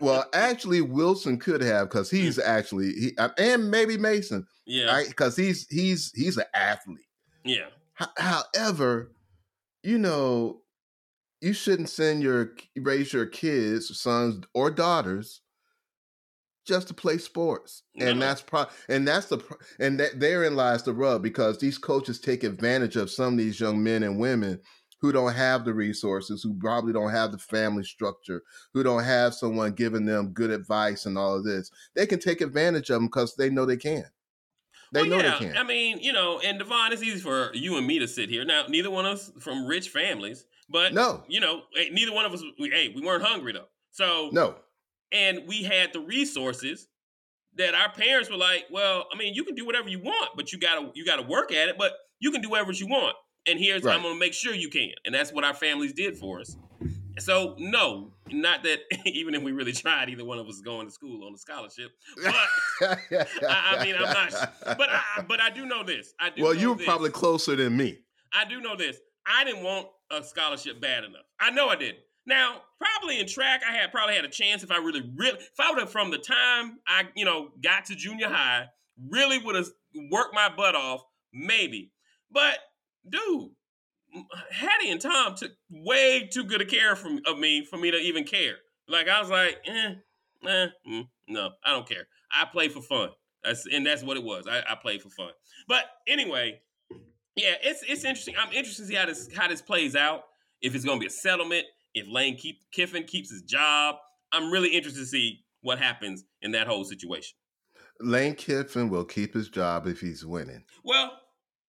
well, 0.00 0.24
actually, 0.32 0.80
Wilson 0.80 1.38
could 1.38 1.60
have 1.60 1.88
because 1.88 2.10
hmm. 2.10 2.16
he's 2.16 2.38
actually 2.38 2.92
he 2.92 3.12
uh, 3.18 3.28
and 3.36 3.70
maybe 3.70 3.98
Mason, 3.98 4.46
yeah, 4.64 5.02
because 5.06 5.36
he's 5.36 5.66
he's 5.68 6.12
he's 6.14 6.36
an 6.36 6.44
athlete. 6.54 6.98
Yeah. 7.44 7.66
H- 8.00 8.08
however, 8.16 9.12
you 9.82 9.98
know, 9.98 10.62
you 11.40 11.52
shouldn't 11.52 11.90
send 11.90 12.22
your 12.22 12.52
raise 12.76 13.12
your 13.12 13.26
kids, 13.26 13.98
sons 13.98 14.44
or 14.54 14.70
daughters, 14.70 15.42
just 16.64 16.88
to 16.88 16.94
play 16.94 17.18
sports. 17.18 17.82
No. 17.96 18.06
And 18.06 18.22
that's 18.22 18.40
pro 18.40 18.66
and 18.88 19.06
that's 19.06 19.26
the 19.26 19.38
pro- 19.38 19.58
and 19.80 19.98
that 19.98 20.20
therein 20.20 20.54
lies 20.54 20.84
the 20.84 20.94
rub 20.94 21.22
because 21.22 21.58
these 21.58 21.76
coaches 21.76 22.20
take 22.20 22.44
advantage 22.44 22.96
of 22.96 23.10
some 23.10 23.34
of 23.34 23.38
these 23.38 23.58
young 23.58 23.82
men 23.82 24.04
and 24.04 24.18
women 24.18 24.60
who 25.02 25.10
don't 25.12 25.34
have 25.34 25.64
the 25.64 25.74
resources, 25.74 26.42
who 26.42 26.54
probably 26.54 26.92
don't 26.92 27.10
have 27.10 27.32
the 27.32 27.38
family 27.38 27.82
structure, 27.82 28.42
who 28.72 28.84
don't 28.84 29.02
have 29.02 29.34
someone 29.34 29.72
giving 29.72 30.06
them 30.06 30.28
good 30.28 30.50
advice 30.50 31.06
and 31.06 31.18
all 31.18 31.34
of 31.34 31.44
this. 31.44 31.72
They 31.94 32.06
can 32.06 32.20
take 32.20 32.40
advantage 32.40 32.88
of 32.88 32.94
them 32.94 33.06
because 33.06 33.34
they 33.34 33.50
know 33.50 33.66
they 33.66 33.76
can. 33.76 34.04
They 34.92 35.02
well, 35.02 35.10
know 35.10 35.16
yeah. 35.16 35.38
they 35.38 35.46
can. 35.46 35.56
I 35.56 35.64
mean, 35.64 35.98
you 35.98 36.12
know, 36.12 36.38
and 36.38 36.60
DeVonn, 36.60 36.92
it's 36.92 37.02
easy 37.02 37.18
for 37.18 37.50
you 37.52 37.76
and 37.78 37.86
me 37.86 37.98
to 37.98 38.06
sit 38.06 38.30
here. 38.30 38.44
Now, 38.44 38.66
neither 38.68 38.90
one 38.90 39.04
of 39.04 39.14
us 39.14 39.32
from 39.40 39.66
rich 39.66 39.88
families. 39.88 40.46
But 40.68 40.94
no, 40.94 41.24
you 41.26 41.40
know, 41.40 41.62
eh, 41.76 41.88
neither 41.90 42.12
one 42.12 42.24
of 42.24 42.32
us. 42.32 42.42
We, 42.58 42.70
hey, 42.70 42.92
we 42.94 43.02
weren't 43.02 43.24
hungry 43.24 43.52
though. 43.52 43.68
So 43.90 44.30
no, 44.32 44.54
and 45.10 45.42
we 45.48 45.64
had 45.64 45.92
the 45.92 46.00
resources 46.00 46.86
that 47.56 47.74
our 47.74 47.92
parents 47.92 48.30
were 48.30 48.36
like, 48.36 48.66
well, 48.70 49.06
I 49.12 49.18
mean, 49.18 49.34
you 49.34 49.44
can 49.44 49.54
do 49.54 49.66
whatever 49.66 49.88
you 49.88 49.98
want, 49.98 50.30
but 50.36 50.52
you 50.52 50.60
gotta 50.60 50.90
you 50.94 51.04
gotta 51.04 51.22
work 51.22 51.52
at 51.52 51.68
it. 51.68 51.76
But 51.76 51.92
you 52.20 52.30
can 52.30 52.40
do 52.40 52.48
whatever 52.48 52.72
you 52.72 52.86
want. 52.86 53.16
And 53.46 53.58
here's 53.58 53.82
right. 53.82 53.94
I'm 53.94 54.02
gonna 54.02 54.18
make 54.18 54.34
sure 54.34 54.54
you 54.54 54.68
can. 54.68 54.92
And 55.04 55.14
that's 55.14 55.32
what 55.32 55.44
our 55.44 55.54
families 55.54 55.92
did 55.92 56.16
for 56.16 56.40
us. 56.40 56.56
So 57.18 57.54
no, 57.58 58.12
not 58.30 58.62
that 58.62 58.80
even 59.06 59.34
if 59.34 59.42
we 59.42 59.52
really 59.52 59.72
tried, 59.72 60.08
either 60.08 60.24
one 60.24 60.38
of 60.38 60.46
us 60.48 60.60
going 60.60 60.86
to 60.86 60.92
school 60.92 61.24
on 61.26 61.34
a 61.34 61.38
scholarship. 61.38 61.90
But 62.22 62.34
I, 62.80 63.76
I, 63.78 63.84
mean, 63.84 63.94
I'm 63.96 64.02
not. 64.02 64.54
But 64.64 64.88
I, 64.90 65.24
but 65.28 65.40
I 65.40 65.50
do 65.50 65.66
know 65.66 65.82
this. 65.82 66.14
I 66.18 66.30
do. 66.30 66.42
Well, 66.42 66.54
you're 66.54 66.76
this. 66.76 66.86
probably 66.86 67.10
closer 67.10 67.56
than 67.56 67.76
me. 67.76 67.98
I 68.32 68.44
do 68.44 68.60
know 68.60 68.76
this. 68.76 68.98
I 69.26 69.44
didn't 69.44 69.62
want 69.62 69.88
a 70.10 70.22
scholarship 70.24 70.80
bad 70.80 71.04
enough. 71.04 71.24
I 71.38 71.50
know 71.50 71.68
I 71.68 71.76
didn't. 71.76 71.98
Now, 72.26 72.62
probably 72.78 73.20
in 73.20 73.26
track, 73.26 73.62
I 73.68 73.72
had 73.72 73.90
probably 73.90 74.14
had 74.14 74.24
a 74.24 74.28
chance 74.30 74.62
if 74.62 74.70
I 74.70 74.78
really, 74.78 75.02
really, 75.16 75.38
if 75.38 75.60
I 75.60 75.70
would 75.70 75.80
have 75.80 75.90
from 75.90 76.10
the 76.10 76.18
time 76.18 76.78
I, 76.86 77.08
you 77.16 77.24
know, 77.24 77.48
got 77.62 77.86
to 77.86 77.96
junior 77.96 78.28
high, 78.28 78.66
really 79.10 79.38
would 79.38 79.56
have 79.56 79.68
worked 80.10 80.34
my 80.34 80.48
butt 80.54 80.76
off, 80.76 81.02
maybe. 81.32 81.92
But 82.30 82.58
dude, 83.08 83.50
Hattie 84.50 84.90
and 84.90 85.00
Tom 85.00 85.34
took 85.34 85.52
way 85.70 86.28
too 86.30 86.44
good 86.44 86.60
a 86.60 86.64
care 86.64 86.96
from 86.96 87.20
of 87.26 87.38
me 87.38 87.64
for 87.64 87.78
me 87.78 87.90
to 87.90 87.96
even 87.96 88.24
care. 88.24 88.56
Like 88.88 89.08
I 89.08 89.20
was 89.20 89.30
like, 89.30 89.58
eh, 89.66 89.94
eh, 90.46 90.66
mm, 90.88 91.08
no, 91.28 91.50
I 91.64 91.70
don't 91.70 91.88
care. 91.88 92.06
I 92.32 92.44
play 92.46 92.68
for 92.68 92.82
fun. 92.82 93.10
That's 93.44 93.66
and 93.72 93.86
that's 93.86 94.02
what 94.02 94.16
it 94.16 94.22
was. 94.22 94.46
I, 94.48 94.62
I 94.68 94.74
played 94.74 95.02
for 95.02 95.10
fun. 95.10 95.30
But 95.68 95.84
anyway, 96.06 96.60
yeah, 97.36 97.54
it's 97.62 97.82
it's 97.88 98.04
interesting. 98.04 98.34
I'm 98.38 98.52
interested 98.52 98.82
to 98.82 98.88
see 98.88 98.94
how 98.94 99.06
this 99.06 99.28
how 99.34 99.48
this 99.48 99.62
plays 99.62 99.96
out. 99.96 100.24
If 100.60 100.74
it's 100.74 100.84
going 100.84 100.98
to 100.98 101.00
be 101.00 101.08
a 101.08 101.10
settlement, 101.10 101.64
if 101.94 102.06
Lane 102.08 102.36
keep, 102.36 102.60
Kiffin 102.70 103.02
keeps 103.04 103.30
his 103.30 103.42
job, 103.42 103.96
I'm 104.30 104.50
really 104.50 104.68
interested 104.68 105.00
to 105.00 105.06
see 105.06 105.40
what 105.60 105.78
happens 105.78 106.24
in 106.40 106.52
that 106.52 106.68
whole 106.68 106.84
situation. 106.84 107.36
Lane 108.00 108.34
Kiffin 108.34 108.88
will 108.88 109.04
keep 109.04 109.34
his 109.34 109.48
job 109.48 109.86
if 109.86 110.00
he's 110.00 110.24
winning. 110.24 110.64
Well, 110.84 111.12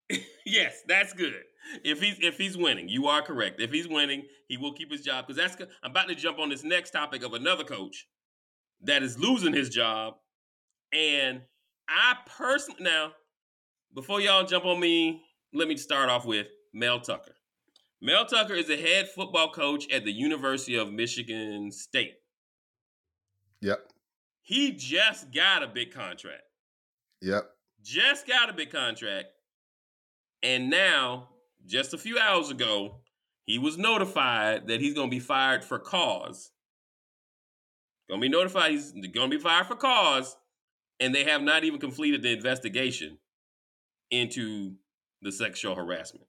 yes, 0.46 0.82
that's 0.88 1.14
good. 1.14 1.42
If 1.84 2.02
he's 2.02 2.18
if 2.20 2.38
he's 2.38 2.58
winning, 2.58 2.90
you 2.90 3.08
are 3.08 3.22
correct. 3.22 3.62
If 3.62 3.72
he's 3.72 3.88
winning, 3.88 4.24
he 4.48 4.58
will 4.58 4.74
keep 4.74 4.92
his 4.92 5.02
job 5.02 5.26
because 5.26 5.42
that's. 5.42 5.72
I'm 5.84 5.92
about 5.92 6.10
to 6.10 6.16
jump 6.16 6.40
on 6.40 6.50
this 6.50 6.64
next 6.64 6.92
topic 6.92 7.24
of 7.24 7.34
another 7.34 7.64
coach 7.64 8.08
that 8.82 9.02
is 9.02 9.18
losing 9.18 9.54
his 9.54 9.70
job, 9.70 10.16
and 10.92 11.42
I 11.88 12.16
personally 12.26 12.84
now 12.84 13.12
before 13.96 14.20
y'all 14.20 14.46
jump 14.46 14.66
on 14.66 14.80
me 14.80 15.24
let 15.54 15.68
me 15.68 15.78
start 15.78 16.10
off 16.10 16.26
with 16.26 16.48
Mel 16.74 17.00
Tucker. 17.00 17.36
Mel 18.02 18.26
Tucker 18.26 18.54
is 18.54 18.70
a 18.70 18.76
head 18.76 19.08
football 19.08 19.52
coach 19.52 19.90
at 19.92 20.04
the 20.04 20.12
University 20.12 20.76
of 20.76 20.92
Michigan 20.92 21.72
State. 21.72 22.16
Yep. 23.62 23.80
He 24.42 24.72
just 24.72 25.32
got 25.32 25.64
a 25.64 25.68
big 25.68 25.94
contract. 25.94 26.44
Yep. 27.22 27.50
Just 27.82 28.28
got 28.28 28.50
a 28.50 28.54
big 28.54 28.72
contract. 28.72 29.28
And 30.44 30.70
now, 30.70 31.30
just 31.66 31.94
a 31.94 31.98
few 31.98 32.20
hours 32.20 32.50
ago, 32.50 32.98
he 33.46 33.58
was 33.58 33.78
notified 33.78 34.68
that 34.68 34.82
he's 34.82 34.94
going 34.94 35.10
to 35.10 35.16
be 35.16 35.22
fired 35.22 35.64
for 35.64 35.80
cause. 35.80 36.52
Going 38.10 38.20
to 38.20 38.26
be 38.26 38.30
notified 38.30 38.72
he's 38.72 38.92
going 38.92 39.32
to 39.32 39.38
be 39.38 39.42
fired 39.42 39.68
for 39.68 39.76
cause. 39.76 40.36
And 41.00 41.16
they 41.16 41.24
have 41.24 41.42
not 41.42 41.64
even 41.64 41.80
completed 41.80 42.22
the 42.22 42.34
investigation 42.34 43.18
into 44.12 44.74
the 45.22 45.32
sexual 45.32 45.76
harassment. 45.76 46.28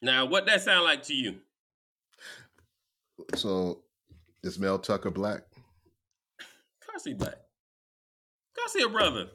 Now, 0.00 0.26
what 0.26 0.46
that 0.46 0.62
sound 0.62 0.84
like 0.84 1.02
to 1.04 1.14
you? 1.14 1.36
So, 3.34 3.82
is 4.44 4.58
Mel 4.58 4.78
Tucker 4.78 5.10
black? 5.10 5.42
Of 6.40 6.86
course 6.86 7.04
he 7.04 7.14
black. 7.14 7.34
Of 7.34 8.56
course 8.56 8.74
he 8.74 8.82
a 8.82 8.88
brother. 8.88 9.26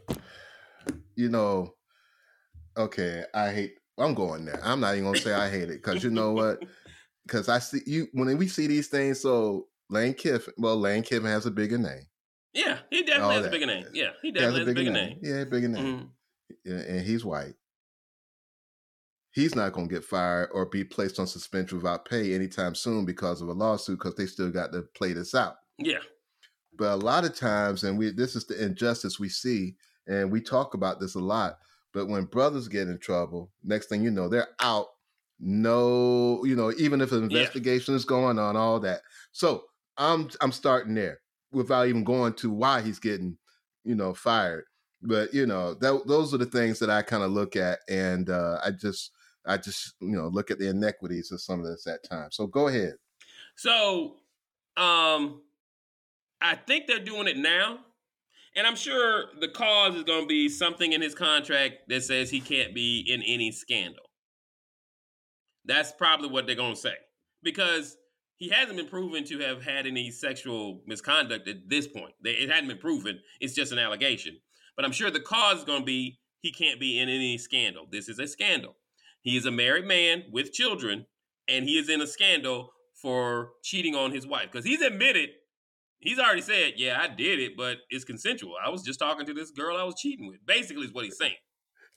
You 1.15 1.30
know, 1.30 1.76
okay, 2.77 3.25
I 3.33 3.51
hate. 3.51 3.75
I'm 3.97 4.13
going 4.15 4.45
there. 4.45 4.59
I'm 4.63 4.79
not 4.79 4.93
even 4.95 5.05
gonna 5.05 5.17
say 5.17 5.33
I 5.33 5.49
hate 5.49 5.69
it 5.69 5.81
because 5.83 6.03
you 6.03 6.09
know 6.09 6.31
what? 6.33 6.63
Because 7.25 7.47
I 7.47 7.59
see 7.59 7.79
you 7.86 8.07
when 8.12 8.38
we 8.38 8.49
see 8.49 8.67
these 8.67 8.89
things. 8.89 9.21
So 9.21 9.69
Lane 9.89 10.13
Kiffin, 10.13 10.53
well, 10.57 10.77
Lane 10.77 11.03
Kiffin 11.03 11.29
has 11.29 11.45
a 11.45 11.51
bigger 11.51 11.77
name. 11.77 12.03
Yeah, 12.53 12.79
he 12.89 13.01
definitely 13.03 13.36
has 13.36 13.45
a 13.45 13.49
bigger 13.49 13.65
name. 13.65 13.86
Yeah, 13.93 14.12
he 14.21 14.27
He 14.27 14.31
definitely 14.33 14.59
has 14.59 14.69
a 14.69 14.73
bigger 14.73 14.91
name. 14.91 15.19
Yeah, 15.21 15.43
bigger 15.45 15.67
name. 15.69 16.12
Mhm. 16.49 16.57
Yeah, 16.65 16.95
and 16.95 17.07
he's 17.07 17.23
white. 17.23 17.55
He's 19.31 19.55
not 19.55 19.73
going 19.73 19.88
to 19.88 19.93
get 19.93 20.03
fired 20.03 20.49
or 20.53 20.65
be 20.67 20.83
placed 20.83 21.19
on 21.19 21.25
suspension 21.27 21.77
without 21.79 22.05
pay 22.05 22.36
anytime 22.36 22.75
soon 22.75 23.05
because 23.05 23.41
of 23.41 23.47
a 23.47 23.53
lawsuit 23.53 23.99
because 23.99 24.15
they 24.15 24.27
still 24.27 24.51
got 24.51 24.71
to 24.73 24.83
play 24.95 25.13
this 25.13 25.33
out. 25.33 25.55
Yeah, 25.79 25.99
But 26.73 26.93
a 26.93 26.97
lot 26.97 27.25
of 27.25 27.36
times, 27.36 27.83
and 27.83 27.97
we 27.97 28.12
this 28.12 28.36
is 28.36 28.45
the 28.47 28.63
injustice 28.63 29.19
we 29.19 29.29
see, 29.29 29.75
and 30.07 30.31
we 30.31 30.41
talk 30.41 30.73
about 30.73 30.99
this 30.99 31.15
a 31.15 31.19
lot. 31.19 31.59
But 31.93 32.08
when 32.08 32.25
brothers 32.25 32.67
get 32.67 32.88
in 32.88 32.99
trouble, 32.99 33.51
next 33.63 33.88
thing 33.88 34.03
you 34.03 34.12
know, 34.12 34.27
they're 34.29 34.49
out. 34.60 34.88
No, 35.39 36.43
you 36.45 36.56
know, 36.56 36.71
even 36.77 37.01
if 37.01 37.12
an 37.12 37.23
Yeah. 37.27 37.49
investigation 37.49 37.95
is 37.95 38.06
going 38.06 38.39
on, 38.39 38.56
all 38.56 38.79
that. 38.82 39.01
So 39.32 39.65
I'm 39.97 40.29
I'm 40.41 40.51
starting 40.51 40.93
there 40.95 41.21
without 41.51 41.88
even 41.88 42.03
going 42.03 42.34
to 42.36 42.49
why 42.51 42.82
he's 42.82 42.99
getting, 42.99 43.38
you 43.84 43.95
know, 43.95 44.13
fired. 44.13 44.65
But 45.01 45.34
you 45.34 45.45
know, 45.45 45.73
that 45.75 46.03
those 46.08 46.34
are 46.34 46.38
the 46.38 46.45
things 46.45 46.79
that 46.79 46.89
I 46.89 47.01
kind 47.01 47.23
of 47.23 47.32
look 47.32 47.56
at, 47.56 47.79
and 47.89 48.29
uh, 48.29 48.60
I 48.63 48.71
just 48.71 49.12
I 49.45 49.58
just 49.58 49.95
you 49.99 50.10
know 50.15 50.27
look 50.29 50.49
at 50.49 50.60
the 50.60 50.69
inequities 50.69 51.32
of 51.32 51.41
some 51.41 51.60
of 51.60 51.65
this 51.65 51.86
at 51.88 52.03
times. 52.03 52.36
So 52.36 52.47
go 52.47 52.67
ahead. 52.67 52.93
So, 53.56 54.17
um, 54.77 55.43
I 56.41 56.56
think 56.56 56.88
they're 56.88 56.99
doing 57.03 57.27
it 57.27 57.38
now, 57.38 57.86
and 58.56 58.68
I'm 58.68 58.76
sure 58.76 59.26
the 59.39 59.48
cause 59.48 59.96
is 59.96 60.04
going 60.04 60.24
to 60.24 60.28
be 60.28 60.50
something 60.50 60.94
in 60.94 61.02
his 61.02 61.16
contract 61.16 61.89
that 61.89 62.04
says 62.04 62.30
he 62.30 62.39
can't 62.39 62.74
be 62.76 63.06
in 63.08 63.22
any 63.24 63.52
scandal. 63.52 64.04
That's 65.66 65.92
probably 65.92 66.30
what 66.30 66.46
they're 66.46 66.56
going 66.56 66.76
to 66.76 66.80
say 66.80 66.96
because 67.42 67.98
he 68.38 68.50
hasn't 68.50 68.78
been 68.78 68.88
proven 68.88 69.24
to 69.26 69.39
have 69.39 69.63
had 69.63 69.88
any 69.88 70.12
sexual 70.12 70.82
misconduct 70.86 71.48
at 71.48 71.70
this 71.70 71.88
point. 71.88 72.13
It 72.24 72.50
hadn't 72.50 72.68
been 72.68 72.78
proven; 72.78 73.20
it's 73.39 73.54
just 73.54 73.72
an 73.72 73.80
allegation. 73.80 74.39
But 74.76 74.86
I'm 74.86 74.92
sure 74.92 75.10
the 75.10 75.20
cause 75.20 75.60
is 75.60 75.63
going 75.63 75.82
to 75.82 75.86
be 75.86 76.20
he 76.42 76.52
can't 76.52 76.80
be 76.80 77.00
in 77.00 77.08
any 77.08 77.38
scandal. 77.38 77.88
This 77.89 78.10
is 78.10 78.20
a 78.20 78.28
scandal. 78.28 78.76
He 79.22 79.38
is 79.38 79.46
a 79.46 79.52
married 79.52 79.86
man 79.86 80.26
with 80.32 80.52
children, 80.52 81.06
and 81.48 81.63
he 81.63 81.80
is 81.80 81.89
in 81.89 82.02
a 82.02 82.08
scandal 82.08 82.74
for 83.02 83.52
cheating 83.63 83.96
on 83.96 84.12
his 84.12 84.28
wife 84.28 84.50
because 84.52 84.66
he's 84.66 84.82
admitted 84.82 85.30
he's 86.04 86.20
already 86.20 86.42
said 86.42 86.74
yeah 86.78 87.00
i 87.02 87.08
did 87.08 87.39
it 87.39 87.54
but 87.58 87.78
it's 87.89 88.04
consensual 88.04 88.54
i 88.63 88.70
was 88.70 88.82
just 88.84 89.00
talking 89.00 89.26
to 89.26 89.34
this 89.34 89.52
girl 89.52 89.78
i 89.78 89.84
was 89.84 89.96
cheating 89.98 90.28
with 90.28 90.38
basically 90.46 90.86
is 90.86 90.94
what 90.94 91.06
he's 91.06 91.18
saying 91.18 91.36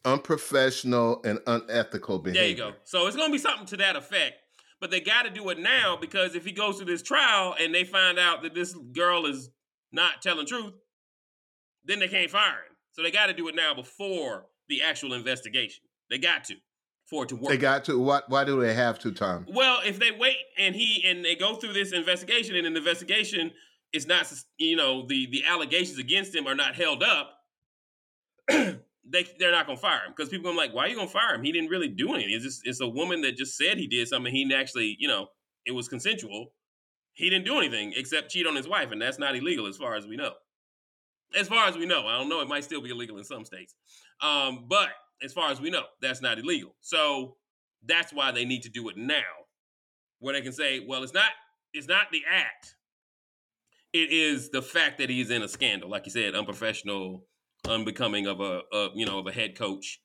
Unprofessional 0.05 1.21
and 1.25 1.40
unethical 1.49 2.21
behavior. 2.21 2.40
there 2.40 2.51
you 2.51 2.57
go 2.57 2.73
so 2.85 3.07
it's 3.07 3.16
going 3.16 3.29
to 3.29 3.33
be 3.33 3.38
something 3.38 3.66
to 3.66 3.77
that 3.77 3.97
effect 3.97 4.35
but 4.81 4.90
they 4.90 5.01
got 5.01 5.25
to 5.25 5.31
do 5.31 5.49
it 5.49 5.59
now 5.59 5.97
because 6.01 6.35
if 6.35 6.45
he 6.45 6.53
goes 6.53 6.79
to 6.79 6.85
this 6.85 7.03
trial 7.03 7.55
and 7.61 7.75
they 7.75 7.83
find 7.85 8.19
out 8.19 8.42
that 8.42 8.55
this 8.55 8.75
girl 8.92 9.27
is 9.27 9.51
not 9.92 10.23
telling 10.23 10.47
truth 10.47 10.75
then 11.85 11.99
they 11.99 12.09
can't 12.09 12.31
fire 12.31 12.51
him 12.51 12.77
so 12.92 13.03
they 13.03 13.11
got 13.11 13.27
to 13.27 13.35
do 13.35 13.49
it 13.49 13.55
now 13.55 13.75
before 13.75 14.47
the 14.69 14.83
actual 14.83 15.12
investigation 15.12 15.83
they 16.11 16.19
got 16.19 16.45
to 16.45 16.55
for 17.07 17.23
it 17.23 17.29
to 17.31 17.37
work 17.37 17.49
They 17.51 17.57
got 17.57 17.85
to. 17.85 17.99
What? 17.99 18.29
Why 18.29 18.45
do 18.45 18.61
they 18.61 18.75
have 18.75 18.99
to, 19.01 19.12
Tom? 19.12 19.47
Well, 19.49 19.81
if 19.85 19.99
they 19.99 20.11
wait 20.11 20.37
and 20.59 20.75
he 20.75 21.05
and 21.07 21.25
they 21.25 21.35
go 21.35 21.55
through 21.55 21.73
this 21.73 21.92
investigation 21.92 22.57
and 22.57 22.66
an 22.66 22.77
investigation 22.77 23.53
is 23.92 24.07
not 24.07 24.33
you 24.59 24.77
know 24.77 25.07
the 25.07 25.27
the 25.27 25.44
allegations 25.44 25.99
against 25.99 26.35
him 26.35 26.46
are 26.46 26.55
not 26.55 26.75
held 26.75 27.03
up, 27.03 27.38
they 28.49 29.27
they're 29.38 29.53
not 29.53 29.66
gonna 29.66 29.79
fire 29.79 30.05
him 30.05 30.12
because 30.16 30.29
people 30.29 30.51
are 30.51 30.55
like, 30.55 30.75
why 30.75 30.85
are 30.85 30.88
you 30.88 30.96
gonna 30.96 31.09
fire 31.09 31.35
him? 31.35 31.42
He 31.42 31.53
didn't 31.53 31.70
really 31.70 31.88
do 31.88 32.14
anything. 32.14 32.35
It's 32.35 32.44
just 32.44 32.62
it's 32.64 32.81
a 32.81 32.88
woman 32.88 33.22
that 33.22 33.37
just 33.37 33.57
said 33.57 33.79
he 33.79 33.87
did 33.87 34.09
something. 34.09 34.33
He 34.33 34.53
actually 34.55 34.96
you 34.99 35.09
know 35.09 35.29
it 35.64 35.72
was 35.72 35.88
consensual. 35.88 36.53
He 37.14 37.31
didn't 37.31 37.46
do 37.46 37.59
anything 37.59 37.94
except 37.96 38.31
cheat 38.31 38.46
on 38.46 38.55
his 38.55 38.68
wife, 38.68 38.90
and 38.92 39.01
that's 39.01 39.18
not 39.18 39.37
illegal 39.37 39.66
as 39.66 39.77
far 39.77 39.94
as 39.94 40.07
we 40.07 40.16
know. 40.16 40.33
As 41.35 41.49
far 41.49 41.66
as 41.66 41.77
we 41.77 41.87
know, 41.87 42.07
I 42.07 42.18
don't 42.18 42.29
know. 42.29 42.40
It 42.40 42.49
might 42.49 42.64
still 42.64 42.81
be 42.81 42.90
illegal 42.90 43.18
in 43.18 43.25
some 43.25 43.44
states, 43.44 43.75
um, 44.20 44.66
but 44.68 44.90
as 45.22 45.33
far 45.33 45.51
as 45.51 45.61
we 45.61 45.70
know, 45.70 45.85
that's 46.01 46.20
not 46.20 46.38
illegal. 46.38 46.77
So 46.81 47.37
that's 47.85 48.12
why 48.12 48.33
they 48.33 48.44
need 48.44 48.62
to 48.62 48.68
do 48.68 48.88
it 48.88 48.96
now, 48.96 49.22
where 50.18 50.35
they 50.35 50.42
can 50.42 50.53
say, 50.53 50.81
well, 50.87 51.03
it's 51.03 51.14
not 51.14 51.31
it's 51.72 51.88
not 51.88 52.11
the 52.12 52.22
act. 52.31 52.77
It 53.96 54.12
is 54.12 54.50
the 54.50 54.62
fact 54.62 54.98
that 54.98 55.11
he's 55.11 55.30
in 55.30 55.42
a 55.42 55.48
scandal, 55.48 55.88
like 55.88 56.06
you 56.06 56.12
said, 56.12 56.35
unprofessional, 56.35 57.26
unbecoming 57.66 58.26
of 58.26 58.40
a, 58.40 58.62
a 58.72 58.90
you 58.94 59.06
know 59.06 59.18
of 59.18 59.26
a 59.26 59.32
head 59.32 59.56
coach. 59.56 60.00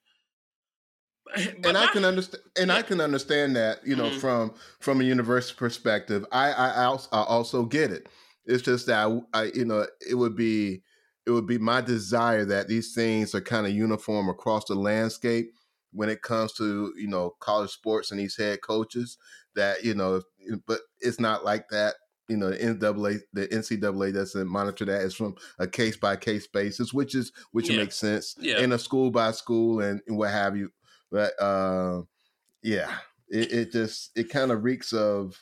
But 1.63 1.63
and 1.69 1.77
I 1.77 1.85
my- 1.85 1.93
can 1.93 2.03
understand, 2.05 2.43
and 2.59 2.71
I 2.71 2.81
can 2.81 2.99
understand 3.01 3.55
that, 3.55 3.85
you 3.85 3.95
know, 3.95 4.09
Mhm. 4.09 4.19
from 4.19 4.53
from 4.79 5.01
a 5.01 5.03
university 5.03 5.57
perspective. 5.57 6.25
I 6.31 6.51
I 6.51 6.83
also, 6.85 7.07
I 7.11 7.23
also 7.23 7.65
get 7.65 7.91
it. 7.91 8.07
It's 8.45 8.63
just 8.63 8.87
that 8.87 9.07
I, 9.33 9.39
I, 9.39 9.43
you 9.53 9.65
know, 9.65 9.87
it 10.09 10.15
would 10.15 10.35
be 10.35 10.81
it 11.27 11.31
would 11.31 11.45
be 11.47 11.57
my 11.59 11.81
desire 11.81 12.45
that 12.45 12.67
these 12.67 12.93
things 12.95 13.35
are 13.35 13.41
kind 13.41 13.67
of 13.67 13.73
uniform 13.73 14.27
across 14.29 14.65
the 14.65 14.75
landscape 14.75 15.51
when 15.91 16.09
it 16.09 16.21
comes 16.23 16.53
to 16.53 16.93
you 16.97 17.07
know 17.07 17.31
college 17.39 17.71
sports 17.71 18.11
and 18.11 18.19
these 18.19 18.37
head 18.37 18.61
coaches. 18.61 19.17
That 19.55 19.83
you 19.83 19.93
know, 19.93 20.21
but 20.65 20.81
it's 20.99 21.19
not 21.19 21.43
like 21.45 21.67
that. 21.69 21.95
You 22.31 22.37
know, 22.37 22.49
the 22.49 22.57
NCAA, 22.57 23.19
the 23.33 23.47
NCAA 23.47 24.13
doesn't 24.13 24.47
monitor 24.47 24.85
that. 24.85 25.01
It's 25.03 25.15
from 25.15 25.35
a 25.59 25.67
case 25.67 25.97
by 25.97 26.15
case 26.15 26.47
basis, 26.47 26.93
which 26.93 27.13
is 27.13 27.31
which 27.51 27.69
Yeah. 27.69 27.77
makes 27.77 27.97
sense. 27.97 28.35
Yeah. 28.39 28.59
In 28.59 28.71
a 28.71 28.79
school 28.79 29.11
by 29.11 29.31
school 29.31 29.81
and, 29.81 30.01
and 30.07 30.17
what 30.17 30.31
have 30.31 30.55
you. 30.57 30.69
But 31.11 31.33
uh, 31.41 32.01
yeah, 32.63 32.91
it, 33.29 33.51
it 33.51 33.71
just 33.71 34.11
it 34.15 34.29
kind 34.29 34.51
of 34.51 34.63
reeks 34.63 34.93
of. 34.93 35.35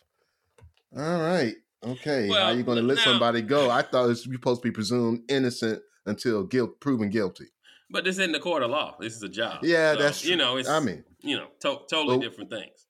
All 0.97 1.19
right, 1.21 1.53
okay. 1.85 2.25
how 2.27 2.33
Well, 2.33 2.57
you 2.57 2.63
going 2.63 2.77
to 2.77 2.83
let 2.83 2.97
now- 2.97 3.03
somebody 3.03 3.43
go? 3.43 3.69
I 3.69 3.83
thought 3.83 4.05
it 4.05 4.07
was 4.07 4.23
supposed 4.23 4.61
to 4.63 4.67
be 4.67 4.71
presumed 4.73 5.21
innocent 5.29 5.81
until 6.07 6.43
guilt 6.43 6.79
proven 6.79 7.09
guilty. 7.11 7.45
but 7.91 8.03
this 8.03 8.17
isn't 8.17 8.31
the 8.31 8.39
court 8.39 8.63
of 8.63 8.71
law. 8.71 8.95
This 8.99 9.15
is 9.15 9.21
a 9.21 9.29
job. 9.29 9.59
Yeah, 9.63 9.93
So, 9.93 9.99
that's 10.01 10.25
you 10.25 10.35
know. 10.35 10.57
It's 10.57 10.67
I 10.67 10.79
mean, 10.79 11.03
you 11.21 11.37
know, 11.37 11.47
to- 11.61 11.81
totally 11.87 12.17
Oh. 12.17 12.19
different 12.19 12.49
things. 12.49 12.87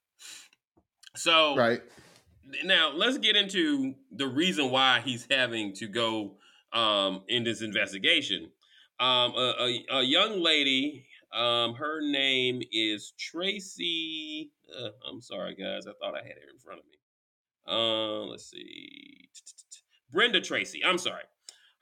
So 1.17 1.55
right? 1.57 1.81
Now 2.63 2.91
let's 2.93 3.17
get 3.17 3.35
into 3.35 3.95
the 4.11 4.27
reason 4.27 4.71
why 4.71 5.01
he's 5.03 5.27
having 5.29 5.73
to 5.75 5.87
go 5.87 6.35
um, 6.73 7.23
in 7.27 7.43
this 7.43 7.61
investigation. 7.61 8.51
Um, 8.99 9.33
a, 9.35 9.55
a, 9.59 9.97
a 9.99 10.03
young 10.03 10.41
lady, 10.41 11.05
um, 11.33 11.75
her 11.75 12.01
name 12.01 12.61
is 12.71 13.13
Tracy. 13.17 14.51
Uh, 14.77 14.89
I'm 15.09 15.21
sorry, 15.21 15.55
guys. 15.55 15.87
I 15.87 15.91
thought 15.99 16.15
I 16.15 16.23
had 16.23 16.35
her 16.35 16.49
in 16.51 16.59
front 16.63 16.79
of 16.79 16.85
me. 16.85 16.97
Uh, 17.67 18.25
let's 18.29 18.49
see. 18.49 19.29
Brenda 20.11 20.41
Tracy. 20.41 20.81
I'm 20.83 20.97
sorry. 20.97 21.23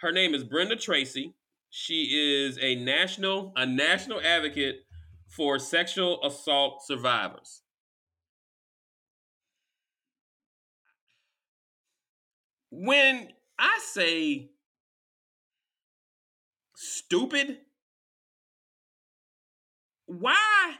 Her 0.01 0.11
name 0.11 0.35
is 0.35 0.43
Brenda 0.43 0.75
Tracy. 0.75 1.33
She 1.69 2.03
is 2.03 2.57
a 2.61 2.75
national 2.75 3.53
a 3.55 3.65
national 3.65 4.21
advocate 4.21 4.85
for 5.29 5.59
sexual 5.59 6.23
assault 6.23 6.83
survivors. 6.85 7.63
When 12.69 13.29
I 13.59 13.79
say 13.83 14.51
stupid, 16.75 17.59
why 20.05 20.75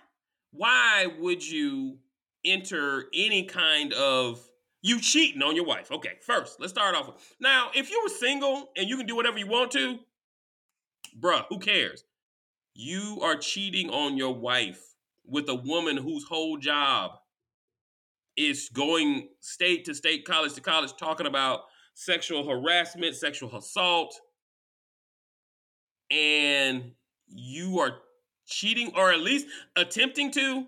why 0.52 1.08
would 1.20 1.48
you 1.48 1.98
enter 2.46 3.06
any 3.14 3.44
kind 3.44 3.94
of 3.94 4.42
you 4.82 5.00
cheating 5.00 5.42
on 5.42 5.56
your 5.56 5.66
wife? 5.66 5.92
Okay, 5.92 6.14
first, 6.22 6.60
let's 6.60 6.72
start 6.72 6.96
off 6.96 7.08
with 7.08 7.36
now, 7.40 7.70
if 7.76 7.90
you 7.90 8.02
were 8.04 8.10
single 8.10 8.70
and 8.78 8.88
you 8.88 8.98
can 8.98 9.06
do 9.06 9.16
whatever 9.16 9.38
you 9.38 9.48
want 9.48 9.72
to, 9.72 10.00
bruh, 11.20 11.46
who 11.50 11.60
cares? 11.60 12.04
You 12.74 13.20
are 13.24 13.36
cheating 13.36 13.90
on 13.90 14.18
your 14.18 14.36
wife 14.36 14.96
with 15.26 15.50
a 15.50 15.56
woman 15.56 15.98
whose 15.98 16.24
whole 16.24 16.58
job 16.58 17.12
is 18.38 18.70
going 18.70 19.30
state 19.40 19.84
to 19.86 19.96
state, 19.96 20.26
college 20.26 20.54
to 20.54 20.62
college, 20.62 20.94
talking 20.98 21.26
about 21.26 21.62
sexual 21.98 22.48
harassment, 22.48 23.16
sexual 23.16 23.56
assault, 23.56 24.16
and 26.12 26.92
you 27.28 27.80
are 27.80 27.98
cheating 28.46 28.92
or 28.96 29.12
at 29.12 29.20
least 29.20 29.48
attempting 29.76 30.30
to 30.32 30.68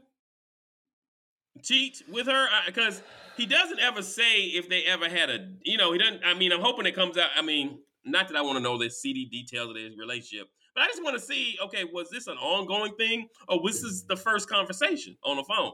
cheat 1.61 2.01
with 2.11 2.25
her? 2.25 2.47
Because 2.65 3.03
he 3.37 3.45
doesn't 3.45 3.79
ever 3.79 4.01
say 4.01 4.41
if 4.45 4.67
they 4.69 4.83
ever 4.83 5.07
had 5.07 5.29
a 5.29 5.47
you 5.63 5.77
know 5.77 5.93
he 5.93 5.99
doesn't 5.99 6.21
i 6.25 6.33
mean 6.33 6.51
i'm 6.51 6.59
hoping 6.59 6.85
it 6.85 6.93
comes 6.93 7.17
out 7.17 7.29
i 7.37 7.41
mean 7.41 7.79
not 8.03 8.27
that 8.27 8.35
i 8.35 8.41
want 8.41 8.57
to 8.57 8.59
know 8.61 8.77
the 8.77 8.89
seedy 8.89 9.23
details 9.23 9.69
of 9.69 9.77
his 9.77 9.97
relationship 9.97 10.49
but 10.75 10.83
i 10.83 10.87
just 10.87 11.01
want 11.01 11.17
to 11.17 11.21
see 11.25 11.57
okay 11.63 11.85
was 11.85 12.09
this 12.09 12.27
an 12.27 12.35
ongoing 12.35 12.93
thing 12.95 13.29
or 13.47 13.63
was 13.63 13.81
this 13.81 14.03
the 14.09 14.17
first 14.17 14.49
conversation 14.49 15.15
on 15.23 15.37
the 15.37 15.43
phone? 15.45 15.71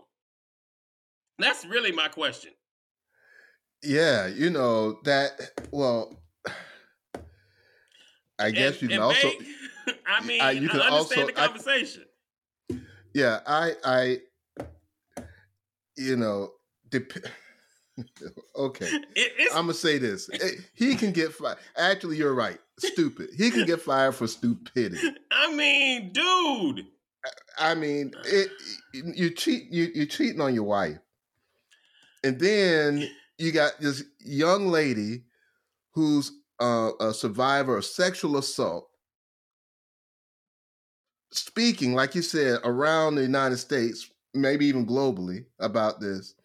That's 1.40 1.66
really 1.66 1.92
my 1.92 2.08
question 2.08 2.52
yeah 3.86 4.28
you 4.28 4.50
know 4.50 5.00
that 5.04 5.32
well 5.72 6.14
i 8.40 8.52
guess 8.52 8.74
and, 8.74 8.82
you 8.84 8.88
can 8.90 9.00
also 9.00 9.30
I 10.06 10.26
mean, 10.26 10.42
I, 10.42 10.52
you 10.52 10.70
can 10.70 10.82
I 10.82 10.88
understand 10.88 11.22
also, 11.22 11.26
the 11.28 11.34
conversation. 11.34 12.04
I, 12.72 12.76
yeah, 13.14 13.40
I, 13.46 13.72
I, 13.84 14.18
you 15.96 16.16
know, 16.16 16.52
dep- 16.90 17.14
okay. 18.56 18.90
It, 19.16 19.52
I'm 19.52 19.64
gonna 19.64 19.74
say 19.74 19.98
this: 19.98 20.30
eh, 20.30 20.50
he 20.74 20.96
can 20.96 21.12
get 21.12 21.34
fired. 21.34 21.58
Actually, 21.78 22.18
you're 22.18 22.34
right. 22.34 22.60
Stupid. 22.80 23.30
He 23.38 23.52
can 23.52 23.66
get 23.66 23.82
fired 23.82 24.16
for 24.16 24.28
stupidity. 24.28 25.16
I 25.32 25.56
mean, 25.56 26.12
dude. 26.12 26.88
I 27.58 27.74
mean, 27.74 28.14
it, 28.26 28.50
you 28.94 29.30
cheat. 29.32 29.72
You 29.72 29.92
you're 29.94 30.06
cheating 30.06 30.42
on 30.42 30.54
your 30.54 30.66
wife, 30.66 30.98
and 32.24 32.40
then 32.40 33.10
you 33.38 33.52
got 33.52 33.80
this 33.80 34.04
young 34.20 34.68
lady 34.68 35.24
who's 35.94 36.32
uh, 36.60 36.92
a 37.00 37.14
survivor 37.14 37.78
of 37.78 37.86
sexual 37.86 38.38
assault 38.38 38.88
speaking, 41.38 41.94
like 41.94 42.16
you 42.16 42.22
said, 42.22 42.60
around 42.64 43.16
the 43.16 43.22
United 43.22 43.58
States, 43.58 44.10
maybe 44.34 44.66
even 44.66 44.86
globally 44.86 45.46
about 45.60 46.00
this, 46.00 46.36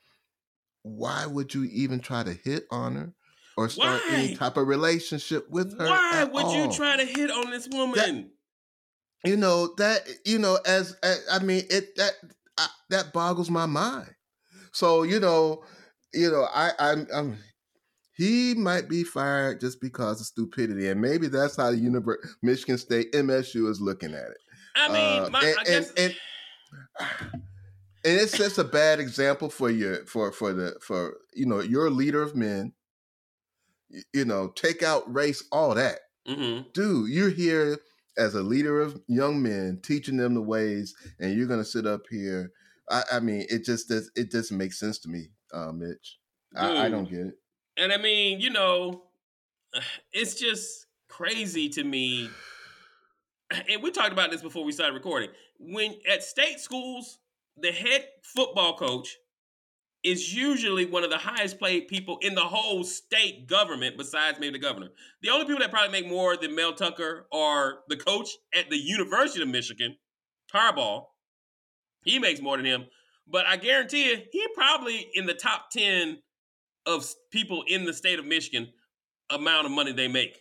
why 0.82 1.26
would 1.26 1.54
you 1.54 1.64
even 1.64 2.00
try 2.00 2.22
to 2.22 2.32
hit 2.32 2.66
on 2.70 2.96
her 2.96 3.12
or 3.56 3.68
start 3.68 4.02
why? 4.08 4.14
any 4.14 4.36
type 4.36 4.56
of 4.56 4.66
relationship 4.66 5.48
with 5.50 5.78
her? 5.78 5.86
Why 5.86 6.24
would 6.24 6.44
all? 6.44 6.56
you 6.56 6.72
try 6.72 6.96
to 6.96 7.04
hit 7.04 7.30
on 7.30 7.50
this 7.50 7.68
woman? 7.68 7.94
That, 7.96 9.28
you 9.28 9.36
know 9.36 9.74
that 9.76 10.08
you 10.24 10.38
know 10.38 10.58
as, 10.64 10.96
as 11.02 11.20
I 11.30 11.40
mean 11.40 11.64
it 11.68 11.94
that 11.96 12.12
I, 12.56 12.68
that 12.88 13.12
boggles 13.12 13.50
my 13.50 13.66
mind. 13.66 14.14
So 14.72 15.02
you 15.02 15.20
know, 15.20 15.62
you 16.12 16.30
know 16.30 16.46
I 16.52 16.72
I'm, 16.78 17.06
I'm 17.14 17.36
he 18.16 18.54
might 18.54 18.88
be 18.88 19.02
fired 19.02 19.60
just 19.60 19.80
because 19.80 20.20
of 20.20 20.26
stupidity, 20.26 20.88
and 20.88 21.00
maybe 21.00 21.28
that's 21.28 21.56
how 21.56 21.70
the 21.70 21.78
University 21.78 22.28
Michigan 22.42 22.76
State 22.78 23.12
MSU 23.12 23.68
is 23.68 23.80
looking 23.80 24.12
at 24.12 24.28
it. 24.30 24.38
I 24.76 24.88
mean, 24.88 25.22
uh, 25.22 25.30
my, 25.30 25.40
and, 25.40 25.56
I 25.58 25.64
guess. 25.64 25.92
And, 25.92 26.16
and, 27.00 27.42
and 28.04 28.20
it 28.20 28.30
sets 28.30 28.58
a 28.58 28.64
bad 28.64 29.00
example 29.00 29.48
for 29.50 29.70
you 29.70 30.04
for 30.06 30.32
for 30.32 30.52
the 30.52 30.74
for 30.82 31.16
you 31.34 31.46
know 31.46 31.60
you're 31.60 31.86
a 31.86 31.90
leader 31.90 32.22
of 32.22 32.36
men 32.36 32.72
you 34.12 34.24
know 34.24 34.48
take 34.48 34.82
out 34.82 35.12
race 35.12 35.44
all 35.52 35.74
that 35.74 35.98
mm-hmm. 36.26 36.62
dude 36.72 37.10
you're 37.10 37.30
here 37.30 37.78
as 38.16 38.34
a 38.34 38.42
leader 38.42 38.80
of 38.80 39.00
young 39.06 39.42
men 39.42 39.80
teaching 39.82 40.16
them 40.16 40.34
the 40.34 40.42
ways 40.42 40.94
and 41.18 41.36
you're 41.36 41.46
gonna 41.46 41.64
sit 41.64 41.86
up 41.86 42.02
here 42.10 42.52
i, 42.90 43.02
I 43.12 43.20
mean 43.20 43.46
it 43.48 43.64
just 43.64 43.88
does 43.88 44.10
it 44.16 44.30
doesn't 44.30 44.56
make 44.56 44.72
sense 44.72 44.98
to 45.00 45.08
me 45.08 45.28
uh, 45.52 45.72
mitch 45.72 46.18
I, 46.56 46.86
I 46.86 46.88
don't 46.88 47.08
get 47.08 47.20
it 47.20 47.34
and 47.76 47.92
i 47.92 47.96
mean 47.96 48.40
you 48.40 48.50
know 48.50 49.02
it's 50.12 50.34
just 50.34 50.86
crazy 51.08 51.68
to 51.70 51.84
me 51.84 52.30
and 53.70 53.82
we 53.82 53.90
talked 53.90 54.12
about 54.12 54.30
this 54.30 54.42
before 54.42 54.64
we 54.64 54.72
started 54.72 54.94
recording. 54.94 55.30
When 55.58 55.94
at 56.10 56.22
state 56.22 56.60
schools, 56.60 57.18
the 57.56 57.72
head 57.72 58.06
football 58.22 58.76
coach 58.76 59.16
is 60.02 60.34
usually 60.34 60.86
one 60.86 61.04
of 61.04 61.10
the 61.10 61.18
highest 61.18 61.60
paid 61.60 61.86
people 61.88 62.18
in 62.22 62.34
the 62.34 62.40
whole 62.40 62.84
state 62.84 63.46
government, 63.46 63.98
besides 63.98 64.38
maybe 64.40 64.52
the 64.52 64.58
governor. 64.58 64.88
The 65.20 65.28
only 65.28 65.44
people 65.44 65.60
that 65.60 65.70
probably 65.70 66.00
make 66.00 66.10
more 66.10 66.36
than 66.38 66.54
Mel 66.54 66.72
Tucker 66.72 67.26
are 67.32 67.80
the 67.88 67.96
coach 67.96 68.30
at 68.54 68.70
the 68.70 68.78
University 68.78 69.42
of 69.42 69.48
Michigan, 69.48 69.96
Harbaugh. 70.54 71.04
He 72.02 72.18
makes 72.18 72.40
more 72.40 72.56
than 72.56 72.64
him. 72.64 72.86
But 73.30 73.46
I 73.46 73.56
guarantee 73.56 74.10
you, 74.10 74.18
he 74.32 74.46
probably 74.54 75.08
in 75.14 75.26
the 75.26 75.34
top 75.34 75.70
10 75.70 76.18
of 76.86 77.06
people 77.30 77.62
in 77.68 77.84
the 77.84 77.94
state 77.94 78.18
of 78.18 78.24
Michigan 78.24 78.68
amount 79.30 79.66
of 79.66 79.72
money 79.72 79.92
they 79.92 80.08
make. 80.08 80.40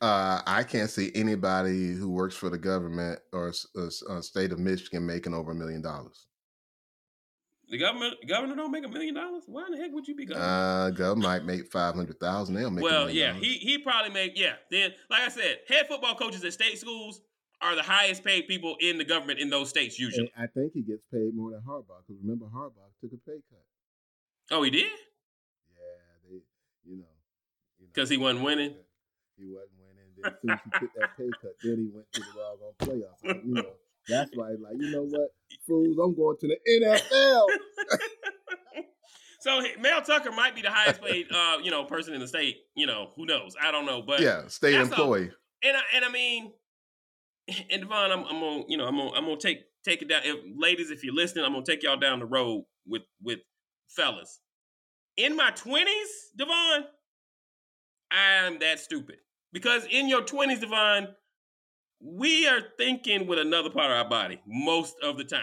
Uh, 0.00 0.40
I 0.46 0.62
can't 0.62 0.88
see 0.88 1.10
anybody 1.14 1.92
who 1.92 2.10
works 2.10 2.34
for 2.34 2.48
the 2.48 2.58
government 2.58 3.20
or 3.32 3.52
a, 3.76 3.80
a 3.80 4.12
uh, 4.12 4.20
state 4.22 4.52
of 4.52 4.58
Michigan 4.58 5.04
making 5.04 5.34
over 5.34 5.52
a 5.52 5.54
million 5.54 5.82
dollars. 5.82 6.26
The 7.68 7.78
government 7.78 8.16
governor 8.26 8.56
don't 8.56 8.72
make 8.72 8.84
a 8.84 8.88
million 8.88 9.14
dollars. 9.14 9.44
Why 9.46 9.66
in 9.66 9.72
the 9.72 9.78
heck 9.78 9.92
would 9.92 10.08
you 10.08 10.16
be 10.16 10.24
governor? 10.24 10.44
Uh, 10.44 10.90
government 10.90 11.22
might 11.22 11.44
make 11.44 11.70
five 11.70 11.94
hundred 11.94 12.18
thousand. 12.18 12.54
They'll 12.54 12.70
make. 12.70 12.82
Well, 12.82 13.10
yeah, 13.10 13.34
he 13.34 13.58
he 13.58 13.78
probably 13.78 14.10
make 14.10 14.36
yeah. 14.36 14.54
Then, 14.70 14.92
like 15.08 15.22
I 15.22 15.28
said, 15.28 15.58
head 15.68 15.86
football 15.86 16.16
coaches 16.16 16.42
at 16.44 16.52
state 16.52 16.78
schools 16.78 17.20
are 17.62 17.74
the 17.74 17.82
highest 17.82 18.24
paid 18.24 18.48
people 18.48 18.76
in 18.80 18.98
the 18.98 19.04
government 19.04 19.38
in 19.38 19.50
those 19.50 19.68
states 19.68 19.98
usually. 19.98 20.30
And 20.36 20.44
I 20.44 20.46
think 20.46 20.72
he 20.72 20.82
gets 20.82 21.02
paid 21.12 21.34
more 21.34 21.50
than 21.50 21.60
Harbaugh 21.60 22.02
because 22.06 22.20
remember 22.22 22.46
Harbaugh 22.46 22.90
took 23.00 23.12
a 23.12 23.16
pay 23.16 23.40
cut. 23.50 23.64
Oh, 24.50 24.62
he 24.62 24.70
did. 24.70 24.84
Yeah, 24.84 26.30
they, 26.30 26.40
you 26.90 26.96
know, 26.98 27.04
because 27.92 28.10
you 28.10 28.18
know, 28.18 28.20
he 28.20 28.24
wasn't 28.24 28.44
winning. 28.44 28.74
He 29.36 29.46
wasn't 29.46 29.80
as 30.24 30.32
soon 30.42 30.50
as 30.50 30.60
he 30.64 30.70
took 30.78 30.94
that 30.94 31.16
pay 31.16 31.30
cut, 31.42 31.54
then 31.62 31.76
he 31.76 31.88
went 31.94 32.12
to 32.12 32.20
the 32.20 32.26
doggone 32.36 32.74
playoffs. 32.78 33.44
You 33.44 33.54
know, 33.54 33.72
that's 34.08 34.30
why 34.34 34.50
he's 34.50 34.60
like, 34.60 34.74
you 34.78 34.90
know 34.90 35.02
what, 35.02 35.28
fools, 35.66 35.96
I'm 35.98 36.14
going 36.14 36.36
to 36.40 36.48
the 36.48 36.58
NFL. 36.80 37.46
so 39.40 39.62
Mel 39.80 40.02
Tucker 40.02 40.32
might 40.32 40.54
be 40.54 40.62
the 40.62 40.70
highest 40.70 41.02
paid, 41.02 41.26
uh, 41.32 41.58
you 41.62 41.70
know, 41.70 41.84
person 41.84 42.14
in 42.14 42.20
the 42.20 42.28
state. 42.28 42.56
You 42.74 42.86
know, 42.86 43.10
who 43.16 43.26
knows? 43.26 43.54
I 43.60 43.70
don't 43.70 43.86
know, 43.86 44.02
but 44.02 44.20
yeah, 44.20 44.46
state 44.48 44.74
employee. 44.74 45.30
A, 45.64 45.68
and 45.68 45.76
I, 45.76 45.80
and 45.94 46.04
I 46.04 46.10
mean, 46.10 46.52
and 47.70 47.82
DeVonn, 47.82 48.10
I'm, 48.10 48.24
I'm 48.24 48.40
gonna, 48.40 48.64
you 48.68 48.76
know, 48.76 48.86
I'm 48.86 48.96
gonna, 48.96 49.12
I'm 49.12 49.24
gonna 49.24 49.36
take 49.36 49.64
take 49.84 50.02
it 50.02 50.08
down. 50.08 50.22
If, 50.24 50.36
ladies, 50.56 50.90
if 50.90 51.04
you're 51.04 51.14
listening, 51.14 51.44
I'm 51.44 51.52
gonna 51.52 51.64
take 51.64 51.82
y'all 51.82 51.96
down 51.96 52.18
the 52.18 52.26
road 52.26 52.64
with 52.86 53.02
with 53.22 53.40
fellas. 53.88 54.40
In 55.16 55.36
my 55.36 55.50
twenties, 55.50 56.30
DeVonn, 56.38 56.82
I'm 58.10 58.58
that 58.60 58.80
stupid. 58.80 59.16
Because 59.52 59.84
in 59.90 60.08
your 60.08 60.22
20s, 60.22 60.60
DeVonn, 60.60 61.08
we 62.00 62.46
are 62.46 62.60
thinking 62.78 63.26
with 63.26 63.38
another 63.38 63.70
part 63.70 63.90
of 63.90 63.96
our 63.96 64.08
body 64.08 64.40
most 64.46 64.94
of 65.02 65.16
the 65.16 65.24
time. 65.24 65.42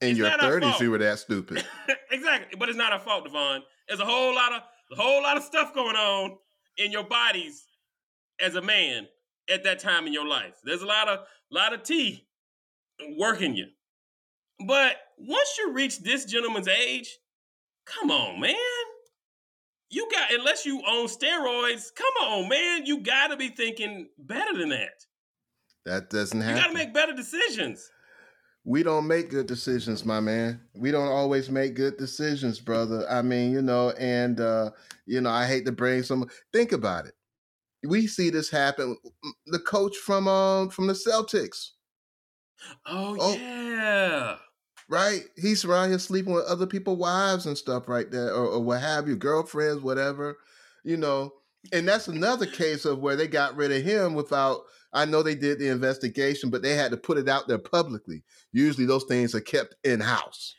In 0.00 0.10
it's 0.10 0.18
your 0.18 0.30
30s, 0.30 0.80
you 0.80 0.90
were 0.90 0.98
that 0.98 1.18
stupid. 1.18 1.64
exactly. 2.10 2.58
But 2.58 2.68
it's 2.68 2.78
not 2.78 2.92
our 2.92 2.98
fault, 2.98 3.28
DeVonn. 3.28 3.60
There's 3.86 4.00
a 4.00 4.04
whole 4.04 4.34
lot 4.34 4.52
of 4.52 4.62
a 4.92 5.00
whole 5.00 5.22
lot 5.22 5.36
of 5.36 5.44
stuff 5.44 5.72
going 5.74 5.94
on 5.94 6.36
in 6.76 6.90
your 6.90 7.04
bodies 7.04 7.66
as 8.40 8.56
a 8.56 8.62
man 8.62 9.06
at 9.50 9.64
that 9.64 9.78
time 9.78 10.06
in 10.06 10.12
your 10.12 10.26
life. 10.26 10.54
There's 10.64 10.82
a 10.82 10.86
lot 10.86 11.08
of 11.08 11.20
lot 11.50 11.72
of 11.72 11.82
tea 11.82 12.26
working 13.18 13.56
you. 13.56 13.66
But 14.66 14.96
once 15.18 15.56
you 15.58 15.72
reach 15.72 16.00
this 16.00 16.24
gentleman's 16.24 16.68
age, 16.68 17.18
come 17.86 18.10
on, 18.10 18.40
man 18.40 18.54
you 19.90 20.08
got 20.10 20.32
unless 20.32 20.64
you 20.64 20.80
own 20.88 21.06
steroids, 21.06 21.92
come 21.94 22.28
on, 22.28 22.48
man. 22.48 22.86
You 22.86 23.00
gotta 23.00 23.36
be 23.36 23.48
thinking 23.48 24.08
better 24.18 24.56
than 24.56 24.70
that. 24.70 25.04
That 25.84 26.10
doesn't 26.10 26.40
happen. 26.40 26.56
You 26.56 26.62
gotta 26.62 26.74
make 26.74 26.94
better 26.94 27.12
decisions. 27.12 27.90
We 28.64 28.82
don't 28.82 29.06
make 29.06 29.30
good 29.30 29.46
decisions, 29.46 30.04
my 30.04 30.20
man. 30.20 30.60
We 30.74 30.90
don't 30.90 31.08
always 31.08 31.50
make 31.50 31.74
good 31.74 31.96
decisions, 31.96 32.60
brother. 32.60 33.04
I 33.10 33.22
mean, 33.22 33.52
you 33.52 33.62
know, 33.62 33.90
and 33.98 34.38
uh, 34.38 34.70
you 35.06 35.20
know, 35.20 35.30
I 35.30 35.46
hate 35.46 35.66
to 35.66 35.72
bring 35.72 36.02
some 36.02 36.28
think 36.52 36.72
about 36.72 37.06
it. 37.06 37.14
We 37.84 38.06
see 38.06 38.30
this 38.30 38.50
happen. 38.50 38.96
The 39.46 39.58
coach 39.58 39.96
from 39.96 40.28
um 40.28 40.70
from 40.70 40.86
the 40.86 40.92
Celtics. 40.92 41.70
Oh, 42.86 43.16
oh 43.18 43.34
yeah 43.34 44.36
right? 44.90 45.22
He's 45.36 45.64
around 45.64 45.88
here 45.88 45.98
sleeping 45.98 46.34
with 46.34 46.44
other 46.44 46.66
people's 46.66 46.98
wives 46.98 47.46
and 47.46 47.56
stuff 47.56 47.88
right 47.88 48.10
there, 48.10 48.34
or, 48.34 48.46
or 48.46 48.60
what 48.60 48.80
have 48.80 49.08
you, 49.08 49.16
girlfriends, 49.16 49.80
whatever, 49.80 50.36
you 50.84 50.98
know. 50.98 51.32
And 51.72 51.88
that's 51.88 52.08
another 52.08 52.46
case 52.46 52.84
of 52.84 52.98
where 52.98 53.16
they 53.16 53.28
got 53.28 53.56
rid 53.56 53.72
of 53.72 53.82
him 53.82 54.14
without. 54.14 54.62
I 54.92 55.04
know 55.04 55.22
they 55.22 55.36
did 55.36 55.60
the 55.60 55.68
investigation, 55.68 56.50
but 56.50 56.62
they 56.62 56.74
had 56.74 56.90
to 56.90 56.96
put 56.96 57.16
it 57.16 57.28
out 57.28 57.46
there 57.46 57.58
publicly. 57.58 58.24
Usually, 58.52 58.86
those 58.86 59.04
things 59.04 59.34
are 59.34 59.40
kept 59.40 59.76
in 59.84 60.00
house. 60.00 60.56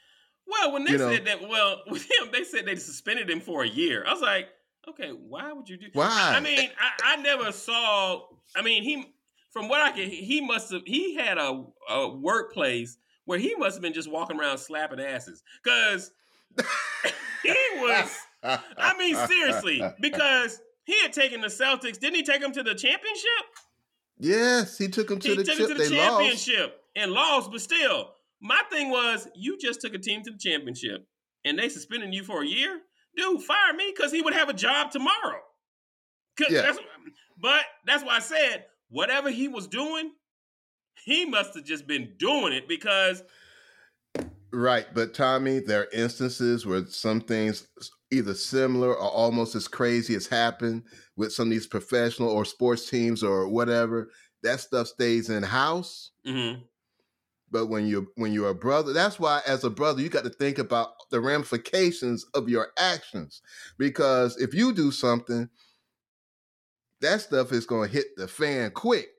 Well, 0.47 0.71
when 0.71 0.85
they 0.85 0.91
you 0.91 0.97
said 0.97 1.25
that, 1.25 1.47
well, 1.47 1.81
with 1.87 2.03
him, 2.03 2.29
they 2.31 2.45
said 2.45 2.65
they 2.65 2.77
suspended 2.77 3.29
him 3.29 3.41
for 3.41 3.63
a 3.63 3.67
year. 3.67 4.05
I 4.07 4.13
was 4.13 4.21
like, 4.21 4.47
okay, 4.89 5.09
why 5.09 5.51
would 5.53 5.69
you 5.69 5.77
do? 5.77 5.87
Why? 5.93 6.33
I 6.35 6.39
mean, 6.39 6.69
I, 6.79 7.13
I 7.13 7.15
never 7.17 7.51
saw. 7.51 8.21
I 8.55 8.61
mean, 8.61 8.83
he 8.83 9.13
from 9.51 9.67
what 9.67 9.81
I 9.81 9.91
can, 9.91 10.09
he 10.09 10.41
must 10.41 10.71
have. 10.71 10.83
He 10.85 11.15
had 11.15 11.37
a, 11.37 11.63
a 11.89 12.09
workplace 12.09 12.97
where 13.25 13.39
he 13.39 13.55
must 13.55 13.75
have 13.75 13.81
been 13.81 13.93
just 13.93 14.09
walking 14.11 14.39
around 14.39 14.57
slapping 14.57 14.99
asses. 14.99 15.43
Cause 15.63 16.11
he 17.43 17.55
was, 17.75 18.17
I 18.43 18.97
mean, 18.97 19.15
seriously, 19.27 19.81
because 20.01 20.59
he 20.83 20.99
had 21.01 21.13
taken 21.13 21.41
the 21.41 21.47
Celtics. 21.47 21.99
Didn't 21.99 22.15
he 22.15 22.23
take 22.23 22.41
them 22.41 22.51
to 22.53 22.63
the 22.63 22.75
championship? 22.75 23.45
Yes, 24.17 24.77
he 24.77 24.87
took 24.87 25.07
them 25.07 25.19
to 25.19 25.29
he 25.29 25.35
the 25.35 25.43
took 25.43 25.57
chip. 25.57 25.67
them 25.67 25.77
to 25.77 25.83
the 25.83 25.89
they 25.89 25.97
lost. 25.97 26.19
championship 26.19 26.81
and 26.95 27.11
lost, 27.11 27.51
but 27.51 27.61
still, 27.61 28.11
my 28.41 28.61
thing 28.69 28.89
was, 28.89 29.27
you 29.35 29.57
just 29.57 29.81
took 29.81 29.93
a 29.93 29.97
team 29.97 30.23
to 30.23 30.31
the 30.31 30.37
championship, 30.37 31.07
and 31.45 31.57
they 31.57 31.69
suspended 31.69 32.13
you 32.13 32.23
for 32.23 32.43
a 32.43 32.45
year. 32.47 32.81
Dude, 33.17 33.41
fire 33.43 33.73
me 33.73 33.91
because 33.95 34.11
he 34.11 34.21
would 34.21 34.33
have 34.33 34.49
a 34.49 34.53
job 34.53 34.91
tomorrow. 34.91 35.41
Yeah. 36.49 36.61
that's- 36.61 36.79
but 37.39 37.65
that's 37.85 38.03
why 38.03 38.15
I 38.17 38.19
said 38.19 38.65
whatever 38.89 39.29
he 39.29 39.47
was 39.47 39.67
doing, 39.67 40.11
he 41.05 41.25
must 41.25 41.55
have 41.55 41.65
just 41.65 41.87
been 41.87 42.15
doing 42.17 42.53
it 42.53 42.67
because 42.67 43.23
Right, 44.53 44.85
but 44.93 45.13
Tommy, 45.13 45.59
there 45.59 45.83
are 45.83 45.87
instances 45.93 46.65
where 46.65 46.85
some 46.87 47.21
things 47.21 47.67
either 48.11 48.33
similar 48.33 48.89
or 48.89 49.09
almost 49.09 49.55
as 49.55 49.67
crazy 49.69 50.13
has 50.13 50.27
happened 50.27 50.83
with 51.15 51.31
some 51.31 51.47
of 51.47 51.51
these 51.51 51.67
professional 51.67 52.29
or 52.29 52.43
sports 52.43 52.89
teams 52.89 53.23
or 53.23 53.47
whatever. 53.47 54.11
That 54.43 54.59
stuff 54.59 54.87
stays 54.87 55.29
in 55.29 55.41
house. 55.43 56.11
mhm, 56.27 56.61
But 57.51 57.67
when 57.67 57.85
you 57.85 58.07
when 58.15 58.31
you're 58.31 58.49
a 58.49 58.55
brother, 58.55 58.93
that's 58.93 59.19
why 59.19 59.41
as 59.45 59.63
a 59.63 59.69
brother 59.69 60.01
you 60.01 60.09
got 60.09 60.23
to 60.23 60.29
think 60.29 60.57
about 60.57 60.89
the 61.09 61.19
ramifications 61.19 62.25
of 62.33 62.47
your 62.47 62.69
actions. 62.77 63.41
Because 63.77 64.37
if 64.39 64.53
you 64.53 64.73
do 64.73 64.89
something, 64.91 65.49
that 67.01 67.21
stuff 67.21 67.51
is 67.51 67.65
going 67.65 67.89
to 67.89 67.93
hit 67.93 68.07
the 68.15 68.27
fan 68.27 68.71
quick. 68.71 69.09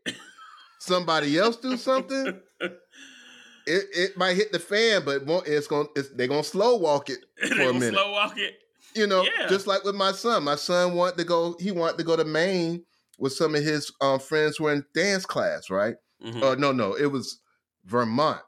Somebody 0.79 1.39
else 1.39 1.57
do 1.57 1.77
something, 1.77 2.41
it, 2.61 3.85
it 3.95 4.17
might 4.17 4.37
hit 4.37 4.51
the 4.53 4.59
fan, 4.59 5.05
but 5.05 5.23
it's 5.47 5.67
going 5.67 5.89
it's, 5.95 6.09
they're 6.11 6.27
going 6.29 6.43
to 6.43 6.49
slow 6.49 6.77
walk 6.77 7.11
it 7.11 7.21
for 7.55 7.71
a 7.71 7.73
minute. 7.75 7.95
slow 7.95 8.13
walk 8.13 8.39
it. 8.39 8.55
You 8.95 9.07
know, 9.07 9.25
Yeah. 9.25 9.47
just 9.49 9.67
like 9.67 9.85
with 9.85 9.95
my 9.95 10.13
son. 10.13 10.45
My 10.45 10.57
son 10.57 10.95
wanted 10.95 11.19
to 11.19 11.25
go. 11.25 11.57
He 11.61 11.71
wanted 11.71 11.99
to 11.99 12.05
go 12.05 12.17
to 12.17 12.25
Maine 12.25 12.85
with 13.19 13.33
some 13.33 13.55
of 13.55 13.63
his 13.63 13.93
um, 14.01 14.19
friends 14.19 14.57
who 14.57 14.65
were 14.65 14.73
in 14.73 14.85
dance 14.95 15.25
class, 15.25 15.71
right? 15.71 15.97
Mhm. 16.25 16.43
Uh, 16.43 16.55
no, 16.57 16.73
no, 16.73 16.95
it 16.95 17.07
was 17.07 17.41
Vermont. 17.85 18.43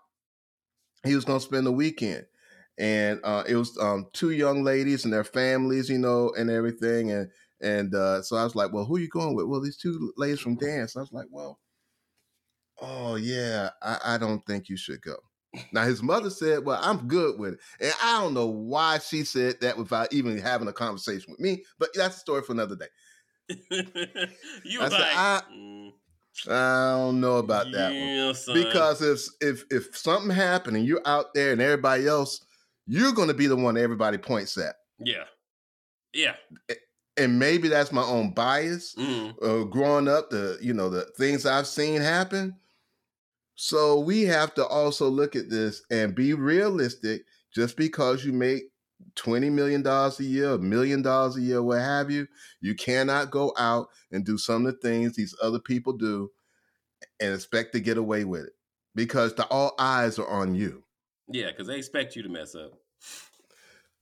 He 1.04 1.14
was 1.14 1.24
going 1.24 1.38
to 1.38 1.44
spend 1.44 1.66
the 1.66 1.72
weekend, 1.72 2.26
and 2.78 3.20
uh, 3.24 3.44
it 3.46 3.56
was 3.56 3.76
um, 3.78 4.08
two 4.12 4.30
young 4.30 4.62
ladies 4.64 5.04
and 5.04 5.12
their 5.12 5.24
families, 5.24 5.90
you 5.90 5.98
know, 5.98 6.32
and 6.34 6.50
everything. 6.50 7.10
And 7.10 7.30
and 7.60 7.94
uh, 7.94 8.22
so 8.22 8.36
I 8.36 8.44
was 8.44 8.54
like, 8.54 8.72
"Well, 8.72 8.84
who 8.86 8.96
are 8.96 9.00
you 9.00 9.08
going 9.08 9.34
with?" 9.34 9.46
Well, 9.46 9.60
these 9.60 9.76
two 9.76 10.12
ladies 10.16 10.40
from 10.40 10.56
dance. 10.56 10.96
I 10.96 11.00
was 11.00 11.12
like, 11.12 11.26
"Well, 11.30 11.60
oh 12.80 13.16
yeah, 13.16 13.70
I, 13.82 13.98
I 14.04 14.18
don't 14.18 14.44
think 14.46 14.68
you 14.68 14.76
should 14.76 15.02
go." 15.02 15.16
Now 15.72 15.84
his 15.84 16.02
mother 16.02 16.30
said, 16.30 16.64
"Well, 16.64 16.80
I'm 16.82 17.06
good 17.06 17.38
with 17.38 17.54
it," 17.54 17.60
and 17.80 17.94
I 18.02 18.20
don't 18.20 18.34
know 18.34 18.46
why 18.46 18.98
she 18.98 19.24
said 19.24 19.60
that 19.60 19.76
without 19.78 20.12
even 20.12 20.38
having 20.38 20.68
a 20.68 20.72
conversation 20.72 21.30
with 21.30 21.40
me. 21.40 21.64
But 21.78 21.90
that's 21.94 22.16
a 22.16 22.20
story 22.20 22.42
for 22.42 22.52
another 22.52 22.76
day. 22.76 22.88
you 24.64 24.80
I 24.80 24.84
was 24.84 24.92
said, 24.92 25.00
like, 25.00 25.12
I- 25.12 25.42
mm, 25.50 25.92
I 26.48 26.92
don't 26.98 27.20
know 27.20 27.36
about 27.36 27.70
that 27.72 27.92
one. 27.92 28.34
son. 28.34 28.54
because 28.54 29.02
if 29.02 29.26
if 29.40 29.64
if 29.70 29.96
something 29.96 30.30
happened 30.30 30.76
and 30.76 30.86
you're 30.86 31.06
out 31.06 31.32
there 31.34 31.52
and 31.52 31.60
everybody 31.60 32.06
else, 32.06 32.44
you're 32.86 33.12
going 33.12 33.28
to 33.28 33.34
be 33.34 33.46
the 33.46 33.56
one 33.56 33.76
everybody 33.76 34.18
points 34.18 34.58
at. 34.58 34.76
yeah, 34.98 35.24
yeah, 36.12 36.34
And 37.16 37.38
maybe 37.38 37.68
that's 37.68 37.92
my 37.92 38.02
own 38.02 38.34
bias. 38.34 38.94
mm, 38.96 39.34
Uh, 39.42 39.64
growing 39.64 40.08
up, 40.08 40.30
the 40.30 40.58
you 40.60 40.74
know 40.74 40.90
the 40.90 41.04
things 41.16 41.46
I've 41.46 41.66
seen 41.66 42.00
happen. 42.00 42.56
So 43.56 44.00
we 44.00 44.22
have 44.22 44.52
to 44.54 44.66
also 44.66 45.08
look 45.08 45.36
at 45.36 45.48
this 45.48 45.82
and 45.90 46.14
be 46.14 46.34
realistic. 46.34 47.22
Just 47.54 47.76
because 47.76 48.24
you 48.24 48.32
make 48.32 48.64
twenty 49.14 49.50
million 49.50 49.82
dollars 49.82 50.18
a 50.20 50.24
year, 50.24 50.52
a 50.52 50.58
million 50.58 51.02
dollars 51.02 51.36
a 51.36 51.40
year, 51.40 51.62
what 51.62 51.80
have 51.80 52.10
you, 52.10 52.26
you 52.60 52.74
cannot 52.74 53.30
go 53.30 53.52
out 53.58 53.88
and 54.10 54.24
do 54.24 54.38
some 54.38 54.66
of 54.66 54.74
the 54.74 54.80
things 54.80 55.14
these 55.16 55.34
other 55.42 55.58
people 55.60 55.92
do 55.92 56.30
and 57.20 57.34
expect 57.34 57.72
to 57.74 57.80
get 57.80 57.98
away 57.98 58.24
with 58.24 58.46
it 58.46 58.54
because 58.94 59.34
the 59.34 59.46
all 59.48 59.74
eyes 59.78 60.18
are 60.18 60.28
on 60.28 60.54
you. 60.54 60.84
yeah, 61.28 61.50
because 61.50 61.66
they 61.66 61.76
expect 61.78 62.16
you 62.16 62.22
to 62.22 62.28
mess 62.28 62.54
up. 62.54 62.80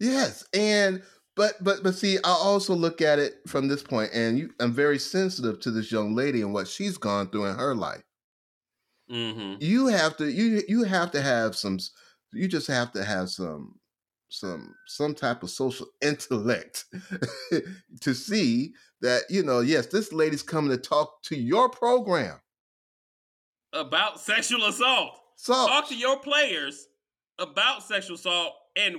Yes, 0.01 0.45
and 0.53 1.03
but 1.37 1.63
but 1.63 1.83
but 1.83 1.95
see, 1.95 2.19
I 2.19 2.31
also 2.31 2.75
look 2.75 3.01
at 3.01 3.19
it 3.19 3.41
from 3.49 3.69
this 3.69 3.83
point, 3.83 4.11
and 4.13 4.39
you, 4.39 4.55
I'm 4.61 4.73
very 4.73 4.99
sensitive 4.99 5.61
to 5.61 5.71
this 5.71 5.93
young 5.93 6.15
lady 6.15 6.43
and 6.43 6.53
what 6.53 6.69
she's 6.69 6.99
gone 6.99 7.31
through 7.31 7.47
in 7.47 7.57
her 7.57 7.75
life. 7.75 8.03
hmm 9.09 9.55
You 9.61 9.87
have 9.87 10.17
to 10.19 10.31
you 10.31 10.63
you 10.69 10.85
have 10.85 11.11
to 11.13 11.23
have 11.23 11.55
some. 11.57 11.79
You 12.33 12.49
just 12.49 12.67
have 12.67 12.93
to 12.93 13.05
have 13.05 13.31
some 13.31 13.79
some 14.33 14.75
some 14.87 15.15
type 15.15 15.43
of 15.43 15.51
social 15.51 15.87
intellect 16.03 16.87
to 18.01 18.15
see 18.15 18.73
that 19.01 19.23
you 19.29 19.43
know 19.43 19.61
yes 19.61 19.87
this 19.87 20.13
lady's 20.13 20.43
coming 20.43 20.71
to 20.71 20.77
talk 20.79 21.23
to 21.23 21.37
your 21.37 21.69
program 21.69 22.41
About 23.73 24.21
sexual 24.21 24.65
assault. 24.65 25.19
so 25.37 25.53
Talk 25.53 25.89
to 25.89 25.97
your 25.97 26.19
players 26.19 26.89
about 27.39 27.83
sexual 27.83 28.17
assault, 28.17 28.55
and 28.77 28.97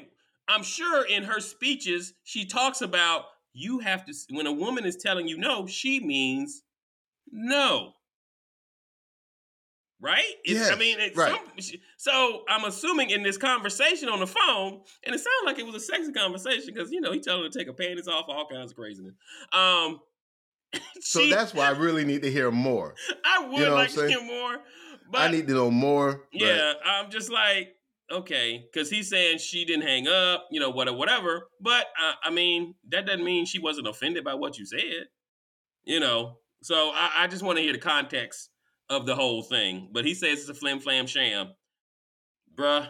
I'm 0.47 0.63
sure 0.63 1.05
in 1.05 1.23
her 1.23 1.39
speeches 1.39 2.13
she 2.23 2.45
talks 2.45 2.81
about 2.81 3.25
you 3.53 3.79
have 3.79 4.05
to. 4.05 4.13
When 4.31 4.47
a 4.47 4.51
woman 4.51 4.85
is 4.85 4.97
telling 4.97 5.27
you 5.27 5.37
no, 5.37 5.65
she 5.67 5.99
means 5.99 6.63
no. 7.31 7.93
Right? 10.03 10.25
It's- 10.43 10.69
I 10.69 10.75
mean, 10.75 10.99
it's 10.99 11.15
right. 11.15 11.39
some- 11.59 11.79
so 11.97 12.43
I'm 12.49 12.65
assuming 12.65 13.09
in 13.11 13.23
this 13.23 13.37
conversation 13.37 14.09
on 14.09 14.19
the 14.19 14.27
phone, 14.27 14.81
and 15.05 15.15
it 15.15 15.19
sounded 15.19 15.45
like 15.45 15.59
it 15.59 15.65
was 15.65 15.75
a 15.75 15.79
sexy 15.79 16.11
conversation 16.11 16.73
because 16.73 16.91
you 16.91 16.99
know 16.99 17.11
he 17.13 17.21
told 17.21 17.43
her 17.45 17.49
to 17.49 17.57
take 17.57 17.67
her 17.67 17.73
panties 17.73 18.07
off, 18.09 18.25
all 18.27 18.45
kinds 18.51 18.71
of 18.71 18.77
craziness. 18.77 19.13
Um, 19.53 20.01
so 20.99 21.21
she- 21.21 21.31
that's 21.31 21.53
why 21.53 21.67
I 21.67 21.71
really 21.71 22.03
need 22.03 22.23
to 22.23 22.31
hear 22.31 22.51
more 22.51 22.95
I 23.25 23.47
would 23.47 23.57
you 23.59 23.65
know 23.65 23.75
like 23.75 23.93
to 23.93 24.07
hear 24.07 24.21
more, 24.23 24.57
but 25.11 25.21
I 25.21 25.31
need 25.31 25.47
to 25.47 25.53
know 25.53 25.71
more 25.71 26.23
but- 26.33 26.41
yeah, 26.41 26.73
I'm 26.83 27.09
just 27.09 27.31
like, 27.31 27.75
okay, 28.11 28.65
because 28.71 28.89
he's 28.89 29.09
saying 29.09 29.37
she 29.37 29.63
didn't 29.65 29.87
hang 29.87 30.07
up, 30.07 30.47
you 30.51 30.59
know, 30.59 30.69
whatever, 30.69 30.97
whatever. 30.97 31.47
But 31.61 31.85
uh, 32.03 32.13
I 32.23 32.29
mean, 32.29 32.75
that 32.89 33.05
doesn't 33.05 33.23
mean 33.23 33.45
she 33.45 33.59
wasn't 33.59 33.87
offended 33.87 34.23
by 34.25 34.33
what 34.33 34.57
you 34.57 34.65
said, 34.65 35.07
you 35.85 35.99
know. 36.01 36.39
So 36.61 36.91
I, 36.93 37.11
I 37.23 37.27
just 37.27 37.41
want 37.43 37.57
to 37.57 37.63
hear 37.63 37.73
the 37.73 37.79
context 37.79 38.49
of 38.89 39.05
the 39.05 39.15
whole 39.15 39.41
thing. 39.43 39.89
But 39.91 40.05
he 40.05 40.13
says 40.13 40.39
it's 40.41 40.49
a 40.49 40.53
flim 40.53 40.79
flam 40.79 41.07
sham, 41.07 41.49
bruh. 42.55 42.87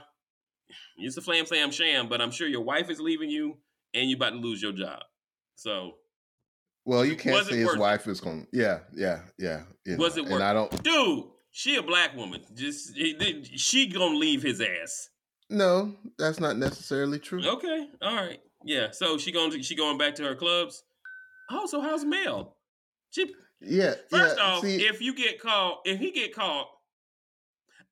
It's 0.97 1.17
a 1.17 1.21
flam 1.21 1.45
flam 1.45 1.71
sham, 1.71 2.07
but 2.09 2.21
I'm 2.21 2.31
sure 2.31 2.47
your 2.47 2.61
wife 2.61 2.89
is 2.89 2.99
leaving 2.99 3.29
you, 3.29 3.57
and 3.93 4.09
you're 4.09 4.17
about 4.17 4.31
to 4.31 4.37
lose 4.37 4.61
your 4.61 4.71
job. 4.71 4.99
So, 5.55 5.93
Well, 6.85 7.05
you 7.05 7.15
can't 7.15 7.45
say 7.45 7.57
his 7.57 7.77
wife 7.77 8.07
is 8.07 8.19
going. 8.21 8.47
Yeah, 8.51 8.79
yeah, 8.95 9.21
yeah. 9.37 9.63
you 9.85 9.97
Was 9.97 10.15
know, 10.15 10.23
it 10.23 10.25
And 10.25 10.33
worth 10.33 10.41
I 10.41 10.53
don't. 10.53 10.83
dude, 10.83 11.25
she 11.51 11.75
a 11.75 11.83
black 11.83 12.15
woman. 12.15 12.41
Just 12.55 12.95
she 12.95 13.87
gonna 13.87 14.15
leave 14.17 14.41
his 14.41 14.61
ass. 14.61 15.09
No, 15.49 15.93
that's 16.17 16.39
not 16.39 16.57
necessarily 16.57 17.19
true. 17.19 17.45
Okay, 17.45 17.87
all 18.01 18.15
right, 18.15 18.39
yeah. 18.65 18.87
So 18.91 19.17
she 19.17 19.31
going 19.31 19.61
she 19.61 19.75
going 19.75 19.97
back 19.97 20.15
to 20.15 20.23
her 20.23 20.35
clubs. 20.35 20.83
Oh, 21.51 21.65
so 21.67 21.81
how's 21.81 22.03
Mel? 22.05 22.57
She 23.11 23.33
Yeah. 23.65 23.95
first 24.09 24.37
yeah, 24.37 24.43
off, 24.43 24.61
see, 24.61 24.77
if 24.85 25.01
you 25.01 25.15
get 25.15 25.41
caught, 25.41 25.79
if 25.85 25.99
he 25.99 26.11
get 26.11 26.35
caught, 26.35 26.67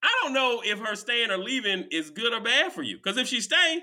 I 0.04 0.10
don't 0.22 0.34
know 0.34 0.62
if 0.64 0.80
her 0.80 0.96
staying 0.96 1.32
or 1.32 1.38
leaving 1.38 1.88
is 1.92 2.10
good 2.10 2.34
or 2.34 2.42
bad 2.42 2.74
for 2.74 2.82
you. 2.82 2.98
Because 2.98 3.18
if 3.18 3.28
she 3.28 3.42
stay, 3.42 3.82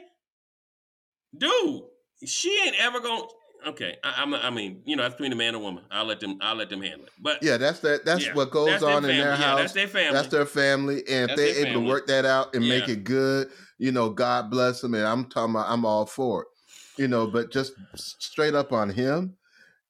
dude, 1.36 1.82
she 2.26 2.60
ain't 2.66 2.76
ever 2.80 3.00
gonna. 3.00 3.24
Okay, 3.68 3.96
I, 4.04 4.22
I'm. 4.22 4.34
I 4.34 4.50
mean, 4.50 4.82
you 4.84 4.96
know, 4.96 5.02
that's 5.02 5.14
between 5.16 5.32
a 5.32 5.36
man 5.36 5.54
and 5.54 5.62
woman. 5.62 5.84
I'll 5.90 6.04
let 6.04 6.20
them. 6.20 6.38
I'll 6.40 6.54
let 6.54 6.70
them 6.70 6.80
handle 6.80 7.06
it. 7.06 7.12
But 7.20 7.42
yeah, 7.42 7.56
that's 7.56 7.80
that. 7.80 8.04
That's 8.04 8.24
yeah, 8.24 8.34
what 8.34 8.50
goes 8.50 8.70
that's 8.70 8.84
on 8.84 9.04
in 9.04 9.16
their 9.16 9.30
Yeah, 9.30 9.36
house. 9.36 9.58
that's 9.58 9.72
their 9.72 9.88
family. 9.88 10.14
That's 10.14 10.28
their 10.28 10.46
family, 10.46 11.02
and 11.08 11.30
if 11.30 11.36
they're 11.36 11.66
able 11.66 11.82
to 11.82 11.88
work 11.88 12.06
that 12.06 12.24
out 12.24 12.54
and 12.54 12.68
make 12.68 12.88
it 12.88 13.02
good, 13.02 13.50
you 13.78 13.90
know, 13.90 14.10
God 14.10 14.50
bless 14.50 14.80
them. 14.80 14.94
And 14.94 15.04
I'm 15.04 15.24
talking 15.24 15.54
about, 15.54 15.66
I'm 15.68 15.84
all 15.84 16.06
for 16.06 16.42
it, 16.42 16.48
you 17.02 17.08
know. 17.08 17.26
But 17.26 17.50
just 17.50 17.72
straight 17.96 18.54
up 18.54 18.72
on 18.72 18.90
him, 18.90 19.36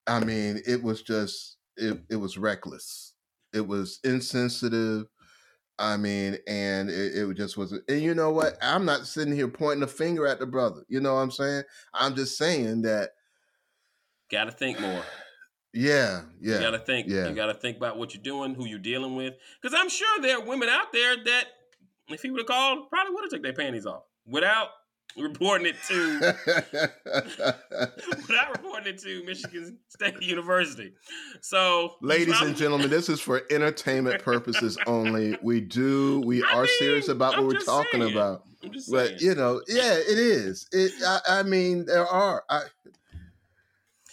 I 0.06 0.24
mean, 0.24 0.62
it 0.66 0.82
was 0.82 1.02
just, 1.02 1.57
it, 1.78 2.00
it 2.10 2.16
was 2.16 2.36
reckless. 2.38 3.14
It 3.52 3.66
was 3.66 4.00
insensitive. 4.04 5.06
I 5.78 5.96
mean, 5.96 6.36
and 6.48 6.90
it, 6.90 7.16
it 7.16 7.34
just 7.36 7.56
wasn't. 7.56 7.84
And 7.88 8.02
you 8.02 8.14
know 8.14 8.30
what? 8.32 8.58
I'm 8.60 8.84
not 8.84 9.06
sitting 9.06 9.34
here 9.34 9.48
pointing 9.48 9.82
a 9.84 9.86
finger 9.86 10.26
at 10.26 10.40
the 10.40 10.46
brother. 10.46 10.82
You 10.88 11.00
know 11.00 11.14
what 11.14 11.20
I'm 11.20 11.30
saying? 11.30 11.62
I'm 11.94 12.14
just 12.16 12.36
saying 12.36 12.82
that, 12.82 13.10
Got 14.30 14.44
to 14.44 14.50
think 14.50 14.80
more. 14.80 15.02
yeah, 15.72 16.22
yeah. 16.40 16.56
You 16.56 16.60
got 16.60 16.70
to 16.72 16.78
think. 16.80 17.06
yeah. 17.08 17.28
You 17.28 17.34
got 17.34 17.46
to 17.46 17.54
think 17.54 17.76
about 17.76 17.96
what 17.96 18.12
you're 18.12 18.22
doing, 18.22 18.54
who 18.54 18.66
you're 18.66 18.78
dealing 18.78 19.16
with. 19.16 19.34
Because 19.62 19.78
I'm 19.78 19.88
sure 19.88 20.20
there 20.20 20.38
are 20.38 20.44
women 20.44 20.68
out 20.68 20.92
there 20.92 21.16
that, 21.24 21.44
if 22.08 22.22
he 22.22 22.30
would 22.30 22.40
have 22.40 22.46
called, 22.46 22.90
probably 22.90 23.14
would 23.14 23.22
have 23.24 23.30
took 23.30 23.42
their 23.42 23.52
panties 23.54 23.86
off 23.86 24.02
without 24.26 24.68
reporting 25.16 25.66
it 25.66 25.76
to 25.88 26.20
without 28.28 28.50
reporting 28.52 28.94
it 28.94 28.98
to 29.00 29.24
Michigan 29.24 29.78
State 29.88 30.20
University. 30.22 30.92
So, 31.40 31.96
ladies 32.00 32.40
and 32.40 32.56
gentlemen, 32.56 32.90
this 32.90 33.08
is 33.08 33.20
for 33.20 33.42
entertainment 33.50 34.22
purposes 34.22 34.78
only. 34.86 35.36
We 35.42 35.60
do 35.60 36.20
we 36.24 36.42
I 36.44 36.52
are 36.54 36.62
mean, 36.62 36.70
serious 36.78 37.08
about 37.08 37.34
I'm 37.36 37.44
what 37.46 37.54
we're 37.54 37.60
talking 37.60 38.00
saying. 38.00 38.12
about. 38.12 38.44
I'm 38.62 38.72
just 38.72 38.90
saying. 38.90 39.12
But 39.12 39.20
you 39.20 39.34
know, 39.34 39.62
yeah, 39.68 39.94
it 39.94 40.18
is. 40.18 40.68
It. 40.72 40.92
I, 41.04 41.20
I 41.28 41.42
mean, 41.42 41.86
there 41.86 42.06
are. 42.06 42.44
I, 42.48 42.62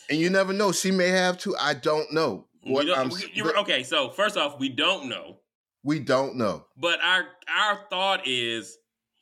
and 0.09 0.19
you 0.19 0.29
never 0.29 0.53
know. 0.53 0.71
She 0.71 0.91
may 0.91 1.09
have 1.09 1.37
to. 1.39 1.55
I 1.57 1.73
don't 1.73 2.11
know. 2.13 2.45
What 2.63 2.87
don't- 2.87 3.13
but 3.43 3.57
okay, 3.57 3.83
so 3.83 4.09
first 4.09 4.37
off, 4.37 4.59
we 4.59 4.69
don't 4.69 5.07
know, 5.07 5.37
we 5.83 5.99
don't 5.99 6.35
know. 6.35 6.65
but 6.75 6.99
our 7.03 7.25
our 7.47 7.79
thought 7.91 8.27
is 8.27 8.77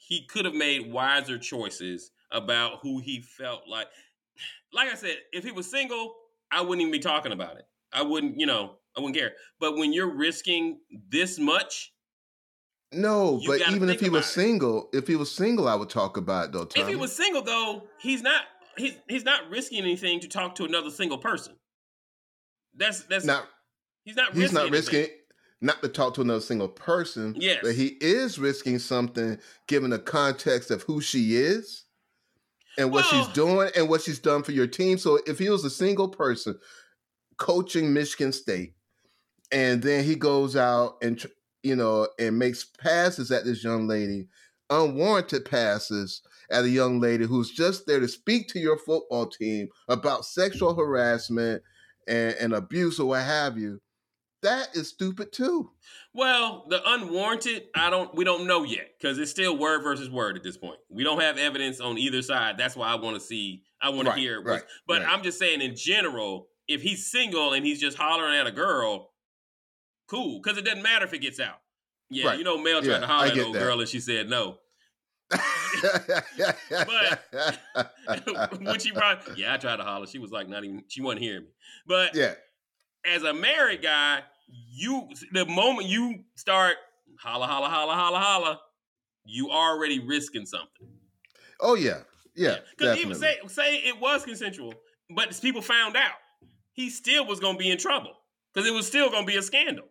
he 0.07 0.25
could 0.25 0.45
have 0.45 0.53
made 0.53 0.91
wiser 0.91 1.37
choices 1.37 2.11
about 2.31 2.79
who 2.81 2.99
he 2.99 3.21
felt 3.21 3.61
like. 3.67 3.87
Like 4.73 4.91
I 4.91 4.95
said, 4.95 5.17
if 5.31 5.43
he 5.43 5.51
was 5.51 5.69
single, 5.69 6.15
I 6.51 6.61
wouldn't 6.61 6.81
even 6.81 6.91
be 6.91 6.99
talking 6.99 7.31
about 7.31 7.57
it. 7.57 7.65
I 7.91 8.01
wouldn't, 8.01 8.39
you 8.39 8.45
know, 8.45 8.77
I 8.97 9.01
wouldn't 9.01 9.15
care. 9.15 9.33
But 9.59 9.77
when 9.77 9.93
you're 9.93 10.13
risking 10.13 10.79
this 11.09 11.37
much, 11.39 11.93
No, 12.91 13.39
but 13.45 13.61
even 13.69 13.89
if 13.89 13.99
he 13.99 14.09
was 14.09 14.25
it. 14.25 14.29
single, 14.29 14.89
if 14.93 15.07
he 15.07 15.15
was 15.15 15.31
single, 15.31 15.67
I 15.67 15.75
would 15.75 15.89
talk 15.89 16.17
about 16.17 16.45
it 16.45 16.51
though. 16.53 16.67
if 16.75 16.87
he 16.87 16.95
was 16.95 17.15
single 17.15 17.41
though, 17.43 17.83
he's 17.99 18.21
not 18.21 18.43
he's 18.77 18.95
he's 19.07 19.23
not 19.23 19.49
risking 19.49 19.79
anything 19.83 20.19
to 20.21 20.27
talk 20.27 20.55
to 20.55 20.65
another 20.65 20.89
single 20.89 21.17
person. 21.19 21.55
That's 22.75 23.03
that's 23.03 23.25
not, 23.25 23.47
he's 24.03 24.15
not 24.15 24.33
he's 24.33 24.53
risking 24.53 24.55
not 24.55 24.67
anything. 24.67 25.09
Not 25.63 25.81
to 25.81 25.87
talk 25.87 26.13
to 26.15 26.21
another 26.21 26.41
single 26.41 26.67
person. 26.67 27.35
Yes. 27.39 27.59
but 27.63 27.73
he 27.73 27.97
is 28.01 28.37
risking 28.37 28.77
something 28.79 29.39
given 29.67 29.91
the 29.91 29.99
context 29.99 30.69
of 30.71 30.83
who 30.83 30.99
she 31.01 31.37
is 31.37 31.85
and 32.77 32.91
what 32.91 33.05
Well- 33.11 33.25
she's 33.25 33.33
doing 33.33 33.71
and 33.75 33.87
what 33.89 34.01
she's 34.01 34.19
done 34.19 34.43
for 34.43 34.51
your 34.51 34.67
team. 34.67 34.97
So 34.97 35.19
if 35.25 35.39
he 35.39 35.49
was 35.49 35.63
a 35.63 35.69
single 35.69 36.09
person 36.09 36.59
coaching 37.37 37.93
Michigan 37.93 38.31
State, 38.33 38.73
and 39.51 39.81
then 39.81 40.03
he 40.03 40.15
goes 40.15 40.55
out 40.55 40.97
and 41.01 41.23
you 41.63 41.75
know 41.75 42.07
and 42.19 42.37
makes 42.37 42.65
passes 42.65 43.31
at 43.31 43.45
this 43.45 43.63
young 43.63 43.87
lady, 43.87 44.27
unwarranted 44.69 45.45
passes 45.45 46.21
at 46.51 46.65
a 46.65 46.69
young 46.69 46.99
lady 46.99 47.25
who's 47.25 47.51
just 47.51 47.85
there 47.87 47.99
to 47.99 48.07
speak 48.07 48.47
to 48.49 48.59
your 48.59 48.77
football 48.77 49.27
team 49.27 49.69
about 49.87 50.25
sexual 50.25 50.75
harassment 50.75 51.61
and, 52.07 52.35
and 52.35 52.53
abuse 52.53 52.99
or 52.99 53.07
what 53.09 53.23
have 53.23 53.57
you. 53.57 53.79
That 54.43 54.75
is 54.75 54.89
stupid 54.89 55.31
too. 55.31 55.71
Well, 56.13 56.65
the 56.69 56.81
unwarranted, 56.85 57.63
I 57.75 57.89
don't 57.89 58.13
we 58.13 58.23
don't 58.23 58.45
know 58.45 58.63
yet 58.63 58.89
because 58.99 59.17
it's 59.17 59.31
still 59.31 59.57
word 59.57 59.81
versus 59.83 60.09
word 60.09 60.35
at 60.37 60.43
this 60.43 60.57
point. 60.57 60.77
We 60.89 61.03
don't 61.03 61.19
have 61.21 61.37
evidence 61.37 61.79
on 61.79 61.97
either 61.97 62.21
side. 62.21 62.57
That's 62.57 62.75
why 62.75 62.89
I 62.89 62.95
want 62.95 63.15
to 63.15 63.21
see. 63.21 63.63
I 63.81 63.89
want 63.89 64.07
Right, 64.07 64.15
to 64.15 64.21
hear. 64.21 64.41
right, 64.41 64.61
but 64.87 65.01
right. 65.01 65.09
I'm 65.09 65.23
just 65.23 65.39
saying 65.39 65.61
in 65.61 65.75
general, 65.75 66.47
if 66.67 66.81
he's 66.81 67.09
single 67.09 67.53
and 67.53 67.65
he's 67.65 67.79
just 67.79 67.97
hollering 67.97 68.35
at 68.37 68.45
a 68.47 68.51
girl, 68.51 69.11
cool. 70.07 70.39
Because 70.41 70.57
it 70.57 70.65
doesn't 70.65 70.83
matter 70.83 71.05
if 71.05 71.13
it 71.13 71.19
gets 71.19 71.39
out. 71.39 71.59
Yeah, 72.09 72.33
you 72.33 72.43
know, 72.43 72.57
Mel 72.57 72.81
tried 72.81 72.93
Yeah, 72.93 72.99
to 72.99 73.07
holler 73.07 73.31
at 73.31 73.39
old 73.39 73.55
that. 73.55 73.59
girl 73.59 73.79
and 73.79 73.89
she 73.89 73.99
said 73.99 74.29
no. 74.29 74.57
But 75.29 77.19
when 78.61 78.79
she 78.79 78.91
brought, 78.91 79.37
yeah, 79.37 79.53
I 79.53 79.57
tried 79.57 79.77
to 79.77 79.83
holler. 79.83 80.05
She 80.07 80.19
was 80.19 80.31
like, 80.31 80.47
not 80.47 80.63
even. 80.63 80.83
She 80.87 81.01
wasn't 81.01 81.21
hearing 81.21 81.43
me. 81.43 81.49
But 81.87 82.15
yeah, 82.15 82.33
as 83.05 83.23
a 83.23 83.33
married 83.33 83.81
guy, 83.81 84.21
you 84.71 85.07
the 85.31 85.45
moment 85.45 85.87
you 85.87 86.23
start 86.35 86.75
holla 87.19 87.47
holla 87.47 87.67
holla 87.69 87.93
holla 87.95 88.19
holla, 88.19 88.59
you 89.25 89.49
already 89.49 89.99
risking 89.99 90.45
something. 90.45 90.87
oh 91.61 91.75
yeah, 91.75 91.99
yeah, 92.35 92.57
Because 92.77 92.97
even 92.99 93.15
say 93.15 93.37
say 93.47 93.75
it 93.77 93.99
was 93.99 94.23
consensual, 94.23 94.73
but 95.15 95.39
people 95.41 95.61
found 95.61 95.95
out, 95.95 96.15
he 96.73 96.89
still 96.89 97.25
was 97.25 97.39
gonna 97.39 97.57
be 97.57 97.71
in 97.71 97.77
trouble 97.77 98.13
because 98.53 98.67
it 98.69 98.73
was 98.73 98.85
still 98.87 99.09
gonna 99.09 99.25
be 99.25 99.37
a 99.37 99.41
scandal. 99.41 99.85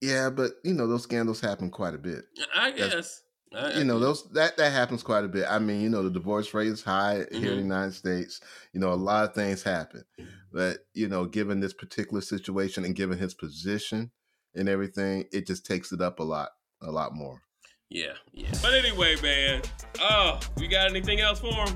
yeah, 0.00 0.30
but 0.30 0.52
you 0.64 0.74
know 0.74 0.86
those 0.86 1.02
scandals 1.02 1.40
happen 1.40 1.70
quite 1.70 1.94
a 1.94 1.98
bit. 1.98 2.24
I 2.54 2.70
That's- 2.72 3.22
guess. 3.52 3.76
You 3.78 3.84
know 3.84 3.98
those 3.98 4.28
that 4.32 4.56
that 4.56 4.72
happens 4.72 5.02
quite 5.02 5.24
a 5.24 5.28
bit. 5.28 5.46
I 5.48 5.58
mean, 5.58 5.80
you 5.80 5.88
know, 5.88 6.02
the 6.02 6.10
divorce 6.10 6.52
rate 6.54 6.68
is 6.68 6.82
high 6.82 7.16
here 7.16 7.26
in 7.30 7.42
the 7.42 7.48
Mhm. 7.48 7.58
United 7.58 7.94
States. 7.94 8.40
You 8.72 8.80
know, 8.80 8.92
a 8.92 8.94
lot 8.94 9.24
of 9.28 9.34
things 9.34 9.62
happen, 9.62 10.04
but 10.52 10.78
you 10.94 11.08
know, 11.08 11.24
given 11.26 11.60
this 11.60 11.72
particular 11.72 12.20
situation 12.20 12.84
and 12.84 12.94
given 12.94 13.18
his 13.18 13.34
position 13.34 14.10
and 14.54 14.68
everything, 14.68 15.24
it 15.32 15.46
just 15.46 15.64
takes 15.66 15.92
it 15.92 16.00
up 16.00 16.18
a 16.20 16.24
lot, 16.24 16.50
a 16.82 16.90
lot 16.90 17.14
more. 17.14 17.42
yeah, 17.90 18.12
yeah. 18.32 18.50
But 18.60 18.74
anyway, 18.74 19.16
man. 19.22 19.62
Oh, 20.00 20.38
you 20.58 20.68
got 20.68 20.90
anything 20.90 21.20
else 21.20 21.40
for 21.40 21.52
him? 21.52 21.74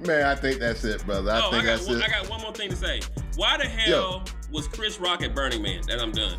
Man, 0.00 0.24
I 0.26 0.34
think 0.34 0.60
that's 0.60 0.84
it, 0.84 1.04
brother. 1.06 1.30
I 1.32 1.38
oh, 1.38 1.50
think 1.50 1.62
I 1.62 1.66
got 1.66 1.76
that's 1.78 1.86
one, 1.88 1.96
it. 1.96 2.04
I 2.04 2.08
got 2.08 2.28
one 2.28 2.40
more 2.42 2.52
thing 2.52 2.68
to 2.70 2.76
say. 2.76 3.00
Why 3.36 3.56
the 3.56 3.64
hell 3.64 4.24
was 4.52 4.68
Chris 4.68 5.00
Rock 5.00 5.22
at 5.22 5.34
Burning 5.34 5.62
Man? 5.62 5.80
And 5.90 6.00
I'm 6.00 6.12
done. 6.12 6.38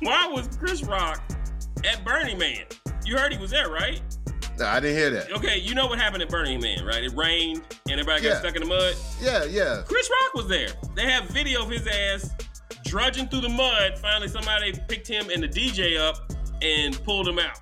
Why 0.00 0.26
was 0.28 0.48
Chris 0.56 0.82
Rock 0.82 1.22
at 1.84 2.04
Burning 2.04 2.38
Man? 2.38 2.64
You 3.04 3.18
heard 3.18 3.32
he 3.32 3.38
was 3.38 3.50
there, 3.50 3.68
right? 3.68 4.00
No, 4.58 4.66
I 4.66 4.78
didn't 4.80 4.96
hear 4.96 5.10
that. 5.10 5.32
Okay, 5.32 5.58
you 5.58 5.74
know 5.74 5.86
what 5.86 5.98
happened 5.98 6.22
at 6.22 6.28
Burning 6.28 6.60
Man, 6.60 6.84
right? 6.84 7.02
It 7.02 7.12
rained 7.14 7.62
and 7.90 8.00
everybody 8.00 8.22
got 8.22 8.28
Yeah. 8.28 8.38
stuck 8.38 8.54
in 8.54 8.62
the 8.62 8.68
mud. 8.68 8.94
Yeah, 9.20 9.44
yeah. 9.44 9.82
Chris 9.86 10.08
Rock 10.22 10.34
was 10.34 10.48
there. 10.48 10.68
They 10.94 11.10
have 11.10 11.24
video 11.24 11.62
of 11.64 11.70
his 11.70 11.86
ass 11.86 12.30
drudging 12.84 13.28
through 13.28 13.40
the 13.40 13.48
mud. 13.48 13.98
Finally, 13.98 14.28
somebody 14.28 14.72
picked 14.88 15.08
him 15.08 15.28
and 15.30 15.42
the 15.42 15.48
DJ 15.48 15.98
up 15.98 16.32
and 16.62 17.02
pulled 17.04 17.26
him 17.26 17.40
out. 17.40 17.58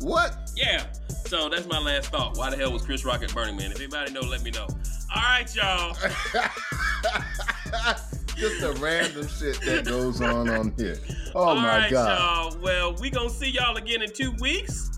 What? 0.00 0.50
Yeah. 0.56 0.84
So 1.26 1.48
that's 1.48 1.66
my 1.66 1.78
last 1.80 2.10
thought. 2.10 2.36
Why 2.36 2.50
the 2.50 2.56
hell 2.56 2.72
was 2.72 2.82
Chris 2.82 3.04
Rock 3.04 3.22
at 3.22 3.34
Burning 3.34 3.56
Man? 3.56 3.72
If 3.72 3.78
anybody 3.78 4.12
know, 4.12 4.20
let 4.20 4.42
me 4.42 4.50
know. 4.52 4.66
All 5.14 5.22
right, 5.22 5.52
y'all. 5.54 5.96
Just 8.40 8.60
the 8.62 8.72
random 8.80 9.28
shit 9.28 9.60
that 9.66 9.84
goes 9.84 10.22
on 10.22 10.48
on 10.48 10.72
here. 10.78 10.98
Oh 11.34 11.40
All 11.50 11.56
my 11.56 11.66
right, 11.80 11.90
god. 11.90 12.52
y'all. 12.54 12.62
Well, 12.62 12.94
we 12.94 13.10
gonna 13.10 13.28
see 13.28 13.50
y'all 13.50 13.76
again 13.76 14.00
in 14.00 14.10
two 14.10 14.32
weeks. 14.40 14.90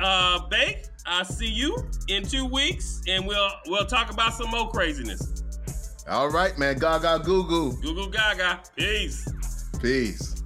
Uh, 0.00 0.48
Bake, 0.48 0.84
I'll 1.06 1.24
see 1.24 1.46
you 1.48 1.76
in 2.08 2.24
two 2.24 2.44
weeks, 2.44 3.00
and 3.08 3.24
we'll 3.24 3.50
we'll 3.68 3.86
talk 3.86 4.12
about 4.12 4.34
some 4.34 4.50
more 4.50 4.68
craziness. 4.70 5.44
All 6.08 6.28
right, 6.28 6.58
man. 6.58 6.76
Gaga 6.78 7.20
goo 7.24 7.46
goo. 7.46 7.78
Google 7.80 8.08
Gaga. 8.08 8.62
Peace. 8.76 9.28
Peace. 9.80 10.37